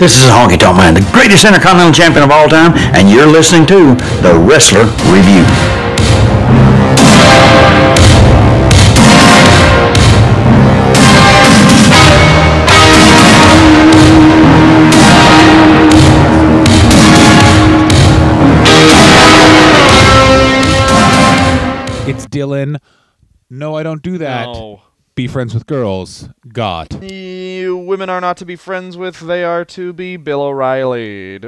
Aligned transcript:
This 0.00 0.16
is 0.16 0.30
Honky 0.30 0.58
Tonk 0.58 0.78
Man, 0.78 0.94
the 0.94 1.06
greatest 1.12 1.44
intercontinental 1.44 1.92
champion 1.92 2.24
of 2.24 2.30
all 2.30 2.48
time, 2.48 2.72
and 2.96 3.10
you're 3.10 3.26
listening 3.26 3.66
to 3.66 3.94
The 4.22 4.34
Wrestler 4.34 4.84
Review. 5.12 5.44
It's 22.08 22.24
Dylan. 22.24 22.78
No, 23.50 23.76
I 23.76 23.82
don't 23.82 24.02
do 24.02 24.16
that. 24.16 24.46
No. 24.46 24.80
Be 25.14 25.26
friends 25.26 25.52
with 25.52 25.66
girls. 25.66 26.30
Got. 26.50 26.88
You 27.70 27.76
women 27.76 28.10
are 28.10 28.20
not 28.20 28.36
to 28.38 28.44
be 28.44 28.56
friends 28.56 28.96
with, 28.96 29.20
they 29.20 29.44
are 29.44 29.64
to 29.66 29.92
be 29.92 30.16
Bill 30.16 30.42
O'Reilly. 30.42 31.40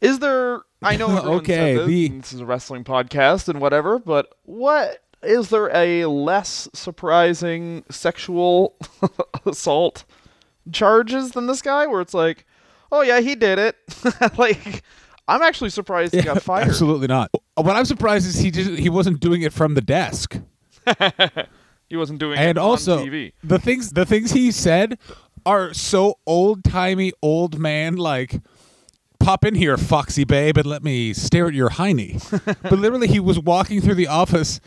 Is 0.00 0.18
there 0.18 0.62
I 0.82 0.96
know 0.96 1.08
Okay, 1.36 1.76
the- 1.76 2.08
this 2.18 2.32
is 2.32 2.40
a 2.40 2.46
wrestling 2.46 2.82
podcast 2.84 3.48
and 3.48 3.60
whatever, 3.60 3.98
but 4.00 4.34
what 4.44 5.02
is 5.22 5.50
there 5.50 5.70
a 5.76 6.06
less 6.06 6.68
surprising 6.74 7.84
sexual 7.90 8.76
assault 9.46 10.04
charges 10.72 11.32
than 11.32 11.46
this 11.46 11.62
guy 11.62 11.86
where 11.86 12.00
it's 12.00 12.14
like, 12.14 12.44
oh 12.92 13.02
yeah, 13.02 13.20
he 13.20 13.34
did 13.36 13.58
it. 13.60 13.76
like 14.38 14.82
I'm 15.28 15.42
actually 15.42 15.70
surprised 15.70 16.14
he 16.14 16.22
got 16.22 16.42
fired. 16.42 16.66
Absolutely 16.68 17.06
not. 17.06 17.30
What 17.54 17.76
I'm 17.76 17.84
surprised 17.84 18.26
is 18.26 18.36
he 18.38 18.50
didn't. 18.50 18.78
He 18.78 18.88
wasn't 18.88 19.20
doing 19.20 19.42
it 19.42 19.52
from 19.52 19.74
the 19.74 19.80
desk. 19.82 20.36
He 21.90 21.96
wasn't 21.96 22.18
doing 22.18 22.38
it 22.38 22.42
And 22.42 22.58
on 22.58 22.64
also, 22.64 23.04
TV. 23.04 23.32
the 23.42 23.58
things 23.58 23.92
the 23.92 24.04
things 24.04 24.30
he 24.32 24.52
said 24.52 24.98
are 25.48 25.72
so 25.72 26.18
old 26.26 26.62
timey, 26.62 27.12
old 27.22 27.58
man 27.58 27.96
like. 27.96 28.40
Pop 29.18 29.44
in 29.44 29.56
here, 29.56 29.76
Foxy 29.76 30.24
babe, 30.24 30.56
and 30.56 30.66
let 30.66 30.84
me 30.84 31.12
stare 31.12 31.48
at 31.48 31.54
your 31.54 31.70
hiney. 31.70 32.22
but 32.62 32.78
literally, 32.78 33.08
he 33.08 33.18
was 33.18 33.38
walking 33.38 33.80
through 33.80 33.96
the 33.96 34.06
office, 34.06 34.60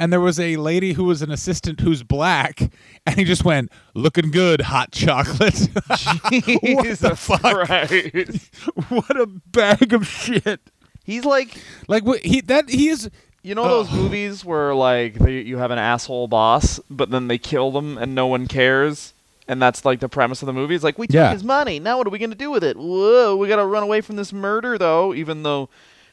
and 0.00 0.12
there 0.12 0.20
was 0.20 0.40
a 0.40 0.56
lady 0.56 0.94
who 0.94 1.04
was 1.04 1.22
an 1.22 1.30
assistant 1.30 1.80
who's 1.80 2.02
black, 2.02 2.72
and 3.06 3.16
he 3.16 3.24
just 3.24 3.44
went, 3.44 3.70
"Looking 3.94 4.32
good, 4.32 4.62
hot 4.62 4.90
chocolate." 4.90 5.54
what 5.72 6.98
the 6.98 7.14
fuck? 7.16 7.42
What 8.90 9.16
a 9.16 9.26
bag 9.26 9.92
of 9.92 10.06
shit. 10.06 10.60
He's 11.04 11.24
like 11.24 11.56
Like 11.88 12.04
what 12.04 12.20
he 12.20 12.40
that 12.42 12.68
he 12.68 12.88
is 12.88 13.08
You 13.42 13.54
know 13.54 13.64
those 13.64 13.90
movies 13.92 14.44
where 14.44 14.74
like 14.74 15.14
they, 15.14 15.40
you 15.40 15.58
have 15.58 15.70
an 15.70 15.78
asshole 15.78 16.26
boss, 16.28 16.80
but 16.90 17.10
then 17.10 17.28
they 17.28 17.38
kill 17.38 17.70
them 17.70 17.98
and 17.98 18.14
no 18.14 18.26
one 18.26 18.46
cares, 18.48 19.14
and 19.48 19.60
that's 19.60 19.84
like 19.84 20.00
the 20.00 20.08
premise 20.08 20.42
of 20.42 20.46
the 20.46 20.52
movie. 20.52 20.74
It's 20.74 20.84
like 20.84 20.98
we 20.98 21.06
took 21.06 21.14
Yeah. 21.14 21.32
his 21.32 21.44
money. 21.44 21.78
Now 21.80 21.98
what 21.98 22.06
are 22.06 22.10
we 22.10 22.18
gonna 22.18 22.34
do 22.34 22.50
with 22.50 22.62
it? 22.64 22.76
Whoa, 22.76 23.36
we 23.36 23.48
gotta 23.48 23.66
run 23.66 23.82
away 23.82 24.00
from 24.00 24.16
this 24.16 24.32
murder 24.32 24.78
though. 24.78 25.14
Even 25.14 25.42
though 25.42 25.68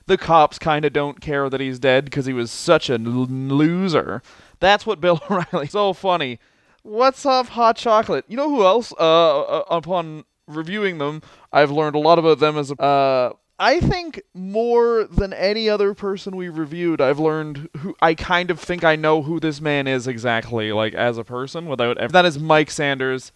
the 0.07 0.17
cops 0.17 0.57
kind 0.57 0.85
of 0.85 0.93
don't 0.93 1.21
care 1.21 1.49
that 1.49 1.61
he's 1.61 1.77
dead 1.79 2.05
because 2.05 2.25
he 2.25 2.33
was 2.33 2.49
such 2.51 2.89
a 2.89 2.93
l- 2.95 2.99
loser. 3.29 4.21
That's 4.59 4.85
what 4.85 4.99
Bill 4.99 5.21
O'Reilly. 5.29 5.67
So 5.67 5.93
funny. 5.93 6.39
What's 6.81 7.25
up, 7.25 7.47
hot 7.49 7.75
chocolate? 7.77 8.25
You 8.27 8.37
know 8.37 8.49
who 8.49 8.63
else? 8.65 8.93
Uh, 8.99 9.41
uh, 9.41 9.63
upon 9.69 10.23
reviewing 10.47 10.97
them, 10.97 11.21
I've 11.53 11.69
learned 11.71 11.95
a 11.95 11.99
lot 11.99 12.17
about 12.19 12.39
them 12.39 12.57
as 12.57 12.71
a. 12.71 12.81
Uh, 12.81 13.33
I 13.59 13.79
think 13.81 14.21
more 14.33 15.03
than 15.03 15.33
any 15.33 15.69
other 15.69 15.93
person 15.93 16.35
we 16.35 16.47
reviewed, 16.49 17.01
I've 17.01 17.19
learned 17.19 17.67
who 17.77 17.95
I 18.01 18.13
kind 18.15 18.49
of 18.51 18.59
think 18.59 18.83
I 18.85 18.95
know 18.95 19.21
who 19.21 19.39
this 19.39 19.59
man 19.59 19.85
is 19.87 20.07
exactly, 20.07 20.71
like 20.71 20.93
as 20.93 21.17
a 21.17 21.23
person, 21.23 21.65
without. 21.65 21.97
Ever, 21.97 22.11
that 22.13 22.25
is 22.25 22.39
Mike 22.39 22.71
Sanders, 22.71 23.31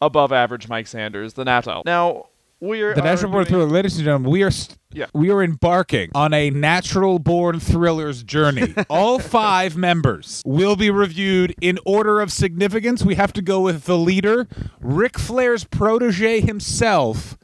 above 0.00 0.32
average 0.32 0.68
Mike 0.68 0.86
Sanders, 0.86 1.34
the 1.34 1.44
Natal. 1.44 1.82
Now 1.84 2.28
we 2.58 2.80
are 2.82 2.94
the 2.94 3.02
National 3.02 3.30
Born 3.32 3.44
Thriller. 3.44 3.66
Ladies 3.66 3.96
and 3.96 4.04
gentlemen, 4.06 4.30
we 4.30 4.42
are 4.42 4.50
st- 4.50 4.78
Yeah. 4.94 5.06
we 5.12 5.30
are 5.30 5.42
embarking 5.42 6.10
on 6.14 6.32
a 6.32 6.48
natural 6.48 7.18
born 7.18 7.60
thrillers 7.60 8.22
journey. 8.22 8.74
All 8.88 9.18
five 9.18 9.76
members 9.76 10.42
will 10.46 10.76
be 10.76 10.88
reviewed 10.88 11.54
in 11.60 11.78
order 11.84 12.22
of 12.22 12.32
significance. 12.32 13.04
We 13.04 13.16
have 13.16 13.34
to 13.34 13.42
go 13.42 13.60
with 13.60 13.84
the 13.84 13.98
leader, 13.98 14.48
Ric 14.80 15.18
Flair's 15.18 15.64
protege 15.64 16.40
himself, 16.40 17.36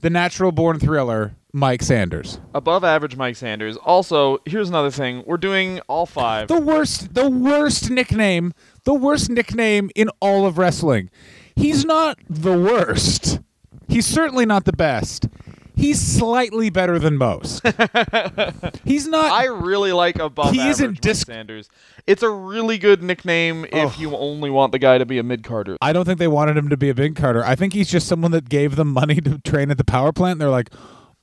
the 0.00 0.10
natural 0.10 0.50
born 0.50 0.80
thriller, 0.80 1.36
Mike 1.56 1.82
Sanders. 1.82 2.38
above 2.54 2.84
average 2.84 3.16
Mike 3.16 3.34
Sanders. 3.34 3.78
Also, 3.78 4.38
here's 4.44 4.68
another 4.68 4.90
thing: 4.90 5.24
we're 5.26 5.38
doing 5.38 5.80
all 5.88 6.04
five. 6.04 6.48
The 6.48 6.60
worst, 6.60 7.14
the 7.14 7.30
worst 7.30 7.88
nickname, 7.90 8.52
the 8.84 8.92
worst 8.92 9.30
nickname 9.30 9.88
in 9.94 10.10
all 10.20 10.44
of 10.44 10.58
wrestling. 10.58 11.08
He's 11.54 11.82
not 11.86 12.18
the 12.28 12.58
worst. 12.58 13.40
He's 13.88 14.04
certainly 14.04 14.44
not 14.44 14.66
the 14.66 14.74
best. 14.74 15.28
He's 15.74 15.98
slightly 16.00 16.68
better 16.68 16.98
than 16.98 17.16
most. 17.16 17.62
He's 18.84 19.06
not. 19.06 19.30
I 19.32 19.44
really 19.46 19.92
like 19.92 20.18
above 20.18 20.52
He 20.52 20.60
average 20.60 20.70
isn't 20.72 20.90
Mike 20.92 21.00
dis- 21.00 21.20
Sanders. 21.20 21.68
It's 22.06 22.22
a 22.22 22.30
really 22.30 22.76
good 22.78 23.02
nickname 23.02 23.66
if 23.72 23.98
you 23.98 24.14
only 24.16 24.48
want 24.50 24.72
the 24.72 24.78
guy 24.78 24.96
to 24.98 25.04
be 25.06 25.18
a 25.18 25.22
mid 25.22 25.42
carder. 25.44 25.76
I 25.82 25.92
don't 25.92 26.04
think 26.04 26.18
they 26.18 26.28
wanted 26.28 26.56
him 26.56 26.68
to 26.70 26.76
be 26.76 26.88
a 26.90 26.94
big 26.94 27.14
carder. 27.16 27.44
I 27.44 27.54
think 27.56 27.72
he's 27.72 27.90
just 27.90 28.08
someone 28.08 28.30
that 28.32 28.48
gave 28.48 28.76
them 28.76 28.88
money 28.92 29.16
to 29.22 29.38
train 29.38 29.70
at 29.70 29.76
the 29.78 29.84
power 29.84 30.12
plant. 30.12 30.32
And 30.32 30.40
they're 30.40 30.50
like, 30.50 30.70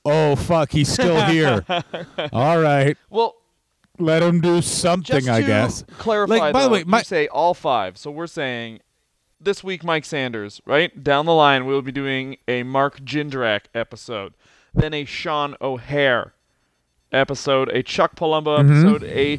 oh 0.04 0.36
fuck, 0.36 0.70
he's 0.72 0.88
still 0.92 1.20
here. 1.26 1.64
All 2.32 2.60
right, 2.60 2.96
Well, 3.10 3.34
let 3.98 4.22
him 4.22 4.40
do 4.40 4.60
something. 4.62 5.04
just 5.20 5.28
I 5.28 5.42
guess. 5.42 5.84
clarify, 5.98 6.34
Like, 6.34 6.52
by 6.52 6.62
the 6.62 6.68
though, 6.68 6.74
way, 6.74 6.84
you 6.86 7.04
say 7.04 7.26
all 7.28 7.54
five, 7.54 7.96
so 7.96 8.10
we're 8.10 8.26
saying 8.26 8.80
this 9.40 9.62
week 9.62 9.84
Mike 9.84 10.04
Sanders, 10.04 10.60
right? 10.66 11.02
Down 11.02 11.26
the 11.26 11.34
line, 11.34 11.66
we'll 11.66 11.82
be 11.82 11.92
doing 11.92 12.36
a 12.48 12.62
Mark 12.64 13.00
Jindrak 13.00 13.62
episode, 13.74 14.34
then 14.74 14.92
a 14.94 15.04
Sean 15.04 15.54
O'Haire 15.60 16.34
episode, 17.12 17.68
a 17.68 17.82
Chuck 17.82 18.16
Palumbo 18.16 18.58
Mm-hmm. 18.58 18.72
episode, 18.88 19.04
a 19.04 19.38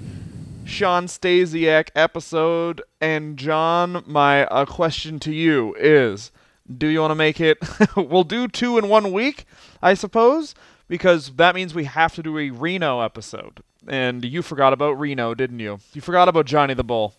Shawn 0.66 1.08
Stasiak 1.08 1.90
episode, 1.96 2.82
and 3.02 3.38
John, 3.38 4.04
my 4.08 4.46
uh, 4.46 4.66
question 4.66 5.20
to 5.20 5.32
you 5.34 5.76
is: 5.78 6.32
Do 6.78 6.88
you 6.88 7.00
want 7.02 7.12
to 7.12 7.16
make 7.16 7.40
it? 7.40 7.58
we'll 7.96 8.24
do 8.24 8.48
two 8.48 8.78
in 8.78 8.90
one 8.90 9.12
week, 9.12 9.46
I 9.82 9.94
suppose, 9.94 10.56
because 10.88 11.32
that 11.36 11.54
means 11.56 11.74
we 11.76 11.84
have 11.86 12.16
to 12.16 12.24
do 12.24 12.38
a 12.38 12.50
Reno 12.50 13.02
episode. 13.02 13.62
And 13.88 14.26
you 14.26 14.42
forgot 14.42 14.74
about 14.74 15.00
Reno, 15.00 15.36
didn't 15.36 15.60
you? 15.60 15.80
You 15.94 16.02
forgot 16.02 16.28
about 16.28 16.46
Johnny 16.48 16.74
the 16.74 16.84
Bull. 16.84 17.14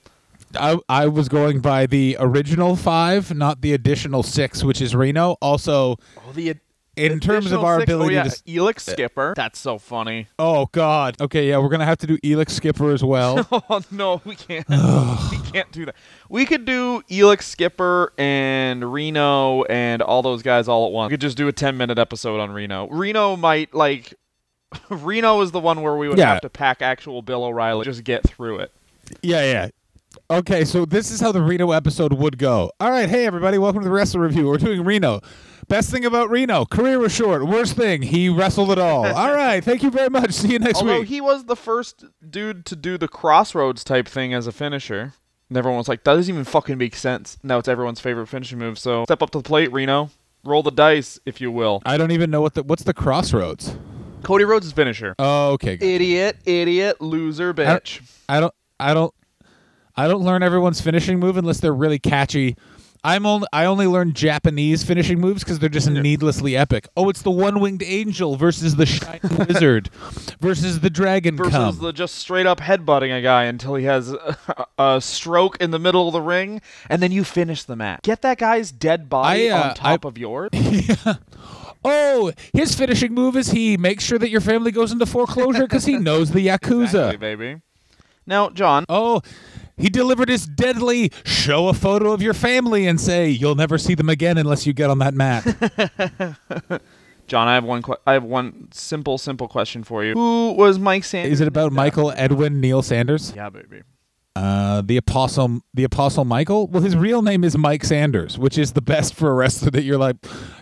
I, 0.59 0.79
I 0.89 1.07
was 1.07 1.29
going 1.29 1.61
by 1.61 1.87
the 1.87 2.17
original 2.19 2.77
five, 2.77 3.35
not 3.35 3.61
the 3.61 3.73
additional 3.73 4.23
six, 4.23 4.63
which 4.65 4.81
is 4.81 4.95
Reno. 4.95 5.37
Also, 5.41 5.97
Oh, 6.19 6.33
the 6.33 6.55
in 6.97 7.21
terms 7.21 7.53
of 7.53 7.63
our 7.63 7.79
oh, 7.79 7.83
ability 7.83 8.15
oh, 8.15 8.19
yeah, 8.19 8.23
to. 8.25 8.29
s- 8.31 8.43
Elix 8.47 8.81
Skipper. 8.81 9.35
That's 9.37 9.59
so 9.59 9.79
funny. 9.79 10.29
Oh 10.39 10.67
God. 10.73 11.17
Okay, 11.21 11.49
yeah, 11.49 11.59
we're 11.59 11.69
gonna 11.69 11.85
have 11.85 11.99
to 11.99 12.07
do 12.07 12.19
Elix 12.19 12.51
Skipper 12.51 12.91
as 12.93 13.05
well. 13.05 13.47
Oh 13.69 13.83
no, 13.91 14.21
we 14.25 14.35
can't. 14.37 14.67
we 15.31 15.39
can't 15.51 15.71
do 15.73 15.87
that. 15.87 15.97
We 16.29 16.47
could 16.47 16.65
do 16.65 17.03
Elix 17.11 17.43
Skipper 17.43 18.13
and 18.17 18.93
Reno 18.93 19.65
and 19.65 20.03
all 20.03 20.23
those 20.23 20.43
guys 20.43 20.69
all 20.69 20.87
at 20.87 20.93
once. 20.93 21.11
We 21.11 21.15
could 21.15 21.21
just 21.21 21.37
do 21.37 21.49
a 21.49 21.53
ten 21.53 21.77
minute 21.77 21.99
episode 21.99 22.41
on 22.41 22.51
Reno. 22.51 22.89
Reno 22.89 23.37
might 23.37 23.75
like. 23.75 24.15
Reno 24.91 25.41
is 25.43 25.53
the 25.53 25.61
one 25.61 25.83
where 25.83 25.97
we 25.97 26.09
would 26.09 26.19
Yeah. 26.19 26.33
have 26.33 26.41
to 26.43 26.51
pack 26.51 26.83
actual 26.83 27.23
Bill 27.23 27.45
O'Reilly 27.45 27.85
just 27.85 28.05
get 28.05 28.25
through 28.25 28.59
it. 28.61 28.73
yeah, 29.23 29.43
yeah. 29.43 29.69
Okay, 30.31 30.65
so 30.65 30.85
this 30.85 31.11
is 31.11 31.21
how 31.21 31.31
the 31.31 31.43
Reno 31.43 31.73
episode 31.73 32.13
would 32.15 32.39
go. 32.39 32.71
All 32.81 32.91
right, 32.91 33.09
hey 33.09 33.27
everybody, 33.27 33.59
welcome 33.59 33.83
to 33.83 33.89
the 33.89 33.93
Wrestler 33.95 34.23
Review. 34.23 34.47
We're 34.47 34.57
doing 34.59 34.83
Reno. 34.85 35.21
Best 35.69 35.91
thing 35.91 36.05
about 36.05 36.31
Reno, 36.31 36.65
career 36.65 36.99
was 36.99 37.13
short. 37.13 37.45
Worst 37.47 37.75
thing, 37.75 38.03
he 38.03 38.29
wrestled 38.29 38.71
it 38.71 38.79
all. 38.79 39.05
all 39.15 39.33
right, 39.33 39.63
thank 39.63 39.83
you 39.83 39.91
very 39.91 40.09
much. 40.09 40.33
See 40.33 40.53
you 40.53 40.61
next 40.61 40.79
Although 40.79 41.01
week. 41.01 41.09
he 41.09 41.21
was 41.21 41.47
the 41.47 41.57
first 41.57 42.05
dude 42.29 42.65
to 42.67 42.77
do 42.77 42.97
the 42.97 43.09
crossroads 43.09 43.83
type 43.83 44.07
thing 44.07 44.33
as 44.33 44.47
a 44.47 44.53
finisher. 44.53 45.15
And 45.49 45.59
everyone 45.59 45.79
was 45.79 45.89
like, 45.89 46.05
that 46.05 46.15
doesn't 46.15 46.33
even 46.33 46.45
fucking 46.45 46.79
make 46.79 46.95
sense. 46.95 47.39
Now 47.43 47.59
it's 47.59 47.69
everyone's 47.69 48.01
favorite 48.01 48.29
finishing 48.29 48.59
move. 48.59 48.79
So 48.79 49.05
step 49.05 49.23
up 49.23 49.31
to 49.31 49.39
the 49.39 49.45
plate, 49.45 49.73
Reno. 49.73 50.11
Roll 50.45 50.63
the 50.63 50.71
dice, 50.71 51.19
if 51.27 51.41
you 51.41 51.51
will. 51.51 51.83
I 51.85 51.97
don't 51.97 52.13
even 52.13 52.31
know 52.31 52.41
what 52.41 52.55
the 52.55 52.63
what's 52.63 52.85
the 52.85 52.95
crossroads. 52.95 53.77
Cody 54.23 54.45
Rhodes' 54.45 54.73
finisher. 54.73 55.15
Oh, 55.19 55.53
okay. 55.53 55.77
good. 55.77 55.87
Idiot, 55.87 56.37
idiot, 56.45 57.01
loser, 57.01 57.53
bitch. 57.53 58.01
I 58.29 58.39
don't 58.41 58.55
I 58.79 58.95
don't 58.95 59.13
I 59.97 60.09
don't 60.09 60.23
learn 60.23 60.43
everyone's 60.43 60.81
finishing 60.81 61.19
move 61.19 61.37
unless 61.37 61.59
they're 61.59 61.75
really 61.75 61.99
catchy. 61.99 62.57
I'm 63.07 63.25
only 63.25 63.47
I 63.53 63.67
only 63.67 63.87
learn 63.87 64.15
Japanese 64.15 64.83
finishing 64.83 65.21
moves 65.21 65.45
because 65.45 65.61
they're 65.61 65.69
just 65.69 65.89
needlessly 65.89 66.57
epic. 66.57 66.89
Oh, 66.97 67.09
it's 67.09 67.23
the 67.23 67.31
one-winged 67.31 67.85
angel 67.85 68.35
versus 68.35 68.75
the 68.75 68.85
shining 68.87 69.37
wizard 69.47 69.89
versus 70.41 70.81
the 70.81 70.91
dragon 70.91 71.37
Versus 71.37 71.53
come. 71.53 71.79
the 71.79 71.93
just 71.93 72.17
straight 72.17 72.47
up 72.47 72.59
headbutting 72.59 73.17
a 73.17 73.23
guy 73.23 73.45
until 73.45 73.77
he 73.77 73.85
has 73.85 74.13
a, 74.13 74.37
a 74.79 75.01
stroke 75.01 75.57
in 75.61 75.71
the 75.71 75.79
middle 75.79 76.09
of 76.09 76.13
the 76.13 76.21
ring, 76.21 76.61
and 76.91 77.01
then 77.01 77.13
you 77.13 77.23
finish 77.23 77.63
the 77.63 77.77
match. 77.77 78.03
Get 78.03 78.23
that 78.23 78.39
guy's 78.39 78.73
dead 78.73 79.09
body 79.09 79.53
I, 79.53 79.57
uh, 79.57 79.69
on 79.69 79.75
top 79.77 80.05
I- 80.05 80.09
of 80.09 80.19
yours. 80.19 80.51
oh, 81.85 82.33
his 82.53 82.75
finishing 82.75 83.15
move 83.15 83.37
is 83.37 83.51
he 83.51 83.77
makes 83.77 84.03
sure 84.05 84.19
that 84.19 84.31
your 84.31 84.41
family 84.41 84.73
goes 84.73 84.91
into 84.91 85.07
foreclosure 85.07 85.63
because 85.63 85.85
he 85.85 85.97
knows 85.97 86.33
the 86.33 86.47
yakuza. 86.49 86.83
Exactly, 87.13 87.17
baby. 87.19 87.61
Now, 88.27 88.51
John, 88.51 88.85
Oh, 88.89 89.23
He 89.79 89.91
delivered 89.91 90.31
his 90.31 90.47
deadly 90.47 91.11
show 91.25 91.69
a 91.69 91.75
photo 91.75 92.13
of 92.13 92.23
your 92.23 92.33
family 92.33 92.87
and 92.87 92.99
say 92.99 93.29
you'll 93.29 93.55
never 93.55 93.77
see 93.77 93.95
them 93.95 94.09
again 94.09 94.39
unless 94.39 94.67
you 94.67 94.73
get 94.73 94.89
on 94.89 94.99
that 95.01 95.13
mat. 95.13 95.45
John, 97.27 97.47
I 97.49 97.55
have 97.55 97.65
one. 97.65 97.83
Que- 97.83 97.97
I 98.07 98.15
have 98.15 98.25
one 98.25 98.69
simple, 98.73 99.19
simple 99.19 99.49
question 99.49 99.85
for 99.85 100.03
you. 100.05 100.15
Who 100.15 100.53
was 100.53 100.79
Mike 100.79 101.05
Sanders? 101.05 101.33
Is 101.33 101.41
it 101.41 101.49
about 101.49 101.73
Michael? 101.73 102.13
Edwin 102.17 102.61
Neil 102.61 102.81
Sanders? 102.83 103.33
Yeah, 103.37 103.51
baby. 103.51 103.83
Uh, 104.37 104.83
the 104.83 104.97
apostle, 104.99 105.61
the 105.75 105.85
apostle 105.85 106.25
Michael. 106.25 106.67
Well, 106.69 106.83
his 106.83 106.95
real 106.95 107.23
name 107.23 107.43
is 107.43 107.57
Mike 107.59 107.85
Sanders, 107.85 108.39
which 108.39 108.57
is 108.59 108.73
the 108.75 108.83
best 108.83 109.15
for 109.15 109.31
a 109.31 109.35
wrestler. 109.35 109.71
That 109.71 109.83
you're 109.83 109.99
like, 109.99 110.17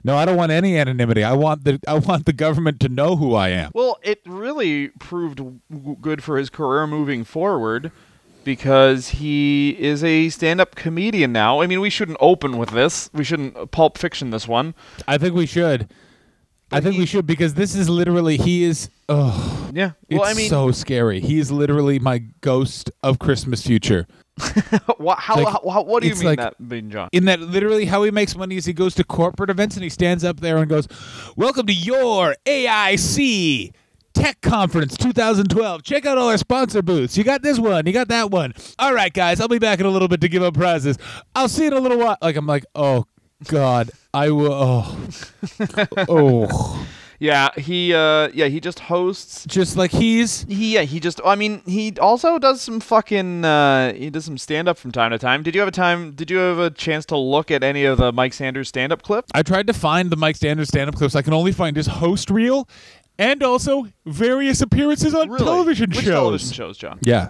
no, 0.04 0.16
I 0.16 0.24
don't 0.24 0.36
want 0.36 0.52
any 0.52 0.78
anonymity. 0.78 1.22
I 1.22 1.32
want 1.34 1.64
the 1.64 1.80
I 1.86 1.94
want 1.98 2.24
the 2.24 2.32
government 2.32 2.80
to 2.80 2.88
know 2.88 3.16
who 3.16 3.34
I 3.34 3.48
am. 3.50 3.70
Well, 3.74 3.98
it 4.02 4.22
really 4.26 4.88
proved 5.00 5.38
w- 5.70 5.96
good 6.00 6.22
for 6.24 6.38
his 6.38 6.50
career 6.50 6.86
moving 6.86 7.24
forward 7.24 7.90
because 8.44 9.08
he 9.08 9.70
is 9.78 10.04
a 10.04 10.28
stand-up 10.28 10.74
comedian 10.74 11.32
now. 11.32 11.60
I 11.60 11.66
mean, 11.66 11.80
we 11.80 11.90
shouldn't 11.90 12.18
open 12.20 12.58
with 12.58 12.70
this. 12.70 13.10
We 13.12 13.24
shouldn't 13.24 13.70
pulp 13.70 13.98
fiction 13.98 14.30
this 14.30 14.46
one. 14.46 14.74
I 15.08 15.18
think 15.18 15.34
we 15.34 15.46
should. 15.46 15.90
I 16.72 16.80
think 16.80 16.96
we 16.98 17.06
should 17.06 17.26
because 17.26 17.54
this 17.54 17.74
is 17.74 17.88
literally 17.88 18.36
he 18.36 18.64
is. 18.64 18.90
Oh, 19.08 19.70
Yeah. 19.72 19.92
it's 20.08 20.24
I 20.24 20.34
mean, 20.34 20.48
so 20.48 20.70
scary. 20.72 21.20
He 21.20 21.38
is 21.38 21.52
literally 21.52 21.98
my 21.98 22.18
ghost 22.40 22.90
of 23.02 23.18
Christmas 23.18 23.64
future. 23.64 24.06
wha- 24.98 25.14
how, 25.16 25.36
like, 25.36 25.46
how, 25.46 25.82
what 25.84 26.02
do 26.02 26.08
you 26.08 26.14
mean 26.16 26.24
like- 26.24 26.38
that 26.38 26.58
mean, 26.58 26.90
John? 26.90 27.08
in 27.12 27.26
that 27.26 27.38
literally 27.38 27.84
how 27.84 28.02
he 28.02 28.10
makes 28.10 28.34
money 28.34 28.56
is 28.56 28.64
he 28.64 28.72
goes 28.72 28.94
to 28.96 29.04
corporate 29.04 29.50
events 29.50 29.76
and 29.76 29.84
he 29.84 29.88
stands 29.90 30.24
up 30.24 30.40
there 30.40 30.56
and 30.56 30.68
goes, 30.68 30.88
"Welcome 31.36 31.66
to 31.68 31.72
your 31.72 32.34
AIC 32.44 33.72
Tech 34.14 34.40
Conference 34.40 34.96
2012. 34.96 35.82
Check 35.82 36.06
out 36.06 36.16
all 36.16 36.28
our 36.28 36.38
sponsor 36.38 36.82
booths. 36.82 37.18
You 37.18 37.24
got 37.24 37.42
this 37.42 37.58
one, 37.58 37.86
you 37.86 37.92
got 37.92 38.08
that 38.08 38.30
one. 38.30 38.54
All 38.78 38.94
right, 38.94 39.12
guys, 39.12 39.40
I'll 39.40 39.48
be 39.48 39.58
back 39.58 39.80
in 39.80 39.86
a 39.86 39.90
little 39.90 40.08
bit 40.08 40.20
to 40.22 40.28
give 40.28 40.42
up 40.42 40.54
prizes. 40.54 40.96
I'll 41.34 41.48
see 41.48 41.62
you 41.64 41.68
in 41.68 41.74
a 41.74 41.80
little 41.80 41.98
while." 41.98 42.16
Like 42.22 42.36
I'm 42.36 42.46
like, 42.46 42.64
"Oh 42.74 43.06
God, 43.46 43.90
I 44.14 44.30
will." 44.30 44.52
Oh, 44.52 45.08
oh, 46.08 46.86
Yeah, 47.18 47.50
he 47.56 47.92
uh 47.94 48.28
yeah, 48.34 48.46
he 48.46 48.60
just 48.60 48.80
hosts 48.80 49.44
just 49.46 49.76
like 49.76 49.90
he's 49.90 50.42
he 50.44 50.74
yeah, 50.74 50.82
he 50.82 51.00
just 51.00 51.20
I 51.24 51.34
mean, 51.34 51.62
he 51.66 51.92
also 52.00 52.38
does 52.38 52.60
some 52.60 52.80
fucking 52.80 53.44
uh 53.44 53.92
he 53.94 54.10
does 54.10 54.24
some 54.24 54.38
stand 54.38 54.68
up 54.68 54.78
from 54.78 54.92
time 54.92 55.10
to 55.10 55.18
time. 55.18 55.42
Did 55.42 55.54
you 55.54 55.60
have 55.60 55.68
a 55.68 55.72
time 55.72 56.12
did 56.12 56.30
you 56.30 56.38
have 56.38 56.58
a 56.58 56.70
chance 56.70 57.04
to 57.06 57.16
look 57.16 57.50
at 57.50 57.62
any 57.62 57.84
of 57.84 57.98
the 57.98 58.12
Mike 58.12 58.32
Sanders 58.32 58.68
stand 58.68 58.92
up 58.92 59.02
clips? 59.02 59.30
I 59.34 59.42
tried 59.42 59.66
to 59.68 59.72
find 59.72 60.10
the 60.10 60.16
Mike 60.16 60.36
Sanders 60.36 60.68
stand-up 60.68 60.96
clips. 60.96 61.14
I 61.14 61.22
can 61.22 61.32
only 61.32 61.52
find 61.52 61.76
his 61.76 61.86
host 61.86 62.30
reel 62.30 62.68
and 63.18 63.42
also 63.42 63.86
various 64.06 64.60
appearances 64.60 65.14
on 65.14 65.28
Really? 65.30 65.44
television 65.44 65.90
Which 65.90 66.00
shows. 66.00 66.06
television 66.14 66.52
shows, 66.52 66.78
John? 66.78 66.98
Yeah, 67.02 67.28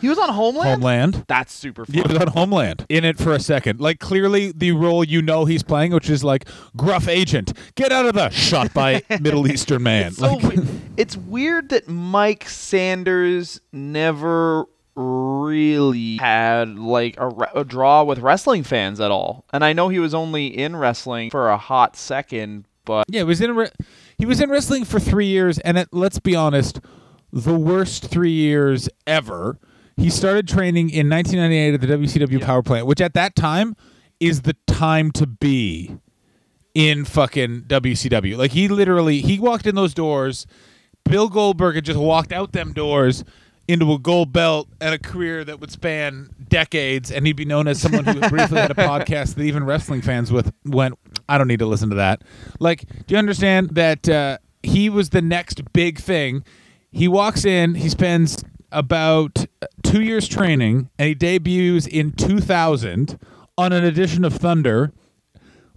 He 0.00 0.08
was 0.08 0.18
on 0.18 0.28
Homeland? 0.30 0.68
Homeland. 0.82 1.24
That's 1.28 1.52
super 1.52 1.84
fun. 1.86 1.94
Yeah, 1.94 2.02
it 2.02 2.08
was 2.08 2.18
on 2.18 2.28
Homeland. 2.28 2.84
In 2.88 3.04
it 3.04 3.18
for 3.18 3.32
a 3.32 3.40
second. 3.40 3.80
Like, 3.80 3.98
clearly 3.98 4.52
the 4.52 4.72
role 4.72 5.02
you 5.04 5.22
know 5.22 5.44
he's 5.46 5.62
playing, 5.62 5.92
which 5.92 6.10
is 6.10 6.22
like, 6.22 6.46
gruff 6.76 7.08
agent, 7.08 7.52
get 7.76 7.92
out 7.92 8.04
of 8.06 8.14
the 8.14 8.28
shot 8.30 8.72
by 8.74 9.02
Middle 9.20 9.46
Eastern 9.50 9.82
man. 9.82 10.08
It's 10.08 10.18
so 10.18 10.34
like, 10.34 10.56
we- 10.56 10.64
it's 10.96 11.16
weird 11.16 11.70
that 11.70 11.88
Mike 11.88 12.48
Sanders 12.48 13.60
never 13.72 14.66
really 14.94 16.16
had 16.16 16.78
like 16.78 17.14
a, 17.18 17.28
re- 17.28 17.46
a 17.54 17.64
draw 17.64 18.02
with 18.02 18.18
wrestling 18.18 18.62
fans 18.62 19.00
at 19.00 19.10
all. 19.10 19.44
And 19.52 19.64
I 19.64 19.72
know 19.72 19.88
he 19.88 19.98
was 19.98 20.14
only 20.14 20.46
in 20.46 20.76
wrestling 20.76 21.30
for 21.30 21.50
a 21.50 21.56
hot 21.58 21.96
second, 21.96 22.64
but 22.84 23.04
yeah, 23.08 23.20
he 23.20 23.24
was 23.24 23.40
in 23.40 23.54
re- 23.54 23.70
he 24.18 24.26
was 24.26 24.40
in 24.40 24.50
wrestling 24.50 24.84
for 24.84 24.98
three 24.98 25.26
years, 25.26 25.58
and 25.60 25.78
it, 25.78 25.88
let's 25.92 26.18
be 26.18 26.34
honest, 26.34 26.80
the 27.32 27.54
worst 27.54 28.06
three 28.06 28.32
years 28.32 28.88
ever. 29.06 29.58
He 29.96 30.10
started 30.10 30.46
training 30.46 30.90
in 30.90 31.08
1998 31.08 31.74
at 31.74 31.80
the 31.80 31.86
WCW 31.86 32.42
power 32.42 32.62
plant, 32.62 32.86
which 32.86 33.00
at 33.00 33.14
that 33.14 33.34
time 33.34 33.76
is 34.20 34.42
the 34.42 34.56
time 34.66 35.10
to 35.12 35.26
be 35.26 35.98
in 36.74 37.04
fucking 37.04 37.62
WCW. 37.62 38.36
Like 38.36 38.52
he 38.52 38.68
literally 38.68 39.20
he 39.20 39.38
walked 39.38 39.66
in 39.66 39.74
those 39.74 39.94
doors. 39.94 40.46
Bill 41.04 41.28
Goldberg 41.28 41.76
had 41.76 41.84
just 41.84 41.98
walked 41.98 42.32
out 42.32 42.52
them 42.52 42.72
doors 42.72 43.24
into 43.68 43.92
a 43.92 43.98
gold 43.98 44.32
belt 44.32 44.68
and 44.80 44.94
a 44.94 44.98
career 44.98 45.44
that 45.44 45.60
would 45.60 45.70
span 45.70 46.30
decades, 46.48 47.10
and 47.10 47.26
he'd 47.26 47.36
be 47.36 47.44
known 47.44 47.66
as 47.66 47.80
someone 47.80 48.04
who 48.04 48.20
briefly 48.28 48.60
had 48.60 48.70
a 48.70 48.74
podcast 48.74 49.34
that 49.34 49.42
even 49.42 49.64
wrestling 49.64 50.02
fans 50.02 50.30
with 50.30 50.52
went, 50.64 50.98
I 51.28 51.38
don't 51.38 51.48
need 51.48 51.58
to 51.58 51.66
listen 51.66 51.90
to 51.90 51.96
that. 51.96 52.22
Like, 52.60 52.84
do 53.06 53.14
you 53.14 53.18
understand 53.18 53.70
that 53.70 54.08
uh, 54.08 54.38
he 54.62 54.88
was 54.88 55.10
the 55.10 55.22
next 55.22 55.72
big 55.72 55.98
thing? 55.98 56.44
He 56.92 57.08
walks 57.08 57.44
in, 57.44 57.74
he 57.74 57.88
spends 57.88 58.44
about 58.70 59.46
two 59.82 60.02
years 60.02 60.28
training, 60.28 60.88
and 60.98 61.08
he 61.08 61.14
debuts 61.14 61.86
in 61.86 62.12
2000 62.12 63.18
on 63.58 63.72
an 63.72 63.84
edition 63.84 64.24
of 64.24 64.34
Thunder 64.34 64.92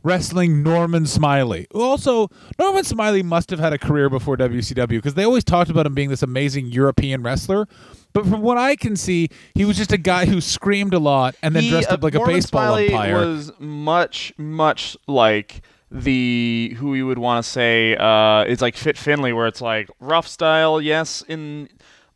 wrestling 0.03 0.63
Norman 0.63 1.05
Smiley. 1.05 1.67
Also, 1.73 2.29
Norman 2.57 2.83
Smiley 2.83 3.23
must 3.23 3.49
have 3.49 3.59
had 3.59 3.73
a 3.73 3.77
career 3.77 4.09
before 4.09 4.37
WCW 4.37 4.87
because 4.87 5.13
they 5.13 5.23
always 5.23 5.43
talked 5.43 5.69
about 5.69 5.85
him 5.85 5.93
being 5.93 6.09
this 6.09 6.23
amazing 6.23 6.67
European 6.67 7.23
wrestler. 7.23 7.67
But 8.13 8.25
from 8.25 8.41
what 8.41 8.57
I 8.57 8.75
can 8.75 8.95
see, 8.95 9.29
he 9.53 9.65
was 9.65 9.77
just 9.77 9.91
a 9.91 9.97
guy 9.97 10.25
who 10.25 10.41
screamed 10.41 10.93
a 10.93 10.99
lot 10.99 11.35
and 11.43 11.55
then 11.55 11.63
he, 11.63 11.69
dressed 11.69 11.91
uh, 11.91 11.95
up 11.95 12.03
like 12.03 12.15
a 12.15 12.25
baseball 12.25 12.61
Smiley 12.61 12.93
umpire. 12.93 13.15
was 13.17 13.51
much, 13.59 14.33
much 14.37 14.97
like 15.07 15.61
the 15.91 16.75
who 16.77 16.93
you 16.93 17.07
would 17.07 17.17
want 17.17 17.43
to 17.43 17.49
say 17.49 17.95
uh, 17.95 18.43
is 18.43 18.61
like 18.61 18.75
Fit 18.75 18.97
Finlay, 18.97 19.31
where 19.31 19.47
it's 19.47 19.61
like 19.61 19.89
rough 19.99 20.27
style. 20.27 20.79
Yes, 20.79 21.23
in 21.27 21.69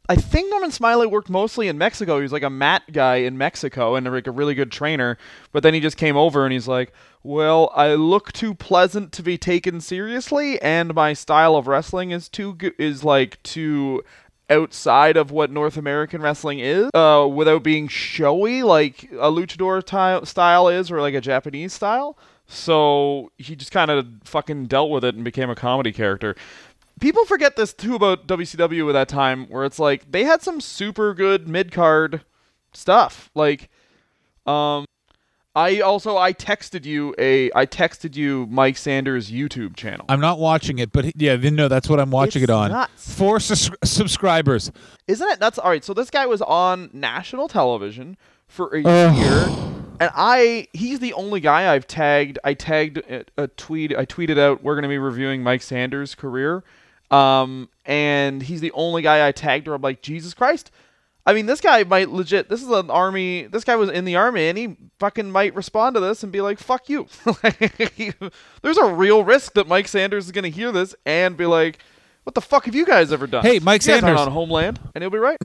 I 0.10 0.18
think 0.18 0.50
Norman 0.50 0.72
Smiley 0.72 1.08
worked 1.08 1.30
mostly 1.30 1.70
in 1.70 1.78
Mexico. 1.78 2.18
He 2.18 2.24
was 2.24 2.34
like 2.34 2.44
a 2.44 2.50
mat 2.50 2.84
guy 2.92 3.18
in 3.18 3.38
Mexico 3.38 3.96
and 3.96 4.06
like 4.12 4.28
a 4.28 4.32
really 4.32 4.54
good 4.54 4.70
trainer. 4.72 5.18
But 5.54 5.64
then 5.64 5.74
he 5.74 5.80
just 5.80 5.96
came 5.96 6.18
over 6.18 6.44
and 6.44 6.52
he's 6.52 6.68
like, 6.68 6.92
"Well, 7.24 7.72
I 7.74 7.94
look 7.94 8.34
too 8.34 8.54
pleasant 8.54 9.14
to 9.14 9.24
be 9.24 9.38
taken 9.38 9.80
seriously, 9.80 10.62
and 10.62 10.94
my 10.94 11.14
style 11.14 11.56
of 11.56 11.68
wrestling 11.68 12.12
is 12.12 12.28
too 12.28 12.58
is 12.78 13.04
like 13.04 13.42
too." 13.44 14.04
outside 14.50 15.16
of 15.16 15.32
what 15.32 15.50
North 15.50 15.78
American 15.78 16.22
wrestling 16.22 16.60
is, 16.60 16.90
uh, 16.94 17.28
without 17.34 17.64
being 17.64 17.88
showy 17.88 18.62
like 18.62 19.06
a 19.14 19.32
luchador 19.32 19.82
ty- 19.82 20.22
style 20.26 20.68
is 20.68 20.92
or 20.92 21.00
like 21.00 21.14
a 21.14 21.22
Japanese 21.22 21.72
style. 21.72 22.18
So 22.46 23.32
he 23.38 23.56
just 23.56 23.72
kind 23.72 23.90
of 23.90 24.06
fucking 24.26 24.66
dealt 24.66 24.92
with 24.92 25.06
it 25.06 25.16
and 25.16 25.24
became 25.24 25.50
a 25.50 25.56
comedy 25.56 25.94
character. 25.94 26.36
People 27.00 27.26
forget 27.26 27.56
this 27.56 27.74
too 27.74 27.96
about 27.96 28.28
WCW 28.28 28.88
at 28.90 28.94
that 28.94 29.10
time, 29.10 29.48
where 29.48 29.66
it's 29.66 29.80
like 29.80 30.12
they 30.12 30.24
had 30.24 30.42
some 30.42 30.62
super 30.62 31.14
good 31.14 31.48
mid 31.48 31.72
card 31.72 32.22
stuff. 32.72 33.30
Like, 33.36 33.70
um, 34.46 34.86
I 35.56 35.82
also 35.82 36.18
I 36.18 36.34
texted 36.34 36.86
you 36.86 37.14
a 37.18 37.52
I 37.54 37.66
texted 37.66 38.16
you 38.16 38.48
Mike 38.50 38.78
Sanders 38.78 39.30
YouTube 39.30 39.76
channel. 39.76 40.06
I'm 40.10 40.20
not 40.22 40.40
watching 40.40 40.80
it, 40.80 40.92
but 40.92 41.20
yeah, 41.20 41.36
then 41.36 41.56
no, 41.56 41.68
that's 41.68 41.90
what 41.90 42.00
I'm 42.00 42.10
watching 42.12 42.42
It's 42.42 42.50
it 42.50 42.54
on. 42.54 42.72
nuts. 42.72 43.14
Four 43.16 43.40
sus- 43.40 43.70
subscribers. 43.84 44.72
Isn't 45.08 45.28
it 45.30 45.40
nuts? 45.40 45.58
All 45.60 45.70
right, 45.70 45.84
so 45.84 45.94
this 45.94 46.10
guy 46.10 46.26
was 46.26 46.42
on 46.42 46.90
national 46.94 47.48
television 47.50 48.18
for 48.48 48.70
a 48.70 48.82
year, 48.82 49.46
and 50.00 50.10
I 50.16 50.68
he's 50.74 51.00
the 51.00 51.14
only 51.14 51.40
guy 51.40 51.74
I've 51.74 51.86
tagged. 51.88 52.40
I 52.44 52.54
tagged 52.54 52.98
a, 53.00 53.26
a 53.38 53.48
tweet. 53.48 53.96
I 53.96 54.06
tweeted 54.06 54.40
out 54.40 54.64
we're 54.64 54.76
going 54.76 54.84
to 54.84 54.90
be 54.90 54.98
reviewing 55.00 55.44
Mike 55.44 55.62
Sanders' 55.62 56.16
career, 56.16 56.64
um, 57.14 57.70
and 57.86 58.42
he's 58.42 58.62
the 58.62 58.72
only 58.72 59.02
guy 59.02 59.28
I 59.28 59.32
tagged. 59.32 59.68
Where 59.68 59.76
I'm 59.76 59.82
like, 59.82 60.02
Jesus 60.02 60.34
Christ. 60.34 60.72
I 61.26 61.34
mean, 61.34 61.46
this 61.46 61.62
guy 61.62 61.84
might 61.86 62.10
legit. 62.10 62.50
This 62.50 62.62
is 62.62 62.68
an 62.70 62.90
army. 62.90 63.44
This 63.44 63.64
guy 63.64 63.78
was 63.78 63.90
in 63.90 64.04
the 64.04 64.18
army, 64.18 64.50
and 64.50 64.58
he 64.58 64.76
fucking 65.00 65.32
might 65.32 65.56
respond 65.56 65.94
to 65.96 66.02
this 66.02 66.22
and 66.24 66.34
be 66.34 66.42
like, 66.42 66.60
"Fuck 66.60 66.90
you." 66.90 67.08
Like, 67.44 67.78
There's 68.62 68.78
a 68.78 68.94
real 68.94 69.24
risk 69.24 69.54
that 69.54 69.68
Mike 69.68 69.88
Sanders 69.88 70.26
is 70.26 70.32
gonna 70.32 70.50
hear 70.50 70.74
this 70.74 70.94
and 71.06 71.38
be 71.38 71.46
like, 71.46 71.80
"What 72.24 72.36
the 72.36 72.42
fuck 72.42 72.66
have 72.66 72.76
you 72.76 72.86
guys 72.86 73.14
ever 73.14 73.26
done?" 73.26 73.42
Hey, 73.46 73.60
Mike 73.60 73.86
You 73.86 73.94
Sanders. 73.94 74.20
on 74.20 74.32
Homeland, 74.34 74.82
and 74.94 75.02
he'll 75.02 75.12
be 75.12 75.18
right. 75.18 75.38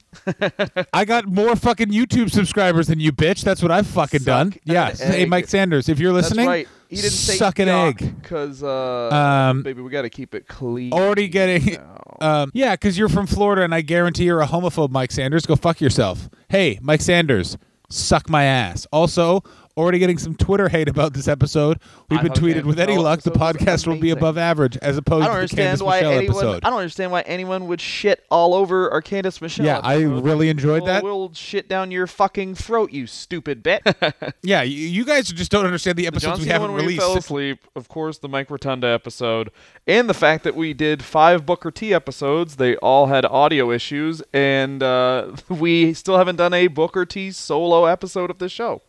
I 0.92 1.04
got 1.04 1.26
more 1.26 1.54
fucking 1.54 1.90
YouTube 1.90 2.32
subscribers 2.32 2.88
than 2.88 2.98
you, 2.98 3.12
bitch. 3.12 3.42
That's 3.42 3.62
what 3.62 3.70
I've 3.70 3.86
fucking 3.86 4.20
Suck 4.20 4.26
done. 4.26 4.54
Yeah. 4.64 4.90
Hey. 4.96 5.26
Mike 5.26 5.46
Sanders, 5.46 5.88
if 5.88 6.00
you're 6.00 6.12
listening, 6.12 6.46
That's 6.46 6.48
right. 6.48 6.68
He 6.88 6.96
didn't 6.96 7.10
say 7.10 7.36
suck 7.36 7.58
an 7.58 7.68
egg. 7.68 7.98
because 8.22 8.62
uh, 8.62 9.08
Um, 9.50 9.62
baby, 9.62 9.82
we 9.82 9.90
got 9.90 10.02
to 10.02 10.10
keep 10.10 10.34
it 10.34 10.48
clean. 10.48 10.92
Already 10.92 11.28
getting. 11.28 11.74
now. 11.74 11.96
Um, 12.20 12.50
yeah, 12.54 12.74
because 12.74 12.98
you're 12.98 13.08
from 13.08 13.26
Florida, 13.26 13.62
and 13.62 13.74
I 13.74 13.80
guarantee 13.82 14.24
you're 14.24 14.40
a 14.40 14.46
homophobe, 14.46 14.90
Mike 14.90 15.12
Sanders. 15.12 15.46
Go 15.46 15.54
fuck 15.54 15.80
yourself. 15.80 16.28
Hey, 16.48 16.78
Mike 16.82 17.00
Sanders, 17.02 17.56
suck 17.90 18.28
my 18.28 18.44
ass. 18.44 18.86
Also, 18.92 19.42
Already 19.78 20.00
getting 20.00 20.18
some 20.18 20.34
Twitter 20.34 20.68
hate 20.68 20.88
about 20.88 21.12
this 21.12 21.28
episode. 21.28 21.78
We've 22.10 22.18
I 22.18 22.24
been 22.24 22.32
tweeted 22.32 22.64
with 22.64 22.80
any 22.80 22.98
luck. 22.98 23.22
The 23.22 23.30
podcast 23.30 23.86
will 23.86 23.96
be 23.98 24.10
above 24.10 24.36
average 24.36 24.76
as 24.78 24.96
opposed 24.96 25.26
to 25.26 25.32
the 25.54 25.62
Candace 25.62 25.80
why 25.80 25.98
Michelle 26.00 26.12
anyone. 26.12 26.36
episode. 26.36 26.64
I 26.64 26.70
don't 26.70 26.80
understand 26.80 27.12
why 27.12 27.20
anyone 27.20 27.68
would 27.68 27.80
shit 27.80 28.24
all 28.28 28.54
over 28.54 28.90
our 28.90 29.00
Candace 29.00 29.40
Michelle. 29.40 29.64
Yeah, 29.64 29.78
I 29.78 30.00
really 30.02 30.48
enjoyed 30.48 30.82
We'll- 30.82 30.86
that. 30.86 31.04
We'll 31.04 31.32
shit 31.32 31.68
down 31.68 31.92
your 31.92 32.08
fucking 32.08 32.56
throat, 32.56 32.92
you 32.92 33.06
stupid 33.06 33.62
bit. 33.62 33.82
Yeah, 34.42 34.62
you, 34.62 34.76
you 34.88 35.04
guys 35.04 35.28
just 35.28 35.50
don't 35.50 35.64
understand 35.64 35.96
the 35.96 36.02
The 36.02 36.08
episodes 36.08 36.40
we 36.40 36.46
haven't 36.46 36.72
when 36.72 36.86
we 36.86 36.96
fell 36.96 37.16
asleep, 37.16 37.60
of 37.76 37.88
course, 37.88 38.18
the 38.18 38.28
Mike 38.28 38.50
Rotunda 38.50 38.88
episode, 38.88 39.50
and 39.86 40.08
the 40.08 40.14
fact 40.14 40.42
that 40.44 40.56
we 40.56 40.72
did 40.74 41.02
five 41.04 41.46
Booker 41.46 41.70
T 41.70 41.94
episodes. 41.94 42.56
They 42.56 42.76
all 42.76 43.06
had 43.06 43.24
audio 43.26 43.70
issues, 43.70 44.22
and 44.32 44.82
uh, 44.82 45.32
we 45.48 45.94
still 45.94 46.18
haven't 46.18 46.36
done 46.36 46.52
a 46.54 46.66
Booker 46.66 47.04
T 47.06 47.30
solo 47.30 47.84
episode 47.84 48.30
of 48.30 48.38
this 48.38 48.50
show, 48.52 48.82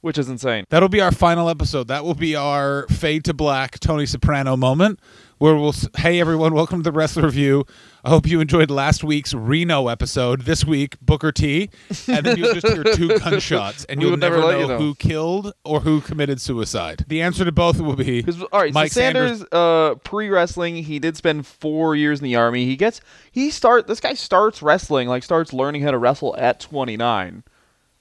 which 0.00 0.18
is 0.18 0.28
insane. 0.28 0.64
That'll 0.70 0.88
be 0.88 1.00
our 1.00 1.12
final 1.12 1.48
episode. 1.48 1.88
That 1.88 2.04
will 2.04 2.14
be 2.14 2.34
our 2.36 2.86
fade 2.88 3.24
to 3.26 3.34
black 3.34 3.78
Tony 3.80 4.06
Soprano 4.06 4.56
moment 4.56 5.00
where 5.38 5.54
we'll 5.54 5.74
hey 5.96 6.20
everyone, 6.20 6.52
welcome 6.52 6.80
to 6.80 6.82
the 6.82 6.92
Wrestler 6.96 7.22
Review. 7.22 7.64
I 8.04 8.10
hope 8.10 8.26
you 8.26 8.40
enjoyed 8.40 8.70
last 8.70 9.04
week's 9.04 9.32
Reno 9.32 9.86
episode. 9.86 10.42
This 10.42 10.64
week 10.64 10.96
Booker 11.00 11.30
T, 11.30 11.70
and 12.08 12.26
then 12.26 12.36
you'll 12.36 12.54
just 12.54 12.66
hear 12.66 12.82
two 12.82 13.16
gunshots, 13.18 13.84
and 13.84 14.00
We 14.00 14.06
you'll 14.06 14.16
never 14.16 14.38
know, 14.38 14.58
you 14.58 14.66
know. 14.66 14.78
who 14.78 14.94
killed 14.96 15.52
or 15.64 15.80
who 15.80 16.00
committed 16.00 16.40
suicide. 16.40 17.04
The 17.06 17.22
answer 17.22 17.44
to 17.44 17.52
both 17.52 17.80
will 17.80 17.94
be 17.96 18.24
all 18.52 18.60
right. 18.60 18.74
Mike 18.74 18.90
so 18.92 19.00
Sanders, 19.00 19.44
uh, 19.52 19.94
pre 20.02 20.28
wrestling, 20.28 20.76
he 20.82 20.98
did 20.98 21.16
spend 21.16 21.46
four 21.46 21.94
years 21.94 22.18
in 22.18 22.24
the 22.24 22.34
army. 22.36 22.64
He 22.64 22.76
gets 22.76 23.00
he 23.30 23.50
start 23.50 23.86
this 23.86 24.00
guy 24.00 24.14
starts 24.14 24.60
wrestling 24.60 25.06
like 25.08 25.22
starts 25.22 25.52
learning 25.52 25.82
how 25.82 25.92
to 25.92 25.98
wrestle 25.98 26.36
at 26.36 26.58
29, 26.58 27.44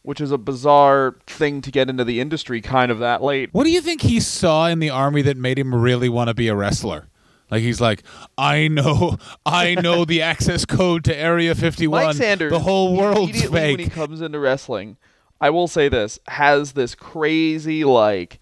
which 0.08 0.22
is 0.22 0.32
a 0.32 0.38
bizarre 0.38 1.18
thing 1.28 1.60
to 1.60 1.70
get 1.70 1.90
into 1.90 2.06
the 2.06 2.22
industry 2.22 2.62
kind 2.62 2.94
of 2.94 3.00
that 3.00 3.22
late. 3.22 3.50
What 3.52 3.66
do 3.66 3.72
you 3.72 3.82
think 3.82 4.02
he 4.02 4.22
saw 4.22 4.68
in 4.68 4.80
the 4.80 4.90
army 4.90 5.22
that 5.24 5.36
made 5.36 5.60
him 5.60 5.76
really 5.76 6.08
want 6.08 6.30
to 6.30 6.34
be 6.34 6.48
a 6.48 6.56
wrestler? 6.56 7.10
Like 7.52 7.62
he's 7.62 7.82
like, 7.82 8.04
I 8.38 8.70
know, 8.70 9.18
I 9.46 9.76
know 9.76 10.06
the 10.06 10.22
access 10.22 10.64
code 10.64 11.04
to 11.04 11.16
Area 11.16 11.54
51. 11.54 12.06
Mike 12.06 12.16
Sanders, 12.16 12.54
the 12.54 12.60
whole 12.60 12.96
world's 12.96 13.32
immediately 13.32 13.60
fake. 13.60 13.78
when 13.80 13.84
he 13.84 13.90
comes 13.90 14.22
into 14.22 14.40
wrestling, 14.40 14.96
I 15.42 15.50
will 15.50 15.68
say 15.68 15.90
this 15.90 16.20
has 16.30 16.72
this 16.72 16.96
crazy 16.96 17.84
like. 17.84 18.40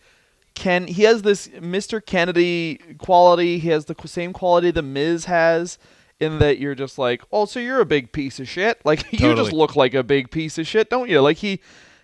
Ken, 0.54 0.86
he 0.86 1.02
has 1.02 1.24
this 1.24 1.48
Mr. 1.48 2.00
Kennedy 2.06 2.80
quality. 3.00 3.58
He 3.58 3.70
has 3.70 3.86
the 3.86 3.96
same 4.06 4.34
quality 4.34 4.70
the 4.70 4.84
Miz 4.84 5.26
has, 5.26 5.80
in 6.20 6.40
that 6.40 6.60
you're 6.60 6.76
just 6.76 6.98
like, 6.98 7.22
oh, 7.32 7.46
so 7.46 7.60
you're 7.60 7.82
a 7.82 7.86
big 7.86 8.12
piece 8.12 8.40
of 8.40 8.48
shit. 8.48 8.80
Like 8.86 9.12
you 9.20 9.36
just 9.36 9.52
look 9.54 9.76
like 9.76 9.94
a 9.94 10.04
big 10.04 10.32
piece 10.32 10.58
of 10.58 10.66
shit, 10.68 10.90
don't 10.90 11.10
you? 11.10 11.20
Like 11.22 11.38
he, 11.38 11.60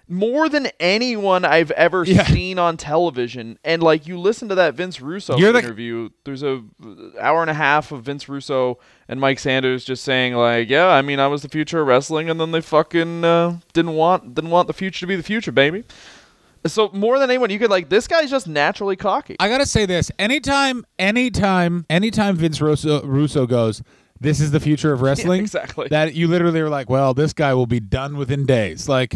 more 0.08 0.50
than 0.50 0.68
anyone 0.80 1.46
I've 1.46 1.72
ever 1.72 2.04
Yeah. 2.08 2.26
seen 2.26 2.60
on 2.60 2.76
television, 2.76 3.58
and 3.64 3.82
like 3.82 4.08
you 4.08 4.20
listen 4.20 4.50
to 4.50 4.56
that 4.56 4.74
Vince 4.74 5.00
Russo 5.00 5.38
You're 5.38 5.54
the- 5.54 5.60
interview. 5.60 6.10
There's 6.26 6.44
a 6.44 6.62
hour 7.20 7.40
and 7.42 7.50
a 7.50 7.54
half 7.54 7.94
of 7.94 8.04
Vince 8.04 8.28
Russo 8.28 8.78
and 9.08 9.22
Mike 9.22 9.40
Sanders 9.40 9.86
just 9.86 10.04
saying 10.04 10.34
like, 10.34 10.70
yeah, 10.70 10.88
I 10.88 11.02
mean, 11.02 11.20
I 11.22 11.28
was 11.28 11.42
the 11.44 11.50
future 11.50 11.80
of 11.82 11.88
wrestling, 11.88 12.30
and 12.30 12.40
then 12.42 12.52
they 12.52 12.60
fucking 12.62 13.24
uh, 13.24 13.60
didn't 13.72 13.94
want 13.94 14.36
didn't 14.36 14.50
want 14.52 14.68
the 14.68 14.74
future 14.74 15.00
to 15.02 15.08
be 15.08 15.16
the 15.16 15.24
future, 15.24 15.52
baby. 15.54 15.84
So 16.66 16.90
more 16.94 17.18
than 17.18 17.30
anyone, 17.30 17.50
you 17.50 17.60
could 17.60 17.72
like 17.72 17.90
this 17.90 18.08
guy's 18.08 18.30
just 18.30 18.48
naturally 18.48 18.96
cocky. 18.96 19.36
I 19.40 19.50
gotta 19.50 19.66
say 19.66 19.86
this: 19.86 20.12
anytime, 20.20 20.86
anytime, 21.00 21.86
anytime 21.90 22.36
Vince 22.36 22.62
Russo, 22.62 23.02
Russo 23.04 23.48
goes, 23.48 23.82
"This 24.20 24.40
is 24.40 24.52
the 24.52 24.60
future 24.60 24.94
of 24.94 25.02
wrestling," 25.04 25.42
exactly. 25.42 25.88
That 25.90 26.14
you 26.14 26.28
literally 26.28 26.60
are 26.60 26.70
like, 26.70 26.90
"Well, 26.90 27.14
this 27.14 27.34
guy 27.34 27.54
will 27.54 27.68
be 27.68 27.80
done 27.80 28.16
within 28.18 28.46
days." 28.46 28.88
Like, 28.88 29.16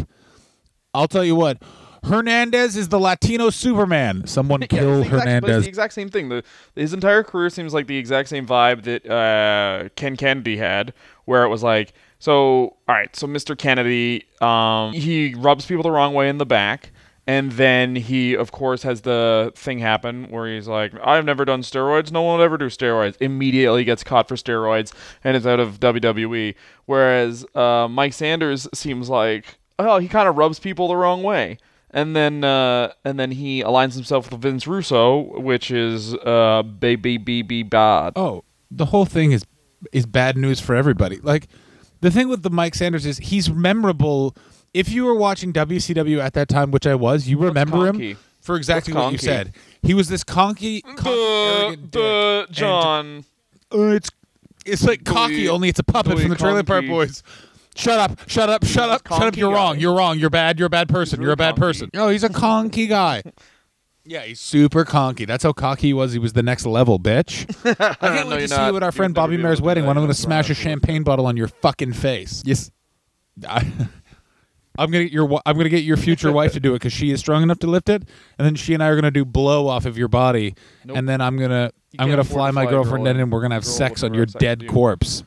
I'll 0.92 1.08
tell 1.08 1.24
you 1.24 1.36
what, 1.36 1.62
Hernandez 2.06 2.76
is 2.76 2.88
the 2.88 2.98
Latino 2.98 3.50
Superman. 3.50 4.26
Someone 4.26 4.60
Yeah, 4.66 4.66
kill 4.66 5.02
exact, 5.02 5.20
Hernandez. 5.20 5.62
the 5.64 5.68
exact 5.68 5.92
same 5.92 6.08
thing. 6.08 6.28
The 6.28 6.42
his 6.74 6.92
entire 6.92 7.22
career 7.22 7.50
seems 7.50 7.74
like 7.74 7.86
the 7.86 7.96
exact 7.96 8.28
same 8.28 8.46
vibe 8.46 8.82
that 8.84 9.08
uh, 9.08 9.88
Ken 9.96 10.16
Kennedy 10.16 10.56
had, 10.56 10.94
where 11.24 11.44
it 11.44 11.48
was 11.48 11.62
like, 11.62 11.92
so 12.18 12.76
all 12.88 12.94
right, 12.94 13.14
so 13.14 13.26
Mr. 13.26 13.56
Kennedy, 13.56 14.24
um, 14.40 14.92
he 14.92 15.34
rubs 15.34 15.66
people 15.66 15.82
the 15.82 15.90
wrong 15.90 16.14
way 16.14 16.28
in 16.28 16.38
the 16.38 16.46
back. 16.46 16.92
And 17.26 17.52
then 17.52 17.96
he, 17.96 18.34
of 18.34 18.52
course, 18.52 18.84
has 18.84 19.00
the 19.00 19.52
thing 19.56 19.80
happen 19.80 20.30
where 20.30 20.46
he's 20.46 20.68
like, 20.68 20.92
I've 21.02 21.24
never 21.24 21.44
done 21.44 21.62
steroids. 21.62 22.12
No 22.12 22.22
one 22.22 22.38
will 22.38 22.44
ever 22.44 22.56
do 22.56 22.66
steroids. 22.66 23.16
Immediately 23.20 23.82
gets 23.84 24.04
caught 24.04 24.28
for 24.28 24.36
steroids 24.36 24.92
and 25.24 25.36
is 25.36 25.46
out 25.46 25.58
of 25.58 25.80
WWE. 25.80 26.54
Whereas 26.84 27.44
uh, 27.54 27.88
Mike 27.90 28.12
Sanders 28.12 28.68
seems 28.72 29.08
like, 29.08 29.58
oh, 29.78 29.98
he 29.98 30.06
kind 30.06 30.28
of 30.28 30.36
rubs 30.36 30.60
people 30.60 30.86
the 30.86 30.96
wrong 30.96 31.24
way 31.24 31.58
and 31.90 32.14
then 32.14 32.44
uh, 32.44 32.92
and 33.04 33.18
then 33.18 33.30
he 33.30 33.62
aligns 33.62 33.94
himself 33.94 34.30
with 34.30 34.40
Vince 34.40 34.66
Russo, 34.66 35.40
which 35.40 35.70
is 35.70 36.14
uh, 36.14 36.62
baby 36.62 37.16
baby 37.16 37.62
bad. 37.62 38.12
oh, 38.16 38.44
the 38.70 38.86
whole 38.86 39.06
thing 39.06 39.32
is 39.32 39.44
is 39.92 40.04
bad 40.04 40.36
news 40.36 40.60
for 40.60 40.74
everybody. 40.74 41.18
Like, 41.20 41.48
the 42.02 42.10
thing 42.10 42.28
with 42.28 42.42
the 42.42 42.50
Mike 42.50 42.74
Sanders 42.74 43.06
is 43.06 43.18
he's 43.18 43.50
memorable. 43.50 44.36
If 44.76 44.90
you 44.90 45.04
were 45.04 45.14
watching 45.14 45.52
WCW 45.52 46.18
at 46.20 46.34
that 46.34 46.48
time, 46.48 46.70
which 46.70 46.86
I 46.86 46.94
was, 46.94 47.26
you 47.28 47.38
remember 47.38 47.86
him 47.86 48.16
for 48.40 48.56
exactly 48.56 48.92
What's 48.92 49.04
what 49.04 49.12
you 49.12 49.18
conky? 49.18 49.26
said. 49.26 49.54
He 49.82 49.94
was 49.94 50.08
this 50.08 50.22
conky, 50.24 50.82
conky 50.82 51.02
Duh, 51.02 51.58
arrogant 51.62 51.82
dick, 51.82 51.90
duh, 51.92 52.44
and- 52.46 52.52
John. 52.52 53.24
Uh, 53.72 53.78
it's 53.88 54.10
it's 54.64 54.84
like 54.84 55.04
cocky, 55.04 55.36
Dewey- 55.36 55.48
only 55.48 55.68
it's 55.68 55.78
a 55.78 55.84
puppet 55.84 56.12
Dewey 56.12 56.22
from 56.22 56.30
the 56.30 56.36
Trailer 56.36 56.62
Park 56.62 56.80
Conky. 56.82 56.88
Boys. 56.88 57.22
Shut 57.74 57.98
up! 57.98 58.18
Shut 58.28 58.48
up! 58.48 58.64
Shut 58.64 58.88
up! 58.90 59.06
Shut 59.06 59.12
up! 59.12 59.20
conky 59.20 59.40
You're 59.40 59.52
wrong. 59.52 59.74
guy. 59.76 59.80
You're 59.80 59.94
wrong. 59.94 60.18
You're 60.18 60.30
bad. 60.30 60.58
You're 60.58 60.66
a 60.66 60.70
bad 60.70 60.88
person. 60.88 61.18
really 61.18 61.26
You're 61.26 61.32
a 61.34 61.36
bad 61.36 61.50
conky. 61.56 61.60
person. 61.60 61.90
Oh, 61.94 62.08
he's 62.08 62.24
a 62.24 62.28
conky 62.28 62.86
guy. 62.86 63.22
Yeah, 64.08 64.20
he's 64.22 64.38
super 64.38 64.84
conky. 64.84 65.24
That's 65.24 65.42
how 65.42 65.52
cocky 65.52 65.88
he 65.88 65.92
was. 65.92 66.12
He 66.12 66.20
was 66.20 66.32
the 66.32 66.42
next 66.44 66.64
level, 66.64 67.00
bitch. 67.00 67.44
I 67.80 67.94
can't 67.94 68.00
No, 68.28 68.36
wait 68.36 68.36
to 68.36 68.38
you're 68.42 68.46
see 68.46 68.66
you 68.66 68.76
at 68.76 68.82
our 68.84 68.92
friend 68.92 69.12
Bobby 69.12 69.30
be 69.30 69.34
able 69.40 69.48
Mair's 69.48 69.58
to 69.58 69.62
do 69.62 69.66
wedding 69.66 69.84
when 69.84 69.96
I'm 69.96 70.04
going 70.04 70.14
to 70.14 70.20
smash 70.20 70.48
a 70.48 70.54
champagne 70.54 71.02
bottle 71.02 71.26
on 71.26 71.36
your 71.36 71.48
fucking 71.48 71.92
face. 71.92 72.40
Yes. 72.46 72.70
I, 73.48 73.66
I'm 74.78 74.90
gonna 74.90 75.04
get 75.04 75.12
your 75.12 75.40
I'm 75.46 75.56
gonna 75.56 75.68
get 75.68 75.82
your 75.84 75.96
future 75.96 76.30
wife 76.32 76.52
to 76.52 76.60
do 76.60 76.72
it 76.72 76.76
because 76.76 76.92
she 76.92 77.10
is 77.10 77.20
strong 77.20 77.42
enough 77.42 77.58
to 77.60 77.66
lift 77.66 77.88
it, 77.88 78.02
and 78.38 78.46
then 78.46 78.54
she 78.54 78.74
and 78.74 78.82
I 78.82 78.88
are 78.88 78.94
gonna 78.94 79.10
do 79.10 79.24
blow 79.24 79.68
off 79.68 79.86
of 79.86 79.96
your 79.98 80.08
body, 80.08 80.54
Nope. 80.84 80.96
and 80.96 81.08
then 81.08 81.20
I'm 81.20 81.36
gonna 81.38 81.70
You 81.92 81.98
I'm 82.00 82.10
gonna 82.10 82.24
fly 82.24 82.50
my 82.50 82.62
fly 82.64 82.70
girlfriend 82.70 83.04
girl 83.04 83.14
in, 83.14 83.20
and 83.20 83.32
we're 83.32 83.42
gonna 83.42 83.54
have 83.54 83.64
sex 83.64 84.02
on 84.02 84.12
your 84.14 84.22
have 84.22 84.30
sex 84.30 84.34
with 84.34 84.40
dead 84.40 84.62
you. 84.62 84.68
corpse. 84.68 85.24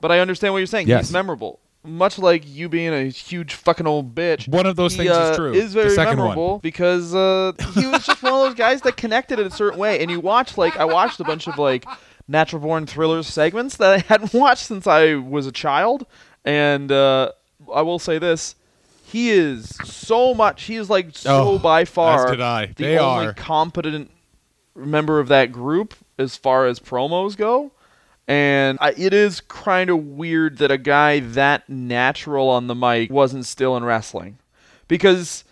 But 0.00 0.10
I 0.12 0.18
understand 0.20 0.52
what 0.52 0.58
you're 0.58 0.66
saying. 0.66 0.88
Yes. 0.88 1.06
He's 1.06 1.12
memorable, 1.12 1.60
much 1.84 2.18
like 2.18 2.42
you 2.46 2.68
being 2.68 2.92
a 2.92 3.04
huge 3.04 3.54
fucking 3.54 3.86
old 3.86 4.14
bitch. 4.14 4.48
One 4.48 4.66
of 4.66 4.74
those 4.76 4.92
he, 4.94 4.98
things 4.98 5.10
uh, 5.10 5.28
is 5.30 5.36
true. 5.36 5.52
Is 5.52 5.72
The 5.74 5.82
very 5.82 5.94
second 5.94 6.18
one. 6.18 6.28
memorable 6.30 6.58
because 6.58 7.14
uh, 7.14 7.52
he 7.74 7.86
was 7.86 8.04
just 8.04 8.22
one 8.22 8.32
of 8.32 8.40
those 8.40 8.54
guys 8.54 8.80
that 8.82 8.96
connected 8.96 9.38
in 9.38 9.46
a 9.46 9.50
certain 9.50 9.78
way. 9.78 10.00
And 10.02 10.10
you 10.10 10.18
watch 10.18 10.58
like 10.58 10.76
I 10.76 10.84
watched 10.84 11.20
a 11.20 11.24
bunch 11.24 11.46
of 11.46 11.56
like 11.58 11.84
natural 12.26 12.60
born 12.62 12.86
thrillers 12.86 13.26
segments 13.28 13.76
that 13.76 13.92
I 13.92 13.98
hadn't 13.98 14.32
watched 14.34 14.66
since 14.66 14.86
I 14.88 15.14
was 15.14 15.46
a 15.46 15.52
child, 15.52 16.04
and 16.44 16.90
uh, 16.90 17.30
I 17.72 17.82
will 17.82 17.98
say 18.00 18.18
this. 18.18 18.56
He 19.12 19.30
is 19.30 19.68
so 19.84 20.32
much. 20.34 20.62
He 20.64 20.76
is 20.76 20.88
like 20.88 21.16
so 21.16 21.50
Oh, 21.50 21.58
by 21.58 21.84
far 21.84 22.24
as 22.26 22.30
did 22.30 22.40
I. 22.40 22.66
the 22.66 22.72
They 22.84 22.98
only 22.98 23.26
are. 23.26 23.34
competent 23.34 24.10
member 24.74 25.20
of 25.20 25.28
that 25.28 25.52
group 25.52 25.94
as 26.18 26.36
far 26.36 26.66
as 26.66 26.80
promos 26.80 27.36
go. 27.36 27.72
And 28.26 28.78
I, 28.80 28.94
it 28.96 29.12
is 29.12 29.40
kind 29.42 29.90
of 29.90 29.98
weird 29.98 30.58
that 30.58 30.70
a 30.70 30.78
guy 30.78 31.20
that 31.20 31.68
natural 31.68 32.48
on 32.48 32.68
the 32.68 32.74
mic 32.74 33.10
wasn't 33.10 33.44
still 33.44 33.76
in 33.76 33.84
wrestling. 33.84 34.38
Because 34.88 35.44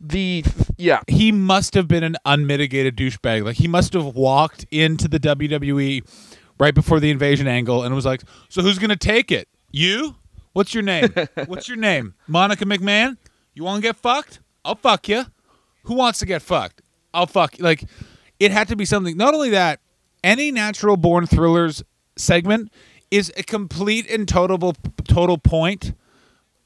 the, 0.00 0.44
yeah, 0.78 1.00
he 1.08 1.30
must 1.32 1.74
have 1.74 1.88
been 1.88 2.04
an 2.04 2.16
unmitigated 2.24 2.96
douchebag. 2.96 3.44
Like 3.44 3.56
he 3.56 3.68
must 3.68 3.92
have 3.92 4.14
walked 4.14 4.64
into 4.70 5.08
the 5.08 5.20
WWE 5.20 6.06
right 6.58 6.74
before 6.74 7.00
the 7.00 7.10
invasion 7.10 7.46
angle 7.48 7.82
and 7.82 7.94
was 7.94 8.06
like, 8.06 8.22
"So 8.48 8.62
who's 8.62 8.78
gonna 8.78 8.96
take 8.96 9.30
it? 9.32 9.48
You? 9.70 10.14
What's 10.54 10.72
your 10.72 10.82
name? 10.82 11.12
What's 11.46 11.68
your 11.68 11.76
name? 11.76 12.14
Monica 12.26 12.64
McMahon? 12.64 13.18
You 13.52 13.64
want 13.64 13.82
to 13.82 13.88
get 13.88 13.96
fucked? 13.96 14.40
I'll 14.64 14.76
fuck 14.76 15.08
you. 15.08 15.24
Who 15.84 15.94
wants 15.94 16.20
to 16.20 16.26
get 16.26 16.40
fucked? 16.40 16.80
I'll 17.12 17.26
fuck." 17.26 17.58
you." 17.58 17.64
Like 17.64 17.84
it 18.40 18.50
had 18.50 18.68
to 18.68 18.76
be 18.76 18.86
something. 18.86 19.16
Not 19.16 19.34
only 19.34 19.50
that, 19.50 19.80
any 20.22 20.50
natural 20.50 20.96
born 20.96 21.26
thrillers 21.26 21.82
segment 22.16 22.72
is 23.10 23.32
a 23.36 23.42
complete 23.42 24.10
and 24.10 24.26
total 24.26 24.74
total 25.06 25.38
point 25.38 25.92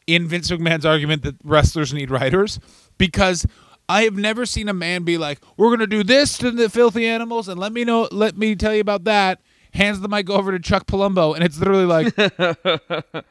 in 0.07 0.27
Vince 0.29 0.51
McMahon's 0.51 0.87
argument 0.87 1.23
that 1.23 1.37
wrestlers 1.45 1.93
need 1.93 2.11
writers 2.11 2.59
because 2.97 3.47
I 3.89 4.03
have 4.03 4.17
never 4.17 4.45
seen 4.47 4.69
a 4.69 4.75
man 4.75 5.03
be 5.03 5.17
like, 5.19 5.41
"We're 5.57 5.71
gonna 5.71 5.87
do 5.87 6.03
this 6.05 6.37
to 6.39 6.51
the 6.51 6.69
filthy 6.69 7.07
animals," 7.07 7.49
and 7.49 7.59
let 7.59 7.73
me 7.73 7.85
know, 7.85 8.09
let 8.13 8.37
me 8.37 8.55
tell 8.55 8.75
you 8.75 8.81
about 8.81 9.05
that. 9.05 9.41
Hands 9.75 9.99
the 10.01 10.09
mic 10.09 10.29
over 10.31 10.53
to 10.53 10.59
Chuck 10.59 10.87
Palumbo, 10.87 11.35
and 11.35 11.45
it's 11.45 11.59
literally 11.59 11.85
like, 11.85 12.15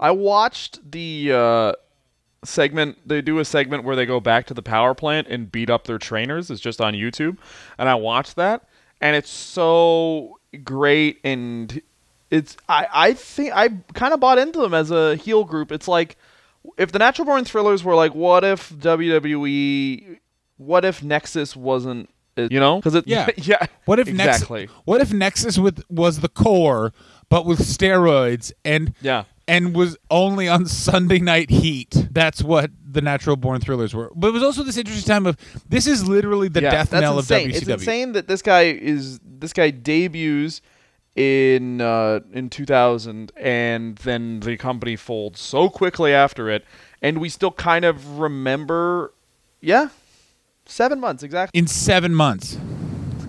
I 0.00 0.10
watched 0.12 0.90
the 0.90 1.32
uh, 1.32 1.72
segment. 2.44 2.98
They 3.06 3.20
do 3.20 3.38
a 3.38 3.44
segment 3.44 3.84
where 3.84 3.96
they 3.96 4.06
go 4.06 4.20
back 4.20 4.46
to 4.46 4.54
the 4.54 4.62
power 4.62 4.94
plant 4.94 5.26
and 5.28 5.50
beat 5.50 5.70
up 5.70 5.84
their 5.84 5.98
trainers. 5.98 6.50
It's 6.50 6.60
just 6.60 6.80
on 6.80 6.94
YouTube, 6.94 7.38
and 7.78 7.88
I 7.88 7.94
watched 7.94 8.36
that, 8.36 8.68
and 9.00 9.16
it's 9.16 9.30
so 9.30 10.38
great. 10.64 11.20
And 11.24 11.80
it's 12.30 12.56
I 12.68 12.86
I 12.92 13.12
think 13.14 13.52
I 13.54 13.68
kind 13.94 14.14
of 14.14 14.20
bought 14.20 14.38
into 14.38 14.60
them 14.60 14.74
as 14.74 14.90
a 14.90 15.16
heel 15.16 15.44
group. 15.44 15.72
It's 15.72 15.88
like 15.88 16.16
if 16.76 16.92
the 16.92 16.98
Natural 16.98 17.26
Born 17.26 17.44
Thrillers 17.44 17.82
were 17.84 17.94
like, 17.94 18.14
what 18.14 18.44
if 18.44 18.70
WWE, 18.70 20.18
what 20.58 20.84
if 20.84 21.02
Nexus 21.02 21.56
wasn't, 21.56 22.10
you 22.36 22.60
know? 22.60 22.76
Because 22.76 22.94
it, 22.94 23.06
Yeah. 23.06 23.28
yeah. 23.36 23.66
What 23.84 23.98
if 23.98 24.08
exactly? 24.08 24.62
Nexus? 24.62 24.76
What 24.84 25.00
if 25.00 25.12
Nexus 25.12 25.58
with 25.58 25.82
was 25.88 26.20
the 26.20 26.28
core, 26.28 26.92
but 27.28 27.46
with 27.46 27.60
steroids 27.60 28.52
and 28.64 28.94
Yeah. 29.00 29.24
And 29.48 29.74
was 29.74 29.96
only 30.10 30.46
on 30.46 30.66
Sunday 30.66 31.18
Night 31.18 31.50
Heat? 31.50 32.08
That's 32.12 32.42
what 32.42 32.70
the 32.86 33.00
Natural 33.00 33.36
Born 33.36 33.60
Thrillers 33.60 33.94
were. 33.94 34.12
But 34.14 34.28
it 34.28 34.32
was 34.32 34.42
also 34.42 34.62
this 34.62 34.76
interesting 34.76 35.08
time 35.10 35.26
of 35.26 35.36
this 35.68 35.86
is 35.86 36.06
literally 36.06 36.48
the 36.48 36.62
yeah, 36.62 36.70
death 36.70 36.92
knell 36.92 37.18
insane. 37.18 37.50
of 37.50 37.56
WCW. 37.56 37.56
It's 37.56 37.68
insane 37.68 38.12
that 38.12 38.28
this 38.28 38.42
guy 38.42 38.62
is 38.62 39.18
this 39.24 39.52
guy 39.52 39.70
debuts 39.70 40.60
in 41.16 41.80
uh, 41.80 42.20
in 42.32 42.48
2000, 42.50 43.32
and 43.36 43.96
then 43.98 44.40
the 44.40 44.56
company 44.56 44.94
folds 44.94 45.40
so 45.40 45.68
quickly 45.68 46.12
after 46.12 46.48
it, 46.48 46.64
and 47.02 47.18
we 47.18 47.28
still 47.28 47.50
kind 47.50 47.84
of 47.84 48.18
remember, 48.18 49.12
yeah, 49.60 49.88
seven 50.66 51.00
months 51.00 51.24
exactly. 51.24 51.58
in 51.58 51.66
seven 51.66 52.14
months. 52.14 52.56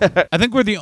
I 0.32 0.38
think 0.38 0.54
we're 0.54 0.62
the 0.62 0.78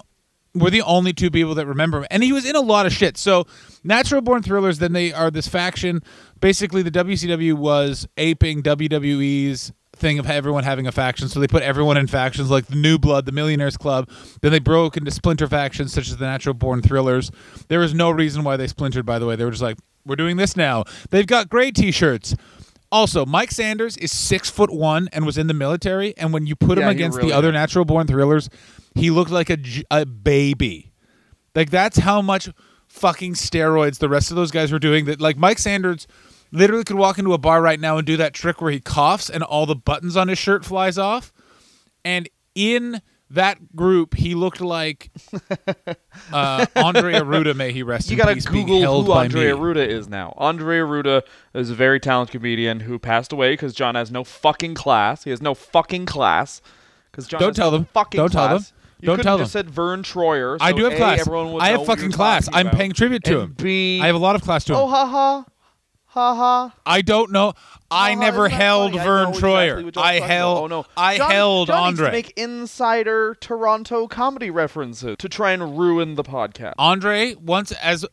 we're 0.60 0.70
the 0.70 0.82
only 0.82 1.12
two 1.12 1.30
people 1.30 1.54
that 1.56 1.66
remember 1.66 1.98
him, 1.98 2.06
and 2.10 2.22
he 2.22 2.32
was 2.32 2.44
in 2.44 2.56
a 2.56 2.60
lot 2.60 2.86
of 2.86 2.92
shit. 2.92 3.16
So, 3.16 3.46
Natural 3.84 4.20
Born 4.20 4.42
Thrillers, 4.42 4.78
then 4.78 4.92
they 4.92 5.12
are 5.12 5.30
this 5.30 5.48
faction. 5.48 6.02
Basically, 6.40 6.82
the 6.82 6.90
WCW 6.90 7.54
was 7.54 8.06
aping 8.16 8.62
WWE's 8.62 9.72
thing 9.98 10.18
of 10.18 10.30
everyone 10.30 10.64
having 10.64 10.86
a 10.86 10.92
faction. 10.92 11.28
So 11.28 11.40
they 11.40 11.48
put 11.48 11.62
everyone 11.62 11.96
in 11.96 12.06
factions 12.06 12.50
like 12.50 12.66
the 12.66 12.76
New 12.76 12.98
Blood, 12.98 13.26
the 13.26 13.32
Millionaires 13.32 13.76
Club. 13.76 14.08
Then 14.40 14.52
they 14.52 14.58
broke 14.58 14.96
into 14.96 15.10
splinter 15.10 15.48
factions 15.48 15.92
such 15.92 16.08
as 16.08 16.16
the 16.16 16.26
Natural 16.26 16.54
Born 16.54 16.82
Thrillers. 16.82 17.30
There 17.68 17.80
was 17.80 17.94
no 17.94 18.10
reason 18.10 18.44
why 18.44 18.56
they 18.56 18.66
splintered. 18.66 19.04
By 19.04 19.18
the 19.18 19.26
way, 19.26 19.36
they 19.36 19.44
were 19.44 19.50
just 19.50 19.62
like, 19.62 19.76
we're 20.06 20.16
doing 20.16 20.36
this 20.36 20.56
now. 20.56 20.84
They've 21.10 21.26
got 21.26 21.48
gray 21.48 21.70
T-shirts. 21.70 22.34
Also, 22.90 23.26
Mike 23.26 23.50
Sanders 23.50 23.96
is 23.98 24.10
six 24.10 24.48
foot 24.48 24.72
one 24.72 25.08
and 25.12 25.26
was 25.26 25.36
in 25.36 25.46
the 25.46 25.54
military. 25.54 26.16
And 26.16 26.32
when 26.32 26.46
you 26.46 26.56
put 26.56 26.78
him 26.78 26.84
Yeah, 26.84 26.90
he 26.90 26.96
against 26.96 27.18
really 27.18 27.30
the 27.30 27.36
other 27.36 27.52
natural 27.52 27.84
born 27.84 28.06
thrillers, 28.06 28.48
he 28.98 29.10
looked 29.10 29.30
like 29.30 29.50
a, 29.50 29.58
a 29.90 30.04
baby. 30.06 30.92
Like 31.54 31.70
that's 31.70 31.98
how 31.98 32.20
much 32.22 32.48
fucking 32.88 33.34
steroids 33.34 33.98
the 33.98 34.08
rest 34.08 34.30
of 34.30 34.36
those 34.36 34.50
guys 34.50 34.70
were 34.72 34.78
doing. 34.78 35.06
That 35.06 35.20
like 35.20 35.36
Mike 35.36 35.58
Sanders 35.58 36.06
literally 36.52 36.84
could 36.84 36.96
walk 36.96 37.18
into 37.18 37.32
a 37.32 37.38
bar 37.38 37.60
right 37.60 37.80
now 37.80 37.98
and 37.98 38.06
do 38.06 38.16
that 38.16 38.32
trick 38.34 38.60
where 38.60 38.70
he 38.70 38.80
coughs 38.80 39.28
and 39.28 39.42
all 39.42 39.66
the 39.66 39.76
buttons 39.76 40.16
on 40.16 40.28
his 40.28 40.38
shirt 40.38 40.64
flies 40.64 40.98
off. 40.98 41.32
And 42.04 42.28
in 42.54 43.02
that 43.30 43.76
group, 43.76 44.14
he 44.14 44.34
looked 44.34 44.60
like 44.60 45.10
uh, 46.32 46.64
Andre 46.76 47.14
Aruda. 47.14 47.54
May 47.54 47.72
he 47.72 47.82
rest 47.82 48.08
You 48.08 48.14
in 48.14 48.18
gotta 48.18 48.34
peace. 48.34 48.46
Google 48.46 49.02
who 49.02 49.12
Andre. 49.12 49.46
Aruda 49.48 49.86
is 49.86 50.08
now. 50.08 50.32
Andre 50.38 50.78
Aruda 50.78 51.22
is 51.54 51.70
a 51.70 51.74
very 51.74 52.00
talented 52.00 52.32
comedian 52.32 52.80
who 52.80 52.98
passed 52.98 53.32
away 53.32 53.52
because 53.52 53.74
John 53.74 53.94
has 53.96 54.10
no 54.10 54.24
fucking 54.24 54.74
class. 54.74 55.24
He 55.24 55.30
has 55.30 55.42
no 55.42 55.54
fucking 55.54 56.06
class. 56.06 56.62
Because 57.10 57.26
John 57.26 57.40
Don't 57.40 57.54
tell 57.56 57.70
no 57.70 57.78
them. 57.78 57.86
Fucking 57.92 58.18
Don't 58.18 58.32
tell 58.32 58.48
them. 58.48 58.64
You 59.00 59.06
Don't 59.06 59.22
tell 59.22 59.38
just 59.38 59.52
said 59.52 59.70
Vern 59.70 60.02
Troyer. 60.02 60.56
I 60.60 60.72
do 60.72 60.84
have 60.84 60.92
A, 60.94 60.96
class. 60.96 61.20
Everyone 61.20 61.60
I 61.60 61.68
have 61.68 61.86
fucking 61.86 62.12
class. 62.12 62.48
I'm 62.52 62.70
paying 62.70 62.92
tribute 62.92 63.22
to 63.24 63.40
him. 63.40 63.54
B, 63.56 64.00
I 64.02 64.06
have 64.06 64.16
a 64.16 64.18
lot 64.18 64.34
of 64.34 64.42
class 64.42 64.64
to 64.64 64.72
him. 64.72 64.78
oh 64.80 64.88
ha 64.88 65.06
ha, 65.06 65.44
ha 66.06 66.34
ha. 66.34 66.74
I 66.84 67.02
don't 67.02 67.30
know. 67.30 67.52
I 67.90 68.14
never 68.16 68.46
isn't 68.46 68.58
that 68.58 68.64
held 68.64 68.90
funny? 68.92 69.00
I 69.00 69.04
Vern 69.04 69.22
know 69.22 69.28
exactly 69.30 69.48
Troyer. 69.50 69.84
what 69.84 69.94
John's 69.94 70.06
I 70.06 70.18
talking 70.18 70.28
held. 70.28 70.58
Oh 70.58 70.66
no, 70.66 70.86
I 70.96 71.16
John, 71.16 71.30
held 71.30 71.66
John 71.68 71.82
Andre. 71.84 72.10
Needs 72.10 72.28
to 72.28 72.34
make 72.34 72.38
insider 72.38 73.36
Toronto 73.40 74.06
comedy 74.08 74.50
references 74.50 75.16
to 75.18 75.28
try 75.28 75.52
and 75.52 75.78
ruin 75.78 76.14
the 76.16 76.24
podcast. 76.24 76.74
Andre 76.76 77.34
once 77.34 77.72
as 77.72 78.04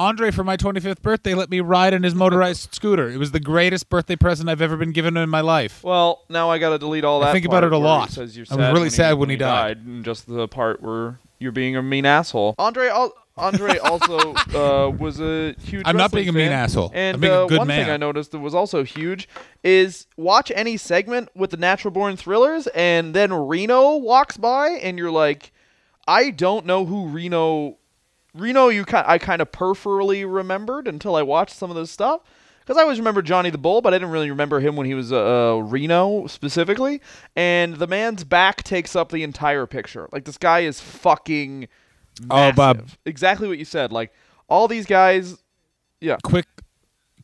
Andre 0.00 0.30
for 0.30 0.42
my 0.42 0.56
25th 0.56 1.02
birthday 1.02 1.34
let 1.34 1.50
me 1.50 1.60
ride 1.60 1.92
in 1.92 2.04
his 2.04 2.14
motorized 2.14 2.74
scooter. 2.74 3.10
It 3.10 3.18
was 3.18 3.32
the 3.32 3.40
greatest 3.40 3.90
birthday 3.90 4.16
present 4.16 4.48
I've 4.48 4.62
ever 4.62 4.78
been 4.78 4.92
given 4.92 5.14
in 5.18 5.28
my 5.28 5.42
life. 5.42 5.84
Well, 5.84 6.24
now 6.30 6.48
I 6.48 6.58
got 6.58 6.70
to 6.70 6.78
delete 6.78 7.04
all 7.04 7.20
that. 7.20 7.26
I 7.26 7.28
that. 7.28 7.32
think 7.34 7.44
about 7.44 7.64
it 7.64 7.72
a 7.72 7.76
lot. 7.76 8.10
says 8.10 8.34
you're 8.34 8.46
I 8.50 8.56
was 8.56 8.64
sad 8.64 8.72
really 8.72 8.90
sad 8.90 9.18
when 9.18 9.28
he 9.28 9.36
died. 9.36 9.76
and 9.76 10.02
just 10.02 10.26
the 10.26 10.48
part 10.48 10.80
where 10.80 11.18
you're 11.38 11.52
being 11.52 11.76
a 11.76 11.82
mean 11.82 12.06
asshole. 12.06 12.54
Andre, 12.58 12.88
al- 12.88 13.12
Andre 13.36 13.76
also 13.76 14.34
uh, 14.54 14.88
was 14.88 15.20
a 15.20 15.54
huge. 15.64 15.82
I'm 15.84 15.98
not 15.98 16.12
being 16.12 16.30
a 16.30 16.32
mean 16.32 16.48
fan. 16.48 16.52
asshole. 16.52 16.92
And 16.94 17.16
I'm 17.16 17.20
being 17.20 17.32
a 17.34 17.44
uh, 17.44 17.46
good 17.46 17.58
one 17.58 17.68
man. 17.68 17.84
thing 17.84 17.92
I 17.92 17.98
noticed 17.98 18.30
that 18.32 18.38
was 18.38 18.54
also 18.54 18.82
huge 18.82 19.28
is 19.62 20.06
watch 20.16 20.50
any 20.54 20.78
segment 20.78 21.28
with 21.36 21.50
the 21.50 21.58
Natural 21.58 21.92
Born 21.92 22.16
Thrillers, 22.16 22.68
and 22.68 23.14
then 23.14 23.34
Reno 23.34 23.96
walks 23.98 24.38
by, 24.38 24.70
and 24.70 24.96
you're 24.96 25.10
like, 25.10 25.52
I 26.08 26.30
don't 26.30 26.64
know 26.64 26.86
who 26.86 27.08
Reno. 27.08 27.76
Reno, 28.34 28.68
you 28.68 28.84
ki- 28.84 28.96
I 29.04 29.18
kind 29.18 29.42
of 29.42 29.50
peripherally 29.50 30.30
remembered 30.32 30.86
until 30.86 31.16
I 31.16 31.22
watched 31.22 31.54
some 31.56 31.70
of 31.70 31.76
this 31.76 31.90
stuff. 31.90 32.20
Because 32.60 32.78
I 32.78 32.82
always 32.82 32.98
remember 32.98 33.20
Johnny 33.22 33.50
the 33.50 33.58
Bull, 33.58 33.80
but 33.80 33.92
I 33.92 33.98
didn't 33.98 34.12
really 34.12 34.30
remember 34.30 34.60
him 34.60 34.76
when 34.76 34.86
he 34.86 34.94
was 34.94 35.12
uh, 35.12 35.56
uh, 35.56 35.58
Reno 35.58 36.28
specifically. 36.28 37.00
And 37.34 37.74
the 37.76 37.88
man's 37.88 38.22
back 38.22 38.62
takes 38.62 38.94
up 38.94 39.10
the 39.10 39.24
entire 39.24 39.66
picture. 39.66 40.08
Like 40.12 40.24
this 40.24 40.38
guy 40.38 40.60
is 40.60 40.80
fucking. 40.80 41.66
Oh, 42.30 42.52
Bob. 42.52 42.86
Exactly 43.06 43.48
what 43.48 43.58
you 43.58 43.64
said. 43.64 43.90
Like 43.90 44.12
all 44.48 44.68
these 44.68 44.86
guys. 44.86 45.36
Yeah. 46.00 46.18
Quick 46.22 46.46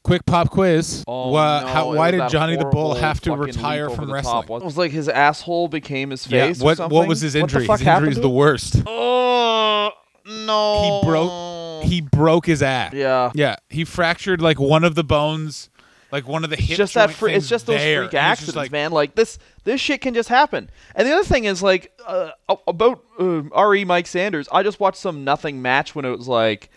quick 0.03 0.25
pop 0.27 0.51
quiz. 0.51 1.05
Oh, 1.07 1.31
Wha- 1.31 1.61
no, 1.61 1.66
how, 1.66 1.95
why 1.95 2.11
did 2.11 2.29
Johnny 2.29 2.57
the 2.57 2.64
Bull 2.64 2.95
have 2.95 3.21
to 3.23 3.37
retire 3.37 3.90
from 3.90 4.12
wrestling? 4.12 4.47
top. 4.47 4.62
It 4.62 4.64
was 4.64 4.77
like 4.79 4.90
his 4.90 5.09
asshole 5.09 5.69
became 5.69 6.11
his 6.11 6.27
yeah, 6.27 6.47
face. 6.47 6.61
or 6.61 6.64
what 6.64 6.77
something. 6.79 6.97
what 6.97 7.07
was 7.09 7.21
his 7.21 7.35
What 7.35 7.51
the 7.51 7.57
injury? 7.59 7.66
fuck 7.66 7.79
his 7.79 7.87
injury 7.87 7.92
happened 7.92 8.12
is 8.12 8.21
the 8.21 8.29
worst. 8.31 8.83
Oh 8.87 9.90
no! 10.27 11.01
He 11.01 11.07
broke 11.07 11.57
he 11.87 12.01
broke 12.01 12.47
his 12.47 12.62
ass. 12.62 12.93
Yeah. 12.93 13.33
Yeah, 13.35 13.57
he 13.69 13.85
fractured 13.85 14.41
like 14.41 14.59
one 14.59 14.85
of 14.85 14.95
the 14.95 15.05
bones, 15.05 15.71
like 16.12 16.27
one 16.27 16.45
of 16.45 16.51
the 16.51 16.57
hip 16.57 16.77
just 16.77 16.95
that 16.95 17.11
it's 17.23 17.49
just 17.49 17.67
those 17.67 17.79
there. 17.79 18.03
freak 18.03 18.15
accidents, 18.15 18.57
like, 18.57 18.73
man. 18.73 18.93
Like 18.93 19.15
this, 19.15 19.39
this 19.65 19.81
shit 19.81 20.01
can 20.01 20.15
just 20.15 20.29
happen. 20.29 20.71
And 20.95 21.07
the 21.07 21.12
other 21.12 21.25
thing 21.25 21.45
is 21.45 21.62
like 21.62 21.93
uh, 22.07 22.31
about 22.67 23.05
uh, 23.21 23.65
Re 23.65 23.85
Mike 23.85 24.07
Sanders. 24.07 24.49
I 24.53 24.62
just 24.62 24.81
watched 24.81 24.99
some 24.99 25.25
nothing 25.25 25.62
match 25.62 25.95
when 25.95 26.05
it 26.05 26.17
was 26.17 26.29
like 26.29 26.71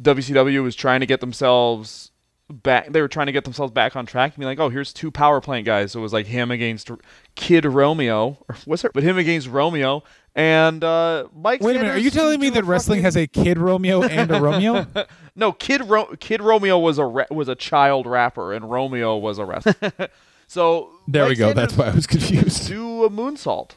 WCW 0.00 0.62
was 0.62 0.76
trying 0.76 1.00
to 1.00 1.06
get 1.06 1.20
themselves 1.20 2.10
back. 2.48 2.92
They 2.92 3.00
were 3.00 3.08
trying 3.08 3.26
to 3.26 3.32
get 3.32 3.44
themselves 3.44 3.72
back 3.72 3.96
on 3.96 4.06
track. 4.06 4.34
And 4.34 4.40
be 4.40 4.46
like, 4.46 4.60
oh, 4.60 4.68
here's 4.68 4.92
two 4.92 5.10
power 5.10 5.40
plant 5.40 5.66
guys. 5.66 5.92
So 5.92 6.00
it 6.00 6.02
was 6.02 6.12
like 6.12 6.26
him 6.26 6.50
against 6.50 6.90
Kid 7.34 7.64
Romeo, 7.64 8.38
or 8.48 8.56
what's 8.64 8.84
it? 8.84 8.92
But 8.92 9.02
him 9.02 9.18
against 9.18 9.48
Romeo 9.48 10.02
and 10.36 10.84
uh, 10.84 11.26
Mike. 11.34 11.62
Wait 11.62 11.74
a 11.74 11.80
minute, 11.80 11.96
are 11.96 11.98
you 11.98 12.10
telling 12.10 12.38
me 12.38 12.50
that 12.50 12.64
wrestling 12.64 13.02
has 13.02 13.16
a 13.16 13.26
kid 13.26 13.58
Romeo 13.58 14.02
and 14.02 14.30
a 14.30 14.40
Romeo? 14.40 14.86
No, 15.38 15.52
Kid 15.52 15.82
Ro- 15.86 16.16
Kid 16.18 16.40
Romeo 16.40 16.78
was 16.78 16.96
a 16.96 17.04
ra- 17.04 17.26
was 17.30 17.46
a 17.48 17.54
child 17.54 18.06
rapper, 18.06 18.54
and 18.54 18.70
Romeo 18.70 19.18
was 19.18 19.38
a 19.38 19.44
wrestler. 19.44 19.74
so 20.46 20.92
There 21.06 21.26
we 21.28 21.34
go. 21.34 21.48
Sanders 21.48 21.54
That's 21.62 21.76
why 21.76 21.86
I 21.88 21.94
was 21.94 22.06
confused. 22.06 22.66
do 22.68 23.04
a 23.04 23.10
moonsault. 23.10 23.72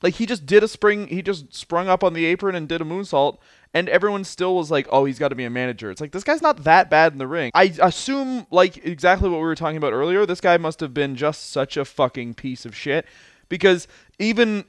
Like 0.00 0.14
he 0.14 0.24
just 0.24 0.46
did 0.46 0.62
a 0.62 0.68
spring. 0.68 1.08
He 1.08 1.20
just 1.20 1.52
sprung 1.54 1.88
up 1.88 2.02
on 2.02 2.14
the 2.14 2.24
apron 2.24 2.54
and 2.54 2.66
did 2.66 2.80
a 2.80 2.84
moonsault, 2.84 3.36
and 3.74 3.90
everyone 3.90 4.24
still 4.24 4.56
was 4.56 4.70
like, 4.70 4.86
"Oh, 4.90 5.04
he's 5.04 5.18
got 5.18 5.28
to 5.28 5.34
be 5.34 5.44
a 5.44 5.50
manager." 5.50 5.90
It's 5.90 6.00
like 6.00 6.12
this 6.12 6.24
guy's 6.24 6.40
not 6.40 6.64
that 6.64 6.88
bad 6.88 7.12
in 7.12 7.18
the 7.18 7.26
ring. 7.26 7.50
I 7.54 7.74
assume, 7.82 8.46
like 8.50 8.78
exactly 8.84 9.28
what 9.28 9.36
we 9.36 9.42
were 9.44 9.54
talking 9.54 9.76
about 9.76 9.92
earlier. 9.92 10.24
This 10.24 10.40
guy 10.40 10.56
must 10.56 10.80
have 10.80 10.94
been 10.94 11.14
just 11.16 11.50
such 11.50 11.76
a 11.76 11.84
fucking 11.84 12.34
piece 12.34 12.64
of 12.64 12.74
shit, 12.74 13.04
because 13.50 13.86
even 14.18 14.64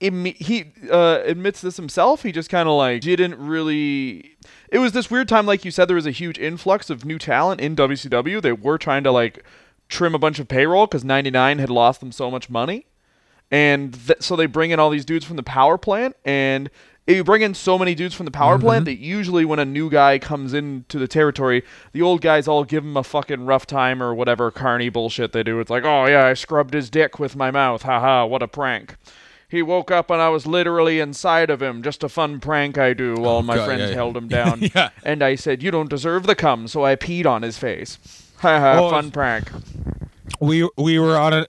he 0.00 0.72
uh, 0.90 1.20
admits 1.24 1.60
this 1.60 1.76
himself. 1.76 2.22
He 2.22 2.32
just 2.32 2.50
kind 2.50 2.68
of 2.68 2.74
like 2.76 3.02
didn't 3.02 3.38
really. 3.38 4.36
It 4.70 4.78
was 4.78 4.92
this 4.92 5.10
weird 5.10 5.28
time, 5.28 5.46
like 5.46 5.64
you 5.64 5.70
said, 5.70 5.86
there 5.86 5.96
was 5.96 6.06
a 6.06 6.10
huge 6.10 6.38
influx 6.38 6.90
of 6.90 7.04
new 7.04 7.18
talent 7.18 7.60
in 7.60 7.74
WCW. 7.76 8.42
They 8.42 8.52
were 8.52 8.78
trying 8.78 9.04
to 9.04 9.10
like 9.10 9.44
trim 9.88 10.14
a 10.14 10.18
bunch 10.18 10.38
of 10.38 10.48
payroll 10.48 10.86
because 10.86 11.04
99 11.04 11.58
had 11.58 11.70
lost 11.70 12.00
them 12.00 12.12
so 12.12 12.30
much 12.30 12.50
money 12.50 12.86
and 13.50 13.94
th- 14.06 14.22
so 14.22 14.36
they 14.36 14.46
bring 14.46 14.70
in 14.70 14.80
all 14.80 14.90
these 14.90 15.04
dudes 15.04 15.24
from 15.24 15.36
the 15.36 15.42
power 15.42 15.78
plant 15.78 16.16
and 16.24 16.70
you 17.06 17.22
bring 17.22 17.42
in 17.42 17.54
so 17.54 17.78
many 17.78 17.94
dudes 17.94 18.14
from 18.14 18.24
the 18.24 18.32
power 18.32 18.58
plant 18.58 18.84
that 18.84 18.98
usually 18.98 19.44
when 19.44 19.60
a 19.60 19.64
new 19.64 19.88
guy 19.88 20.18
comes 20.18 20.52
into 20.52 20.98
the 20.98 21.06
territory 21.06 21.62
the 21.92 22.02
old 22.02 22.20
guys 22.20 22.48
all 22.48 22.64
give 22.64 22.82
him 22.82 22.96
a 22.96 23.04
fucking 23.04 23.46
rough 23.46 23.64
time 23.66 24.02
or 24.02 24.12
whatever 24.12 24.50
carny 24.50 24.88
bullshit 24.88 25.30
they 25.32 25.44
do 25.44 25.60
it's 25.60 25.70
like 25.70 25.84
oh 25.84 26.06
yeah 26.06 26.26
i 26.26 26.34
scrubbed 26.34 26.74
his 26.74 26.90
dick 26.90 27.20
with 27.20 27.36
my 27.36 27.50
mouth 27.52 27.82
haha 27.82 28.26
what 28.26 28.42
a 28.42 28.48
prank 28.48 28.96
he 29.48 29.62
woke 29.62 29.90
up 29.90 30.10
and 30.10 30.20
I 30.20 30.28
was 30.28 30.46
literally 30.46 30.98
inside 31.00 31.50
of 31.50 31.62
him. 31.62 31.82
Just 31.82 32.02
a 32.02 32.08
fun 32.08 32.40
prank 32.40 32.78
I 32.78 32.92
do 32.94 33.14
oh, 33.18 33.20
while 33.20 33.42
my 33.42 33.56
God, 33.56 33.66
friends 33.66 33.80
yeah, 33.82 33.88
yeah. 33.88 33.94
held 33.94 34.16
him 34.16 34.28
down. 34.38 34.60
Yeah. 34.74 34.90
And 35.04 35.22
I 35.22 35.34
said, 35.34 35.62
You 35.62 35.70
don't 35.70 35.90
deserve 35.90 36.26
the 36.26 36.34
cum, 36.34 36.68
so 36.68 36.84
I 36.84 36.96
peed 36.96 37.26
on 37.26 37.42
his 37.42 37.58
face. 37.58 37.98
Haha, 38.38 38.80
Oh, 38.84 38.90
fun 38.90 39.10
prank. 39.10 39.48
we 40.40 40.68
we 40.76 40.98
were 40.98 41.16
on 41.16 41.32
a 41.32 41.46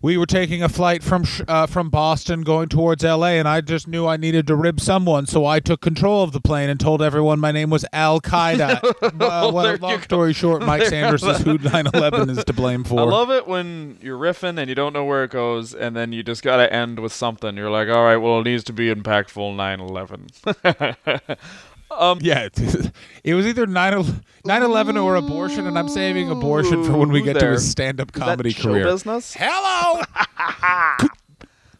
we 0.00 0.16
were 0.16 0.26
taking 0.26 0.62
a 0.62 0.68
flight 0.68 1.02
from 1.02 1.24
uh, 1.48 1.66
from 1.66 1.90
Boston 1.90 2.42
going 2.42 2.68
towards 2.68 3.04
L.A. 3.04 3.38
and 3.38 3.48
I 3.48 3.60
just 3.60 3.88
knew 3.88 4.06
I 4.06 4.16
needed 4.16 4.46
to 4.46 4.54
rib 4.56 4.80
someone, 4.80 5.26
so 5.26 5.44
I 5.44 5.58
took 5.60 5.80
control 5.80 6.22
of 6.22 6.32
the 6.32 6.40
plane 6.40 6.70
and 6.70 6.78
told 6.78 7.02
everyone 7.02 7.40
my 7.40 7.50
name 7.52 7.70
was 7.70 7.84
Al 7.92 8.20
Qaeda. 8.20 8.82
uh, 9.02 9.10
well, 9.52 9.76
long 9.78 10.00
story 10.02 10.32
short, 10.32 10.62
Mike 10.62 10.80
There- 10.82 10.90
Sanders 10.90 11.22
is 11.24 11.38
who 11.38 11.58
9/11 11.58 12.30
is 12.30 12.44
to 12.44 12.52
blame 12.52 12.84
for. 12.84 13.00
I 13.00 13.04
love 13.04 13.30
it 13.30 13.46
when 13.48 13.98
you're 14.00 14.18
riffing 14.18 14.58
and 14.58 14.68
you 14.68 14.74
don't 14.74 14.92
know 14.92 15.04
where 15.04 15.24
it 15.24 15.30
goes, 15.30 15.74
and 15.74 15.96
then 15.96 16.12
you 16.12 16.22
just 16.22 16.42
gotta 16.42 16.72
end 16.72 17.00
with 17.00 17.12
something. 17.12 17.56
You're 17.56 17.70
like, 17.70 17.88
all 17.88 18.04
right, 18.04 18.16
well, 18.18 18.40
it 18.40 18.44
needs 18.44 18.64
to 18.64 18.72
be 18.72 18.94
impactful 18.94 19.56
9/11. 19.56 21.38
Um, 21.98 22.18
Yeah, 22.22 22.48
it 23.24 23.34
was 23.34 23.46
either 23.46 23.66
9 23.66 24.22
11 24.44 24.96
or 24.96 25.16
abortion, 25.16 25.66
and 25.66 25.78
I'm 25.78 25.88
saving 25.88 26.30
abortion 26.30 26.84
for 26.84 26.96
when 26.96 27.10
we 27.10 27.22
get 27.22 27.38
to 27.40 27.50
his 27.50 27.68
stand 27.68 28.00
up 28.00 28.12
comedy 28.12 28.54
career. 28.54 28.84
business? 28.84 29.34
Hello! 29.38 30.02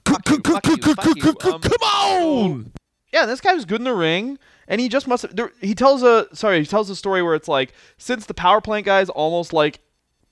Um, 0.06 1.60
Come 1.60 1.82
on! 1.82 2.72
Yeah, 3.12 3.26
this 3.26 3.40
guy 3.40 3.54
was 3.54 3.64
good 3.64 3.80
in 3.80 3.84
the 3.84 3.94
ring, 3.94 4.38
and 4.66 4.80
he 4.80 4.88
just 4.88 5.06
must 5.06 5.22
have. 5.22 5.34
There, 5.36 5.52
he 5.60 5.74
tells 5.74 6.02
a 6.02 6.26
sorry, 6.34 6.60
he 6.60 6.66
tells 6.66 6.90
a 6.90 6.96
story 6.96 7.22
where 7.22 7.34
it's 7.34 7.48
like 7.48 7.72
since 7.96 8.26
the 8.26 8.34
power 8.34 8.60
plant 8.60 8.86
guys 8.86 9.08
almost 9.08 9.52
like 9.52 9.80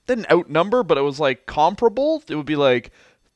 didn't 0.05 0.31
outnumber, 0.31 0.83
but 0.83 0.97
it 0.97 1.01
was 1.01 1.19
like 1.19 1.45
comparable. 1.45 2.23
It 2.29 2.35
would 2.35 2.45
be 2.45 2.55
like 2.55 2.91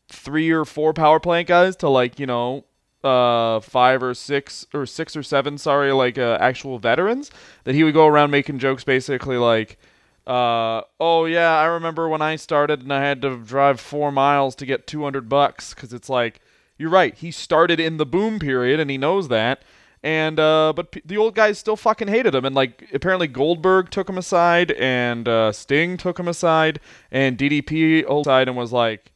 three 0.10 0.52
or 0.52 0.66
four 0.66 0.94
power 0.94 1.20
plant 1.20 1.48
guys 1.48 1.76
to 1.78 1.90
like 1.90 2.20
you 2.20 2.26
know 2.26 2.66
uh 3.04 3.60
five 3.60 4.04
or 4.04 4.14
six 4.14 4.66
or 4.74 4.86
six 4.86 5.16
or 5.16 5.24
seven 5.24 5.58
sorry 5.58 5.92
like 5.92 6.18
uh, 6.18 6.38
actual 6.40 6.78
veterans 6.78 7.32
that 7.64 7.74
he 7.74 7.84
would 7.84 7.94
go 7.94 8.06
around 8.06 8.30
making 8.30 8.60
jokes 8.60 8.84
basically 8.84 9.38
like 9.38 9.80
uh 10.28 10.82
oh 11.00 11.26
yeah 11.26 11.58
i 11.58 11.66
remember 11.66 12.08
when 12.08 12.22
i 12.22 12.36
started 12.36 12.84
and 12.84 12.94
i 12.94 13.02
had 13.02 13.20
to 13.24 13.38
drive 13.38 13.80
four 13.80 14.12
miles 14.12 14.54
to 14.54 14.68
get 14.68 14.86
200 14.86 15.28
bucks 15.28 15.74
because 15.74 15.94
it's 15.94 16.10
like 16.10 16.40
you're 16.78 16.90
right 16.92 17.16
he 17.16 17.32
started 17.32 17.80
in 17.80 17.98
the 17.98 18.06
boom 18.06 18.40
period 18.40 18.80
and 18.80 18.90
he 18.90 18.98
knows 18.98 19.28
that. 19.30 19.64
And 20.04 20.40
uh 20.40 20.74
but 20.76 20.92
p- 20.92 21.04
the 21.06 21.18
old 21.18 21.36
guys 21.36 21.60
still 21.60 21.76
fucking 21.76 22.08
hated 22.08 22.34
him 22.34 22.44
and 22.44 22.56
like 22.56 22.90
apparently 22.92 23.28
goldberg 23.28 23.92
took 23.92 24.10
him 24.10 24.18
aside 24.18 24.72
and 24.72 25.28
uh 25.28 25.52
sting 25.52 25.96
took 25.96 26.20
him 26.20 26.28
aside 26.28 26.80
and 27.12 27.38
ddp 27.38 28.04
aside 28.10 28.48
and 28.48 28.58
was 28.58 28.72
like 28.72 29.12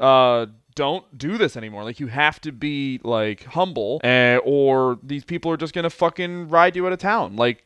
uh 0.00 0.46
don't 0.78 1.18
do 1.18 1.36
this 1.38 1.56
anymore. 1.56 1.82
Like 1.82 1.98
you 1.98 2.06
have 2.06 2.40
to 2.42 2.52
be 2.52 3.00
like 3.02 3.42
humble 3.42 4.00
uh, 4.04 4.38
or 4.44 4.96
these 5.02 5.24
people 5.24 5.50
are 5.50 5.56
just 5.56 5.74
gonna 5.74 5.90
fucking 5.90 6.48
ride 6.48 6.76
you 6.76 6.86
out 6.86 6.92
of 6.92 7.00
town. 7.00 7.34
Like 7.34 7.64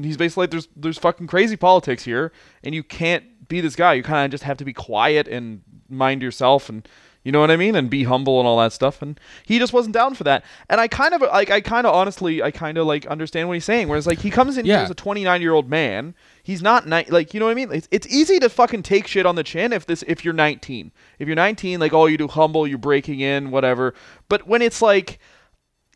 he's 0.00 0.16
basically 0.16 0.44
like 0.44 0.52
there's 0.52 0.68
there's 0.76 0.96
fucking 0.96 1.26
crazy 1.26 1.56
politics 1.56 2.04
here 2.04 2.30
and 2.62 2.72
you 2.72 2.84
can't 2.84 3.48
be 3.48 3.60
this 3.60 3.74
guy. 3.74 3.94
You 3.94 4.04
kind 4.04 4.24
of 4.24 4.30
just 4.30 4.44
have 4.44 4.58
to 4.58 4.64
be 4.64 4.72
quiet 4.72 5.26
and 5.26 5.62
mind 5.88 6.22
yourself 6.22 6.68
and 6.68 6.88
you 7.24 7.30
know 7.30 7.40
what 7.40 7.50
I 7.50 7.56
mean? 7.56 7.76
And 7.76 7.88
be 7.88 8.04
humble 8.04 8.40
and 8.40 8.48
all 8.48 8.58
that 8.58 8.72
stuff. 8.72 9.00
And 9.00 9.18
he 9.44 9.58
just 9.58 9.72
wasn't 9.72 9.94
down 9.94 10.14
for 10.14 10.24
that. 10.24 10.44
And 10.68 10.80
I 10.80 10.88
kind 10.88 11.14
of 11.14 11.20
like 11.22 11.50
I 11.50 11.60
kind 11.60 11.86
of 11.86 11.94
honestly 11.94 12.42
I 12.42 12.50
kind 12.50 12.78
of 12.78 12.86
like 12.86 13.06
understand 13.06 13.48
what 13.48 13.54
he's 13.54 13.64
saying. 13.64 13.88
Whereas 13.88 14.06
like 14.06 14.18
he 14.18 14.30
comes 14.30 14.58
in 14.58 14.64
here 14.64 14.74
as 14.84 14.90
a 14.90 14.94
29 14.94 15.40
year 15.40 15.52
old 15.52 15.68
man. 15.68 16.14
He's 16.42 16.62
not 16.62 16.88
ni- 16.88 17.06
like 17.08 17.32
you 17.32 17.40
know 17.40 17.46
what 17.46 17.52
I 17.52 17.54
mean? 17.54 17.72
It's, 17.72 17.88
it's 17.92 18.06
easy 18.08 18.40
to 18.40 18.48
fucking 18.48 18.82
take 18.82 19.06
shit 19.06 19.24
on 19.24 19.36
the 19.36 19.44
chin 19.44 19.72
if 19.72 19.86
this 19.86 20.02
if 20.08 20.24
you're 20.24 20.34
19 20.34 20.90
if 21.20 21.28
you're 21.28 21.36
19 21.36 21.78
like 21.78 21.92
oh 21.92 22.06
you 22.06 22.18
do 22.18 22.26
humble 22.26 22.66
you're 22.66 22.78
breaking 22.78 23.20
in 23.20 23.50
whatever. 23.50 23.94
But 24.28 24.48
when 24.48 24.60
it's 24.60 24.82
like 24.82 25.20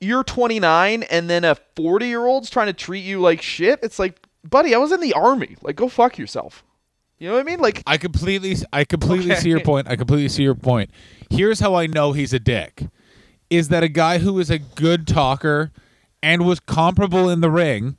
you're 0.01 0.25
29 0.25 1.03
and 1.05 1.29
then 1.29 1.43
a 1.43 1.57
40 1.75 2.07
year 2.07 2.25
old's 2.25 2.51
trying 2.51 2.67
to 2.67 2.73
treat 2.73 3.05
you 3.05 3.19
like 3.21 3.43
shit 3.43 3.81
it's 3.83 3.99
like 3.99 4.21
buddy 4.45 4.75
I 4.75 4.79
was 4.79 4.93
in 4.93 5.01
the 5.01 5.15
army. 5.15 5.57
Like 5.63 5.75
go 5.75 5.89
fuck 5.89 6.19
yourself 6.19 6.63
you 7.19 7.29
know 7.29 7.35
what 7.35 7.41
I 7.41 7.45
mean 7.45 7.61
like 7.61 7.83
I 7.87 7.97
completely, 7.99 8.57
I 8.73 8.85
completely 8.85 9.33
Okay. 9.33 9.41
see 9.41 9.49
your 9.51 9.61
point. 9.61 9.89
I 9.89 9.97
completely 9.97 10.29
see 10.29 10.43
your 10.43 10.55
point. 10.55 10.91
Here's 11.31 11.61
how 11.61 11.75
I 11.75 11.87
know 11.87 12.13
he's 12.13 12.33
a 12.33 12.39
dick: 12.39 12.85
is 13.51 13.69
that 13.69 13.83
a 13.83 13.89
guy 13.89 14.19
who 14.19 14.39
is 14.39 14.51
a 14.51 14.59
good 14.59 15.07
talker 15.07 15.71
and 16.23 16.45
was 16.47 16.61
comparable 16.61 17.29
in 17.29 17.41
the 17.41 17.51
ring 17.51 17.97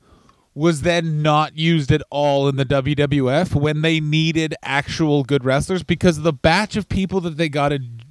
was 0.54 0.82
then 0.82 1.22
not 1.22 1.56
used 1.56 1.92
at 1.92 2.02
all 2.10 2.48
in 2.48 2.56
the 2.56 2.66
WWF 2.66 3.54
when 3.54 3.82
they 3.84 4.00
needed 4.00 4.56
actual 4.64 5.24
good 5.24 5.46
wrestlers 5.46 5.84
because 5.84 6.22
the 6.22 6.34
batch 6.34 6.76
of 6.76 6.90
people 6.90 7.22
that 7.22 7.38
they 7.38 7.48
got 7.48 7.72
in 7.72 8.02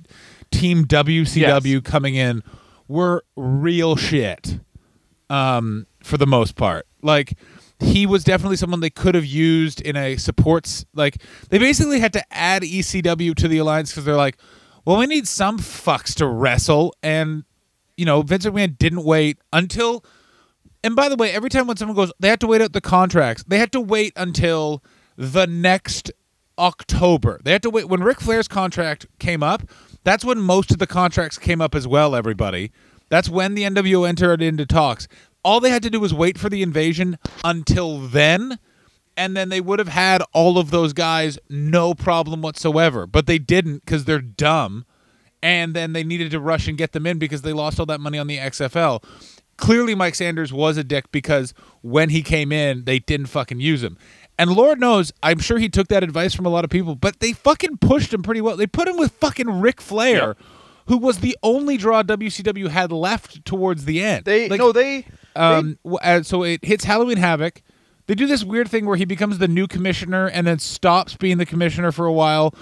Team 0.52 0.84
WCW 0.84 1.64
Yes. 1.74 1.80
coming 1.82 2.14
in 2.14 2.44
were 2.86 3.24
real 3.34 3.96
shit 3.96 4.60
um, 5.28 5.86
for 6.04 6.16
the 6.18 6.26
most 6.26 6.54
part. 6.54 6.86
Like 7.02 7.36
he 7.78 8.06
was 8.06 8.24
definitely 8.24 8.56
someone 8.56 8.80
they 8.80 8.90
could 8.90 9.14
have 9.14 9.24
used 9.24 9.80
in 9.80 9.96
a 9.96 10.16
supports. 10.16 10.84
Like 10.94 11.22
they 11.50 11.58
basically 11.58 12.00
had 12.00 12.12
to 12.14 12.22
add 12.34 12.62
ECW 12.62 13.34
to 13.34 13.48
the 13.48 13.58
alliance 13.58 13.90
because 13.90 14.04
they're 14.04 14.16
like, 14.16 14.38
well, 14.84 14.98
we 14.98 15.06
need 15.06 15.26
some 15.28 15.58
fucks 15.58 16.14
to 16.14 16.26
wrestle, 16.26 16.94
and 17.02 17.44
you 17.96 18.04
know 18.04 18.22
Vince 18.22 18.46
McMahon 18.46 18.78
didn't 18.78 19.04
wait 19.04 19.38
until. 19.52 20.04
And 20.84 20.94
by 20.94 21.08
the 21.08 21.16
way, 21.16 21.32
every 21.32 21.50
time 21.50 21.66
when 21.66 21.76
someone 21.76 21.96
goes, 21.96 22.12
they 22.20 22.28
had 22.28 22.40
to 22.40 22.46
wait 22.46 22.62
out 22.62 22.72
the 22.72 22.80
contracts. 22.80 23.42
They 23.46 23.58
had 23.58 23.72
to 23.72 23.80
wait 23.80 24.12
until 24.14 24.84
the 25.16 25.46
next 25.46 26.12
October. 26.58 27.40
They 27.42 27.50
had 27.50 27.62
to 27.64 27.70
wait 27.70 27.88
when 27.88 28.02
Ric 28.02 28.20
Flair's 28.20 28.46
contract 28.46 29.06
came 29.18 29.42
up. 29.42 29.62
That's 30.04 30.24
when 30.24 30.38
most 30.38 30.70
of 30.70 30.78
the 30.78 30.86
contracts 30.86 31.38
came 31.38 31.60
up 31.60 31.74
as 31.74 31.88
well. 31.88 32.14
Everybody. 32.14 32.70
That's 33.08 33.28
when 33.28 33.54
the 33.54 33.62
NWO 33.62 34.08
entered 34.08 34.42
into 34.42 34.66
talks. 34.66 35.08
All 35.46 35.60
they 35.60 35.70
had 35.70 35.82
to 35.84 35.90
do 35.90 36.00
was 36.00 36.12
wait 36.12 36.38
for 36.38 36.50
the 36.50 36.60
invasion 36.62 37.18
until 37.44 38.00
then, 38.00 38.58
and 39.16 39.36
then 39.36 39.48
they 39.48 39.60
would 39.60 39.78
have 39.78 39.88
had 39.88 40.22
all 40.32 40.58
of 40.58 40.70
those 40.70 40.92
guys 40.92 41.38
no 41.48 41.94
problem 41.94 42.42
whatsoever. 42.42 43.06
But 43.06 43.26
they 43.26 43.38
didn't 43.38 43.84
because 43.84 44.06
they're 44.06 44.20
dumb 44.20 44.84
and 45.42 45.74
then 45.74 45.92
they 45.92 46.02
needed 46.02 46.32
to 46.32 46.40
rush 46.40 46.66
and 46.66 46.76
get 46.76 46.90
them 46.90 47.06
in 47.06 47.18
because 47.18 47.42
they 47.42 47.52
lost 47.52 47.78
all 47.78 47.86
that 47.86 48.00
money 48.00 48.18
on 48.18 48.26
the 48.26 48.38
XFL. 48.38 49.04
Clearly, 49.56 49.94
Mike 49.94 50.16
Sanders 50.16 50.52
was 50.52 50.76
a 50.76 50.82
dick 50.82 51.10
because 51.12 51.54
when 51.82 52.10
he 52.10 52.22
came 52.22 52.50
in, 52.50 52.84
they 52.84 52.98
didn't 52.98 53.26
fucking 53.26 53.60
use 53.60 53.82
him. 53.82 53.96
And 54.38 54.50
Lord 54.50 54.80
knows, 54.80 55.12
I'm 55.22 55.38
sure 55.38 55.58
he 55.58 55.68
took 55.68 55.88
that 55.88 56.02
advice 56.02 56.34
from 56.34 56.44
a 56.44 56.48
lot 56.48 56.64
of 56.64 56.70
people, 56.70 56.94
but 56.94 57.20
they 57.20 57.32
fucking 57.32 57.78
pushed 57.78 58.12
him 58.12 58.22
pretty 58.22 58.40
well. 58.40 58.56
They 58.56 58.66
put 58.66 58.88
him 58.88 58.96
with 58.98 59.12
fucking 59.12 59.60
Ric 59.60 59.80
Flair, 59.80 60.36
who 60.88 60.98
was 60.98 61.20
the 61.20 61.38
only 61.42 61.76
draw 61.76 62.02
WCW 62.02 62.68
had 62.68 62.92
left 62.92 63.44
towards 63.44 63.86
the 63.86 64.02
end. 64.02 64.24
they 64.24 64.48
Like, 64.48 64.58
no 64.58 64.72
they 64.72 65.06
um, 65.36 65.78
w- 65.84 65.98
uh, 66.02 66.22
so 66.22 66.42
it 66.42 66.64
hits 66.64 66.84
Halloween 66.84 67.18
Havoc. 67.18 67.62
They 68.06 68.14
do 68.14 68.26
this 68.26 68.44
weird 68.44 68.68
thing 68.68 68.86
where 68.86 68.96
he 68.96 69.04
becomes 69.04 69.38
the 69.38 69.48
new 69.48 69.66
commissioner 69.66 70.28
and 70.28 70.46
then 70.46 70.58
stops 70.58 71.16
being 71.16 71.38
the 71.38 71.46
commissioner 71.46 71.90
for 71.92 72.06
a 72.06 72.12
while, 72.12 72.54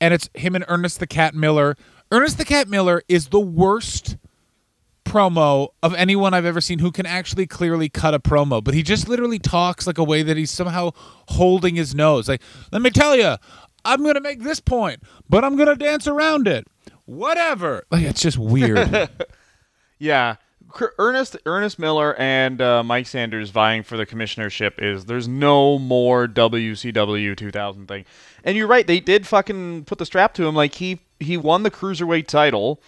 and 0.00 0.12
it's 0.12 0.28
him 0.34 0.54
and 0.54 0.64
Ernest 0.68 0.98
the 1.00 1.06
Cat 1.06 1.34
Miller. 1.34 1.76
Ernest 2.10 2.38
the 2.38 2.44
Cat 2.44 2.68
Miller 2.68 3.02
is 3.08 3.28
the 3.28 3.38
worst 3.40 4.16
promo 5.04 5.68
of 5.82 5.94
anyone 5.94 6.34
I've 6.34 6.44
ever 6.44 6.60
seen 6.60 6.78
who 6.80 6.92
can 6.92 7.06
actually 7.06 7.46
clearly 7.46 7.88
cut 7.88 8.14
a 8.14 8.18
promo, 8.20 8.62
but 8.62 8.74
he 8.74 8.82
just 8.82 9.08
literally 9.08 9.38
talks 9.38 9.86
like 9.86 9.98
a 9.98 10.04
way 10.04 10.22
that 10.22 10.36
he's 10.36 10.50
somehow 10.50 10.90
holding 11.28 11.74
his 11.76 11.94
nose. 11.94 12.28
Like, 12.28 12.42
let 12.72 12.82
me 12.82 12.90
tell 12.90 13.16
you, 13.16 13.36
I'm 13.84 14.04
gonna 14.04 14.20
make 14.20 14.42
this 14.42 14.60
point, 14.60 15.02
but 15.28 15.44
I'm 15.44 15.56
gonna 15.56 15.76
dance 15.76 16.06
around 16.06 16.46
it. 16.48 16.66
Whatever. 17.06 17.84
Like, 17.90 18.04
it's 18.04 18.20
just 18.20 18.38
weird. 18.38 19.08
Yeah, 20.02 20.36
Cr- 20.36 20.49
Ernest 20.98 21.36
Ernest 21.46 21.78
Miller 21.78 22.14
and 22.16 22.60
uh, 22.60 22.82
Mike 22.82 23.06
Sanders 23.06 23.50
vying 23.50 23.82
for 23.82 23.96
the 23.96 24.06
commissionership 24.06 24.72
is 24.78 25.06
there's 25.06 25.28
no 25.28 25.78
more 25.78 26.26
WCW 26.26 27.36
2000 27.36 27.86
thing. 27.86 28.04
And 28.44 28.56
you're 28.56 28.66
right, 28.66 28.86
they 28.86 29.00
did 29.00 29.26
fucking 29.26 29.84
put 29.84 29.98
the 29.98 30.06
strap 30.06 30.34
to 30.34 30.46
him. 30.46 30.54
Like 30.54 30.74
he 30.74 31.00
he 31.18 31.36
won 31.36 31.62
the 31.62 31.70
cruiserweight 31.70 32.26
title. 32.26 32.80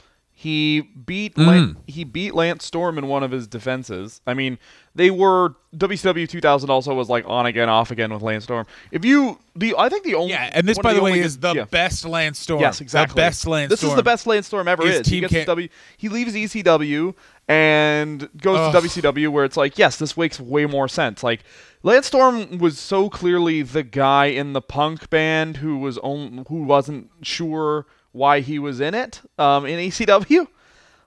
He 0.42 0.80
beat 0.80 1.36
hmm. 1.36 1.46
Lan- 1.46 1.76
he 1.86 2.02
beat 2.02 2.34
Lance 2.34 2.64
Storm 2.64 2.98
in 2.98 3.06
one 3.06 3.22
of 3.22 3.30
his 3.30 3.46
defenses. 3.46 4.20
I 4.26 4.34
mean, 4.34 4.58
they 4.92 5.08
were 5.08 5.54
WCW 5.76 6.28
2000 6.28 6.68
also 6.68 6.92
was 6.94 7.08
like 7.08 7.24
on 7.28 7.46
again, 7.46 7.68
off 7.68 7.92
again 7.92 8.12
with 8.12 8.22
Lance 8.22 8.42
Storm. 8.42 8.66
If 8.90 9.04
you 9.04 9.38
the 9.54 9.76
I 9.78 9.88
think 9.88 10.02
the 10.02 10.16
only 10.16 10.32
Yeah, 10.32 10.50
and 10.52 10.66
this, 10.66 10.80
by 10.80 10.90
of 10.90 10.96
the 10.96 11.02
way, 11.02 11.20
is 11.20 11.38
the 11.38 11.54
yeah. 11.54 11.64
best 11.66 12.04
Lance 12.04 12.40
Storm. 12.40 12.60
Yes, 12.60 12.80
exactly. 12.80 13.14
The 13.14 13.20
best 13.20 13.46
Lance 13.46 13.66
Storm. 13.66 13.68
This 13.68 13.78
Storm. 13.78 13.90
is 13.92 13.96
the 13.96 14.02
best 14.02 14.26
Lance 14.26 14.46
Storm 14.48 14.66
ever 14.66 14.84
Is 14.84 15.02
is. 15.02 15.06
He 15.06 15.20
gets 15.20 15.46
W. 15.46 15.68
He 15.96 16.08
leaves 16.08 16.34
ECW 16.34 17.14
and 17.46 18.28
goes 18.36 18.58
Ugh. 18.58 18.82
to 18.82 18.88
WCW, 18.88 19.28
where 19.28 19.44
it's 19.44 19.56
like, 19.56 19.78
yes, 19.78 19.96
this 19.96 20.16
makes 20.16 20.40
way 20.40 20.66
more 20.66 20.88
sense. 20.88 21.22
Like 21.22 21.44
Lance 21.84 22.06
Storm 22.06 22.58
was 22.58 22.80
so 22.80 23.08
clearly 23.08 23.62
the 23.62 23.84
guy 23.84 24.24
in 24.24 24.54
the 24.54 24.60
punk 24.60 25.08
band 25.08 25.58
who 25.58 25.78
was 25.78 25.98
on, 25.98 26.46
who 26.48 26.64
wasn't 26.64 27.12
sure 27.22 27.86
why 28.12 28.40
he 28.40 28.58
was 28.58 28.80
in 28.80 28.94
it 28.94 29.20
um, 29.38 29.66
in 29.66 29.78
ECW. 29.78 30.46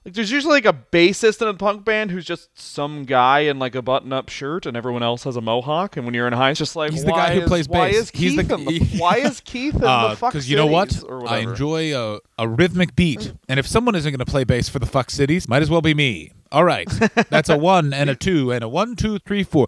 Like 0.04 0.14
there's 0.14 0.30
usually 0.32 0.54
like 0.62 0.66
a 0.68 0.78
bassist 0.92 1.42
in 1.42 1.48
a 1.48 1.56
punk 1.56 1.84
band 1.84 2.12
who's 2.12 2.26
just 2.26 2.50
some 2.60 3.06
guy 3.06 3.40
in 3.40 3.58
like 3.58 3.74
a 3.74 3.82
button-up 3.82 4.30
shirt, 4.30 4.68
and 4.68 4.78
everyone 4.78 5.02
else 5.02 5.24
has 5.24 5.36
a 5.36 5.42
mohawk. 5.42 5.98
And 5.98 6.06
when 6.06 6.14
you're 6.14 6.28
in 6.28 6.34
high, 6.34 6.52
it's 6.52 6.60
just 6.60 6.76
like 6.76 6.92
He's 6.92 7.04
the 7.04 7.12
guy 7.12 7.34
who 7.34 7.42
is- 7.42 7.48
plays 7.48 7.68
Why 7.68 7.88
bass. 7.92 7.96
is 7.98 8.10
He's 8.12 8.36
the- 8.36 8.44
Keith? 8.44 8.52
in 8.52 8.66
the, 8.66 8.98
why 9.00 9.16
is 9.18 9.40
Keith 9.42 9.74
in 9.74 9.82
the 9.82 9.88
fuck 10.20 10.32
because 10.34 10.46
Uh, 10.48 10.50
you 10.52 10.58
know 10.58 10.68
what? 10.68 11.04
I 11.28 11.40
enjoy 11.40 11.98
a, 11.98 12.20
a 12.38 12.48
rhythmic 12.48 12.96
beat, 12.96 13.34
and 13.50 13.60
if 13.60 13.66
someone 13.66 13.96
isn't 13.96 14.12
going 14.12 14.20
to 14.20 14.26
play 14.32 14.44
bass 14.44 14.70
for 14.70 14.78
the 14.78 14.86
fuck 14.86 15.10
cities, 15.10 15.48
might 15.50 15.64
as 15.64 15.72
well 15.72 15.82
be 15.82 15.96
me. 15.96 16.32
All 16.52 16.64
right, 16.64 16.88
that's 17.32 17.50
a 17.50 17.58
one 17.58 17.92
and 17.92 18.08
a 18.08 18.16
two 18.28 18.52
and 18.52 18.64
a 18.64 18.70
one, 18.70 18.96
two, 18.96 19.18
three, 19.18 19.44
four. 19.44 19.66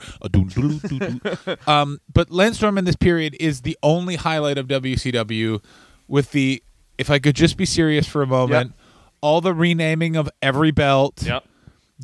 Um, 1.66 2.00
but 2.14 2.32
Lance 2.32 2.58
Storm 2.58 2.78
in 2.78 2.86
this 2.86 2.96
period 2.96 3.36
is 3.40 3.62
the 3.62 3.78
only 3.84 4.16
highlight 4.16 4.58
of 4.58 4.68
WCW. 4.68 5.64
With 6.10 6.32
the, 6.32 6.64
if 6.98 7.10
I 7.10 7.20
could 7.20 7.36
just 7.36 7.58
be 7.58 7.66
serious 7.66 8.08
for 8.08 8.22
a 8.22 8.28
moment, 8.28 8.74
all 9.22 9.42
the 9.42 9.54
renaming 9.54 10.16
of 10.16 10.30
every 10.42 10.72
belt 10.72 11.24
Yep. 11.24 11.44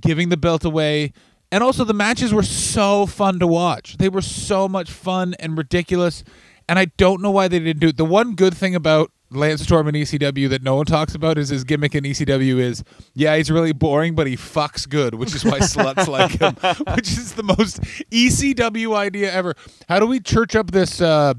giving 0.01 0.29
the 0.29 0.37
belt 0.37 0.63
away. 0.65 1.13
And 1.51 1.63
also, 1.63 1.83
the 1.83 1.93
matches 1.93 2.33
were 2.33 2.41
so 2.43 3.05
fun 3.05 3.37
to 3.39 3.45
watch. 3.47 3.97
They 3.97 4.09
were 4.09 4.21
so 4.23 4.67
much 4.67 4.89
fun 4.91 5.35
and 5.39 5.55
ridiculous. 5.57 6.23
And 6.67 6.79
I 6.79 6.85
don't 6.97 7.21
know 7.21 7.29
why 7.29 7.47
they 7.47 7.59
didn't 7.59 7.79
do 7.79 7.89
it. 7.89 7.97
The 7.97 8.05
one 8.05 8.33
good 8.35 8.55
thing 8.55 8.73
about 8.73 9.11
Lance 9.35 9.63
Storm 9.63 9.87
in 9.87 9.95
ECW 9.95 10.49
that 10.49 10.63
no 10.63 10.75
one 10.75 10.85
talks 10.85 11.15
about 11.15 11.37
is 11.37 11.49
his 11.49 11.63
gimmick 11.63 11.95
in 11.95 12.03
ECW 12.03 12.59
is 12.59 12.83
yeah 13.13 13.35
he's 13.35 13.51
really 13.51 13.73
boring 13.73 14.15
but 14.15 14.27
he 14.27 14.35
fucks 14.35 14.87
good 14.87 15.15
which 15.15 15.33
is 15.35 15.43
why 15.43 15.59
sluts 15.59 16.07
like 16.07 16.31
him 16.31 16.55
which 16.95 17.09
is 17.09 17.33
the 17.33 17.43
most 17.43 17.81
ECW 18.11 18.95
idea 18.95 19.31
ever. 19.31 19.55
How 19.89 19.99
do 19.99 20.07
we 20.07 20.19
church 20.19 20.55
up 20.55 20.71
this 20.71 21.01
uh, 21.01 21.33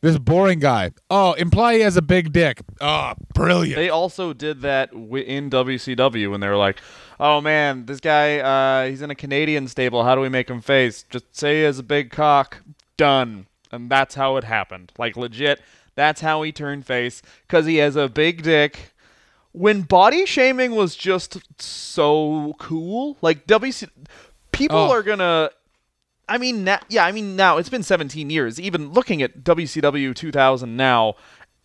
this 0.00 0.18
boring 0.18 0.58
guy? 0.58 0.92
Oh, 1.10 1.32
imply 1.34 1.74
he 1.74 1.80
has 1.80 1.96
a 1.96 2.02
big 2.02 2.32
dick. 2.32 2.62
Oh, 2.80 3.14
brilliant. 3.34 3.76
They 3.76 3.88
also 3.88 4.32
did 4.32 4.62
that 4.62 4.92
in 4.92 5.50
WCW 5.50 6.30
when 6.30 6.40
they 6.40 6.48
were 6.48 6.56
like, 6.56 6.80
"Oh 7.18 7.40
man, 7.40 7.86
this 7.86 8.00
guy, 8.00 8.38
uh, 8.38 8.88
he's 8.88 9.02
in 9.02 9.10
a 9.10 9.14
Canadian 9.14 9.68
stable. 9.68 10.04
How 10.04 10.14
do 10.14 10.20
we 10.20 10.28
make 10.28 10.48
him 10.48 10.60
face? 10.60 11.04
Just 11.08 11.36
say 11.36 11.58
he 11.58 11.62
has 11.62 11.78
a 11.78 11.82
big 11.82 12.10
cock. 12.10 12.58
Done." 12.96 13.46
And 13.70 13.90
that's 13.90 14.14
how 14.14 14.36
it 14.36 14.44
happened. 14.44 14.92
Like 14.98 15.16
legit, 15.16 15.60
that's 15.98 16.20
how 16.22 16.42
he 16.42 16.52
turned 16.52 16.86
face 16.86 17.20
because 17.46 17.66
he 17.66 17.76
has 17.76 17.96
a 17.96 18.08
big 18.08 18.42
dick. 18.42 18.92
When 19.52 19.82
body 19.82 20.24
shaming 20.26 20.74
was 20.76 20.94
just 20.94 21.38
so 21.60 22.54
cool, 22.58 23.16
like 23.20 23.46
WC, 23.46 23.88
people 24.52 24.78
Oh. 24.78 24.90
are 24.92 25.02
gonna 25.02 25.50
I 26.30 26.36
mean, 26.36 26.62
na- 26.64 26.80
yeah, 26.90 27.06
I 27.06 27.12
mean, 27.12 27.36
now 27.36 27.56
it's 27.56 27.70
been 27.70 27.82
17 27.82 28.28
years. 28.28 28.60
Even 28.60 28.92
looking 28.92 29.22
at 29.22 29.42
WCW 29.42 30.14
2000 30.14 30.76
now, 30.76 31.14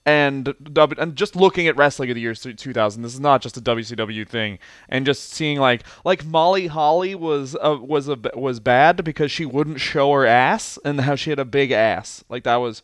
and 0.05 0.53
W- 0.73 0.95
and 0.97 1.17
just 1.17 1.35
looking 1.35 1.67
at 1.67 1.75
wrestling 1.75 2.09
of 2.09 2.15
the 2.15 2.21
years 2.21 2.39
2000, 2.41 3.01
this 3.03 3.13
is 3.13 3.19
not 3.19 3.41
just 3.41 3.57
a 3.57 3.61
WCW 3.61 4.25
thing. 4.25 4.59
And 4.87 5.05
just 5.05 5.31
seeing 5.31 5.59
like 5.59 5.83
like 6.05 6.25
Molly 6.25 6.67
Holly 6.67 7.13
was 7.13 7.57
a, 7.61 7.75
was 7.75 8.07
a 8.07 8.17
was 8.35 8.61
bad 8.61 9.03
because 9.03 9.31
she 9.33 9.45
wouldn't 9.45 9.81
show 9.81 10.11
her 10.13 10.25
ass, 10.25 10.79
and 10.85 11.01
how 11.01 11.15
she 11.15 11.29
had 11.29 11.39
a 11.39 11.45
big 11.45 11.71
ass. 11.71 12.23
Like 12.29 12.43
that 12.45 12.55
was. 12.57 12.81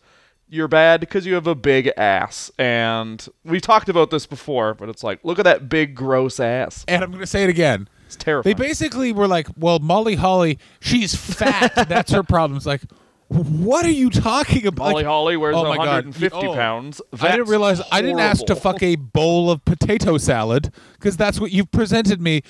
You're 0.49 0.67
bad 0.67 0.99
because 0.99 1.25
you 1.25 1.35
have 1.35 1.45
a 1.47 1.55
big 1.55 1.91
ass, 1.95 2.51
and 2.57 3.25
we 3.45 3.59
talked 3.59 3.87
about 3.87 4.09
this 4.09 4.25
before. 4.25 4.73
But 4.73 4.89
it's 4.89 5.03
like, 5.03 5.19
look 5.23 5.37
at 5.37 5.45
that 5.45 5.69
big 5.69 5.93
gross 5.95 6.39
ass. 6.39 6.83
and 6.87 7.03
I'm 7.03 7.11
going 7.11 7.21
to 7.21 7.27
say 7.27 7.43
it 7.43 7.49
again. 7.49 7.87
It's 8.07 8.15
terrifying. 8.15 8.55
They 8.55 8.63
basically 8.63 9.13
were 9.13 9.27
like, 9.27 9.47
"Well, 9.55 9.77
Molly 9.77 10.15
Holly, 10.15 10.57
she's 10.79 11.13
fat. 11.15 11.73
That's 11.87 12.11
her 12.11 12.23
problem." 12.23 12.57
It's 12.57 12.65
like, 12.65 12.81
what 13.27 13.85
are 13.85 13.91
you 13.91 14.09
talking 14.09 14.65
about? 14.65 14.89
Molly 14.89 15.03
Holly 15.03 15.37
wears 15.37 15.55
oh 15.55 15.65
my 15.65 15.77
God. 15.77 16.05
150 16.05 16.37
Oh. 16.47 16.55
pounds. 16.55 16.99
I 17.13 17.17
didn't 17.17 17.37
That's 17.41 17.49
realize 17.51 17.81
I 17.91 18.01
didn't 18.01 18.19
ask 18.19 18.43
to 18.45 18.55
fuck 18.55 18.81
a 18.81 18.95
bowl 18.95 19.51
of 19.51 19.63
potato 19.65 20.17
salad 20.17 20.73
because 20.93 21.15
that's 21.15 21.39
what 21.39 21.51
you've 21.51 21.69
presented 21.69 22.19
me 22.19 22.41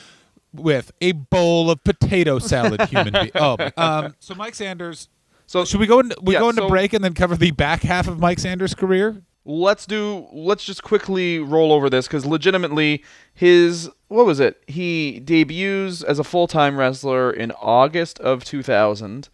with 0.54 0.94
a 1.02 1.12
bowl 1.12 1.70
of 1.70 1.84
potato 1.84 2.40
salad, 2.40 2.82
human 2.84 3.12
being. 3.12 3.32
Oh, 3.36 3.58
um, 3.76 4.16
so 4.20 4.34
Mike 4.36 4.56
Sanders. 4.56 5.10
So 5.50 5.66
Should 5.66 5.80
we 5.80 5.88
go 5.88 6.00
into 6.00 6.16
we 6.22 6.36
Yeah, 6.36 6.42
go 6.42 6.50
into 6.50 6.62
so- 6.62 6.70
break 6.70 6.94
and 6.94 7.04
then 7.04 7.16
cover 7.16 7.36
the 7.36 7.50
back 7.50 7.82
half 7.82 8.08
of 8.08 8.20
Mike 8.20 8.38
Sanders' 8.38 8.76
career? 8.76 9.24
let's 9.46 9.88
do 9.88 10.28
let's 10.32 10.64
just 10.64 10.84
quickly 10.84 11.40
roll 11.40 11.72
over 11.72 11.90
this 11.90 12.06
because 12.06 12.24
legitimately 12.24 13.04
his 13.34 13.90
what 14.10 14.26
was 14.26 14.40
it 14.40 14.62
he 14.68 15.20
debuts 15.22 16.04
as 16.04 16.20
a 16.20 16.24
full-time 16.24 16.78
wrestler 16.78 17.32
in 17.32 17.50
august 17.54 18.20
of 18.20 18.44
2000 18.44 19.30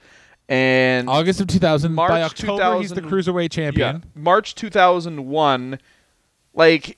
and 0.48 1.10
August 1.10 1.42
of 1.42 1.48
2000. 1.48 1.96
by 1.96 2.08
March 2.08 2.22
October, 2.32 2.80
he's 2.80 2.92
the 2.92 3.02
2000 3.02 3.12
cruiserweight 3.12 3.44
yeah, 3.44 3.48
champion. 3.48 4.04
march 4.14 4.56
2001 4.56 5.80
like 6.54 6.98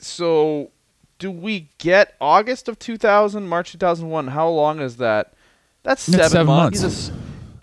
so 0.00 0.72
do 1.20 1.30
we 1.30 1.68
get 1.78 2.14
august 2.20 2.68
of 2.68 2.78
2000 2.80 3.46
march 3.46 3.70
2001 3.70 4.28
how 4.28 4.48
long 4.48 4.80
is 4.80 4.96
that 4.96 5.34
that's 5.84 6.06
That's 6.06 6.16
seven, 6.16 6.30
seven 6.30 6.46
months, 6.46 6.82
months. 6.82 7.10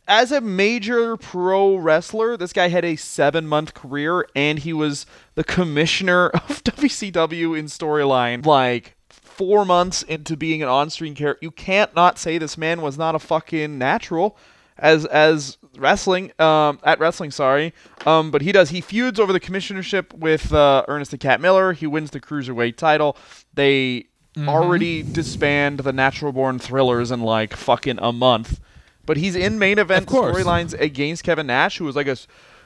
He's 0.09 0.31
a 0.31 0.41
major 0.41 1.15
pro 1.17 1.75
wrestler, 1.75 2.35
this 2.37 2.53
guy 2.53 2.67
had 2.67 2.83
a 2.83 2.95
seven 2.95 3.47
month 3.47 3.73
career 3.73 4.25
and 4.35 4.59
he 4.59 4.73
was 4.73 5.05
the 5.35 5.43
commissioner 5.43 6.29
of 6.33 6.63
WCW 6.63 7.57
in 7.57 7.65
storyline 7.65 8.45
like 8.45 8.95
four 9.09 9.65
months 9.65 10.03
into 10.03 10.35
being 10.35 10.61
an 10.61 10.67
on 10.67 10.89
screen 10.89 11.15
character. 11.15 11.39
You 11.41 11.51
can't 11.51 11.95
not 11.95 12.19
say 12.19 12.37
this 12.37 12.57
man 12.57 12.81
was 12.81 12.97
not 12.97 13.15
a 13.15 13.19
fucking 13.19 13.77
natural 13.77 14.37
as 14.77 15.05
as 15.05 15.57
wrestling 15.77 16.31
um 16.39 16.79
at 16.83 16.99
wrestling 16.99 17.31
sorry. 17.31 17.73
Um 18.05 18.31
but 18.31 18.41
he 18.41 18.51
does 18.51 18.69
he 18.69 18.81
feuds 18.81 19.19
over 19.19 19.31
the 19.31 19.39
commissionership 19.39 20.13
with 20.13 20.51
uh, 20.53 20.83
Ernest 20.87 21.11
the 21.11 21.17
Cat 21.17 21.39
Miller. 21.39 21.73
He 21.73 21.87
wins 21.87 22.11
the 22.11 22.19
cruiserweight 22.19 22.75
title. 22.75 23.15
They 23.53 24.07
already 24.37 25.03
disband 25.03 25.79
the 25.79 25.91
natural 25.91 26.31
born 26.31 26.57
thrillers 26.57 27.11
in 27.11 27.21
like 27.21 27.53
fucking 27.53 27.99
a 28.01 28.13
month 28.13 28.59
but 29.05 29.17
he's 29.17 29.35
in 29.35 29.59
main 29.59 29.79
event 29.79 30.07
storylines 30.07 30.79
against 30.79 31.23
Kevin 31.23 31.47
Nash, 31.47 31.77
who 31.77 31.85
was 31.85 31.95
like 31.95 32.07
a 32.07 32.17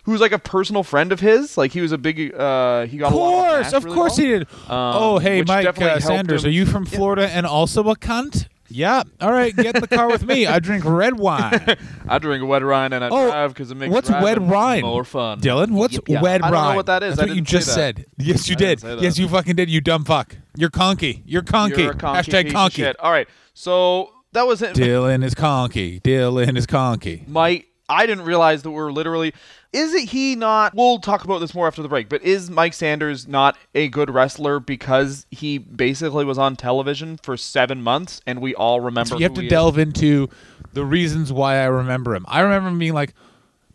who 0.03 0.11
was 0.11 0.21
like 0.21 0.31
a 0.31 0.39
personal 0.39 0.83
friend 0.83 1.11
of 1.11 1.19
his. 1.19 1.57
Like 1.57 1.71
he 1.71 1.81
was 1.81 1.91
a 1.91 1.97
big 1.97 2.33
uh 2.33 2.85
he 2.85 2.97
got 2.97 3.07
Of 3.07 3.13
course, 3.13 3.63
Nash 3.65 3.73
of 3.73 3.83
really 3.85 3.95
course 3.95 4.17
well. 4.17 4.25
he 4.27 4.31
did. 4.33 4.47
oh, 4.69 5.19
hey, 5.19 5.41
Mike 5.43 5.65
uh, 5.81 5.99
Sanders, 5.99 6.43
him- 6.43 6.49
are 6.49 6.51
you 6.53 6.65
from 6.65 6.85
Florida 6.85 7.27
and 7.29 7.45
also 7.45 7.81
a 7.89 7.95
cunt? 7.95 8.47
Yeah. 8.67 9.03
All 9.21 9.31
right, 9.31 9.55
get 9.55 9.79
the 9.79 9.87
car 9.87 10.07
with 10.07 10.25
me. 10.25 10.47
I 10.47 10.57
drink 10.57 10.83
red 10.85 11.19
wine. 11.19 11.77
I 12.09 12.17
drink 12.17 12.43
wet 12.47 12.63
wine 12.65 12.93
and 12.93 13.03
I 13.05 13.09
Oh, 13.09 13.29
drive 13.29 13.53
because 13.53 13.69
it 13.69 13.75
makes 13.75 13.91
what's 13.93 14.09
wet 14.09 14.39
wine? 14.39 14.81
more 14.81 15.03
fun. 15.03 15.39
Dylan, 15.39 15.69
what's 15.71 15.99
Yeah, 16.07 16.19
wed 16.19 16.41
I 16.41 16.49
don't 16.49 16.69
know 16.69 16.75
what 16.75 16.87
that 16.87 17.03
is. 17.03 17.15
That's 17.15 17.27
I 17.27 17.29
what 17.29 17.35
you 17.35 17.43
just 17.43 17.71
said. 17.73 18.05
Yes, 18.17 18.49
you 18.49 18.55
I 18.55 18.57
did. 18.57 18.83
Yes, 19.01 19.19
you 19.19 19.27
fucking 19.27 19.55
did. 19.55 19.69
You 19.69 19.81
dumb 19.81 20.03
fuck. 20.03 20.35
You're 20.57 20.71
conky. 20.71 21.21
You're 21.27 21.43
conky. 21.43 21.83
You're 21.83 21.93
conky 21.93 22.31
Hashtag 22.31 22.47
of 22.47 22.53
conky. 22.53 22.81
shit. 22.81 22.99
All 22.99 23.11
right, 23.11 23.27
so 23.53 24.09
that 24.35 24.47
was 24.47 24.61
it. 24.61 24.75
Dylan 24.75 25.23
is 25.23 25.33
conky. 25.33 25.99
Dylan 25.99 26.57
is 26.57 26.65
conky. 26.65 27.23
Mike, 27.27 27.67
I 27.89 28.05
didn't 28.05 28.25
realize 28.25 28.63
that 28.63 28.71
we're 28.71 28.91
literally. 28.91 29.33
Is 29.73 29.93
it 29.93 30.09
he 30.09 30.35
not? 30.35 30.73
We'll 30.73 30.99
talk 30.99 31.25
about 31.25 31.39
this 31.39 31.53
more 31.53 31.67
after 31.67 31.81
the 31.81 31.89
break. 31.89 32.07
But 32.07 32.21
is 32.23 32.49
Mike 32.49 32.73
Sanders 32.73 33.27
not 33.27 33.57
a 33.73 33.89
good 33.89 34.09
wrestler 34.09 34.59
because 34.59 35.25
he 35.31 35.57
basically 35.57 36.23
was 36.23 36.37
on 36.37 36.55
television 36.55 37.17
for 37.17 37.35
seven 37.35 37.81
months 37.81 38.21
and 38.25 38.41
we 38.41 38.55
all 38.55 38.79
remember? 38.79 39.09
So 39.09 39.17
you 39.17 39.23
have 39.23 39.33
to 39.33 39.41
he 39.41 39.47
is? 39.47 39.51
delve 39.51 39.77
into 39.77 40.29
the 40.73 40.85
reasons 40.85 41.33
why 41.33 41.57
I 41.57 41.65
remember 41.65 42.15
him. 42.15 42.25
I 42.29 42.41
remember 42.41 42.69
him 42.69 42.79
being 42.79 42.93
like, 42.93 43.13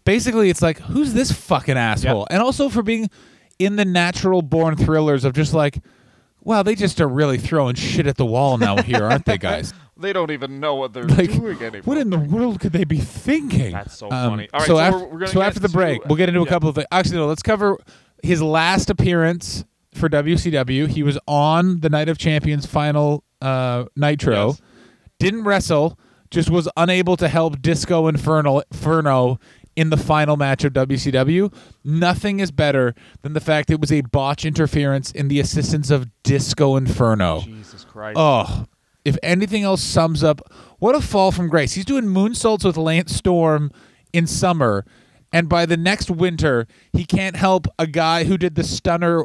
basically, 0.05 0.49
it's 0.49 0.63
like, 0.63 0.79
who's 0.79 1.13
this 1.13 1.33
fucking 1.33 1.77
asshole? 1.77 2.27
And 2.31 2.43
also 2.43 2.69
for 2.69 2.83
being 2.83 3.11
in 3.59 3.77
the 3.77 3.85
natural 3.85 4.41
born 4.41 4.77
thrillers 4.77 5.25
of 5.25 5.35
just 5.35 5.53
like, 5.53 5.79
wow, 6.43 6.63
they 6.63 6.75
just 6.75 7.01
are 7.01 7.09
really 7.09 7.39
throwing 7.39 7.75
shit 7.75 8.07
at 8.07 8.17
the 8.17 8.25
wall 8.25 8.57
now 8.57 8.83
here, 8.83 9.05
aren't 9.05 9.27
they, 9.27 9.39
guys? 9.39 9.75
They 10.01 10.13
don't 10.13 10.31
even 10.31 10.61
know 10.61 10.75
what 10.77 10.93
they're 10.93 11.05
Like, 11.05 11.33
doing 11.33 11.59
anymore. 11.63 11.83
what 11.85 11.99
in 11.99 12.11
the 12.11 12.19
world 12.19 12.61
could 12.61 12.73
they 12.73 12.85
be 12.85 12.99
thinking? 12.99 13.73
That's 13.73 13.97
so 13.97 14.07
Um, 14.11 14.31
funny. 14.31 14.49
All 14.55 14.61
right, 14.61 14.67
so, 14.67 14.75
so 14.75 14.79
after, 14.81 14.99
we're- 14.99 15.11
we're 15.13 15.27
so 15.27 15.43
after 15.43 15.61
the 15.61 15.69
to- 15.69 15.75
break, 15.75 16.05
we'll 16.07 16.17
get 16.17 16.29
into 16.29 16.41
a 16.43 16.47
couple 16.47 16.69
of 16.69 16.75
things. 16.75 16.87
Actually, 16.91 17.17
no, 17.19 17.27
let's 17.27 17.43
cover 17.43 17.77
his 18.23 18.41
last 18.43 18.89
appearance 18.91 19.65
for 19.95 20.09
WCW. 20.09 20.87
He 20.87 21.03
was 21.03 21.19
on 21.27 21.81
the 21.81 21.91
Night 21.91 22.09
of 22.09 22.17
Champions 22.19 22.65
final 22.67 23.25
uh, 23.43 23.85
Nitro. 23.97 24.49
Yes. 24.49 24.61
Didn't 25.19 25.45
wrestle, 25.45 25.99
just 26.31 26.49
was 26.51 26.69
unable 26.77 27.17
to 27.17 27.29
help 27.29 27.61
Disco 27.61 28.07
Inferno, 28.09 28.61
Inferno 28.71 29.39
in 29.77 29.91
the 29.91 29.97
final 29.97 30.37
match 30.37 30.65
of 30.65 30.73
WCW. 30.73 31.53
Nothing 31.85 32.41
is 32.41 32.51
better 32.51 32.95
than 33.23 33.33
the 33.35 33.41
fact 33.41 33.71
it 33.71 33.81
was 33.81 33.93
a 33.93 34.01
botch 34.03 34.45
interference 34.45 35.11
in 35.13 35.29
the 35.29 35.41
assistance 35.41 35.91
of 35.91 36.07
Disco 36.23 36.77
Inferno. 36.77 37.41
Jesus 37.41 37.85
Christ. 37.85 38.17
Oh, 38.19 38.67
if 39.05 39.17
anything 39.23 39.63
else 39.63 39.83
sums 39.83 40.23
up, 40.23 40.41
what 40.79 40.95
a 40.95 41.01
fall 41.01 41.33
from 41.33 41.49
grace. 41.49 41.75
He's 41.75 41.85
doing 41.85 42.05
moonsaults 42.05 42.65
with 42.65 42.77
Lance 42.77 43.15
Storm 43.15 43.71
in 44.13 44.27
summer, 44.27 44.85
and 45.33 45.49
by 45.49 45.67
the 45.67 45.77
next 45.77 46.11
winter, 46.11 46.67
he 46.93 47.05
can't 47.05 47.37
help 47.37 47.67
a 47.79 47.87
guy 47.87 48.25
who 48.25 48.37
did 48.37 48.55
the 48.55 48.65
stunner 48.65 49.25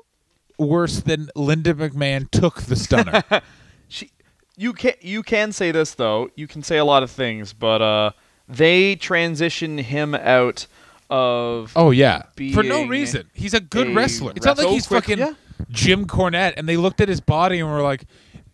worse 0.57 1.01
than 1.01 1.29
Linda 1.35 1.73
McMahon 1.73 2.29
took 2.31 2.61
the 2.63 2.75
stunner. 2.75 3.23
she, 3.87 4.11
you 4.55 4.73
can 4.73 4.93
you 5.01 5.23
can 5.23 5.51
say 5.51 5.71
this 5.71 5.95
though. 5.95 6.29
You 6.35 6.47
can 6.47 6.63
say 6.63 6.77
a 6.77 6.85
lot 6.85 7.03
of 7.03 7.11
things, 7.11 7.53
but 7.53 7.81
uh, 7.81 8.11
they 8.47 8.95
transition 8.95 9.77
him 9.77 10.15
out 10.15 10.67
of. 11.09 11.73
oh 11.75 11.91
yeah, 11.91 12.23
for 12.53 12.63
no 12.63 12.85
reason. 12.87 13.29
He's 13.33 13.53
a 13.53 13.59
good 13.59 13.87
a 13.87 13.93
wrestler. 13.93 14.33
It's 14.35 14.45
not 14.45 14.57
like 14.57 14.67
he's 14.67 14.87
fucking 14.87 15.19
yeah. 15.19 15.33
Jim 15.69 16.05
Cornette, 16.05 16.53
and 16.57 16.67
they 16.67 16.77
looked 16.77 17.01
at 17.01 17.09
his 17.09 17.21
body 17.21 17.59
and 17.59 17.69
were 17.69 17.81
like, 17.81 18.05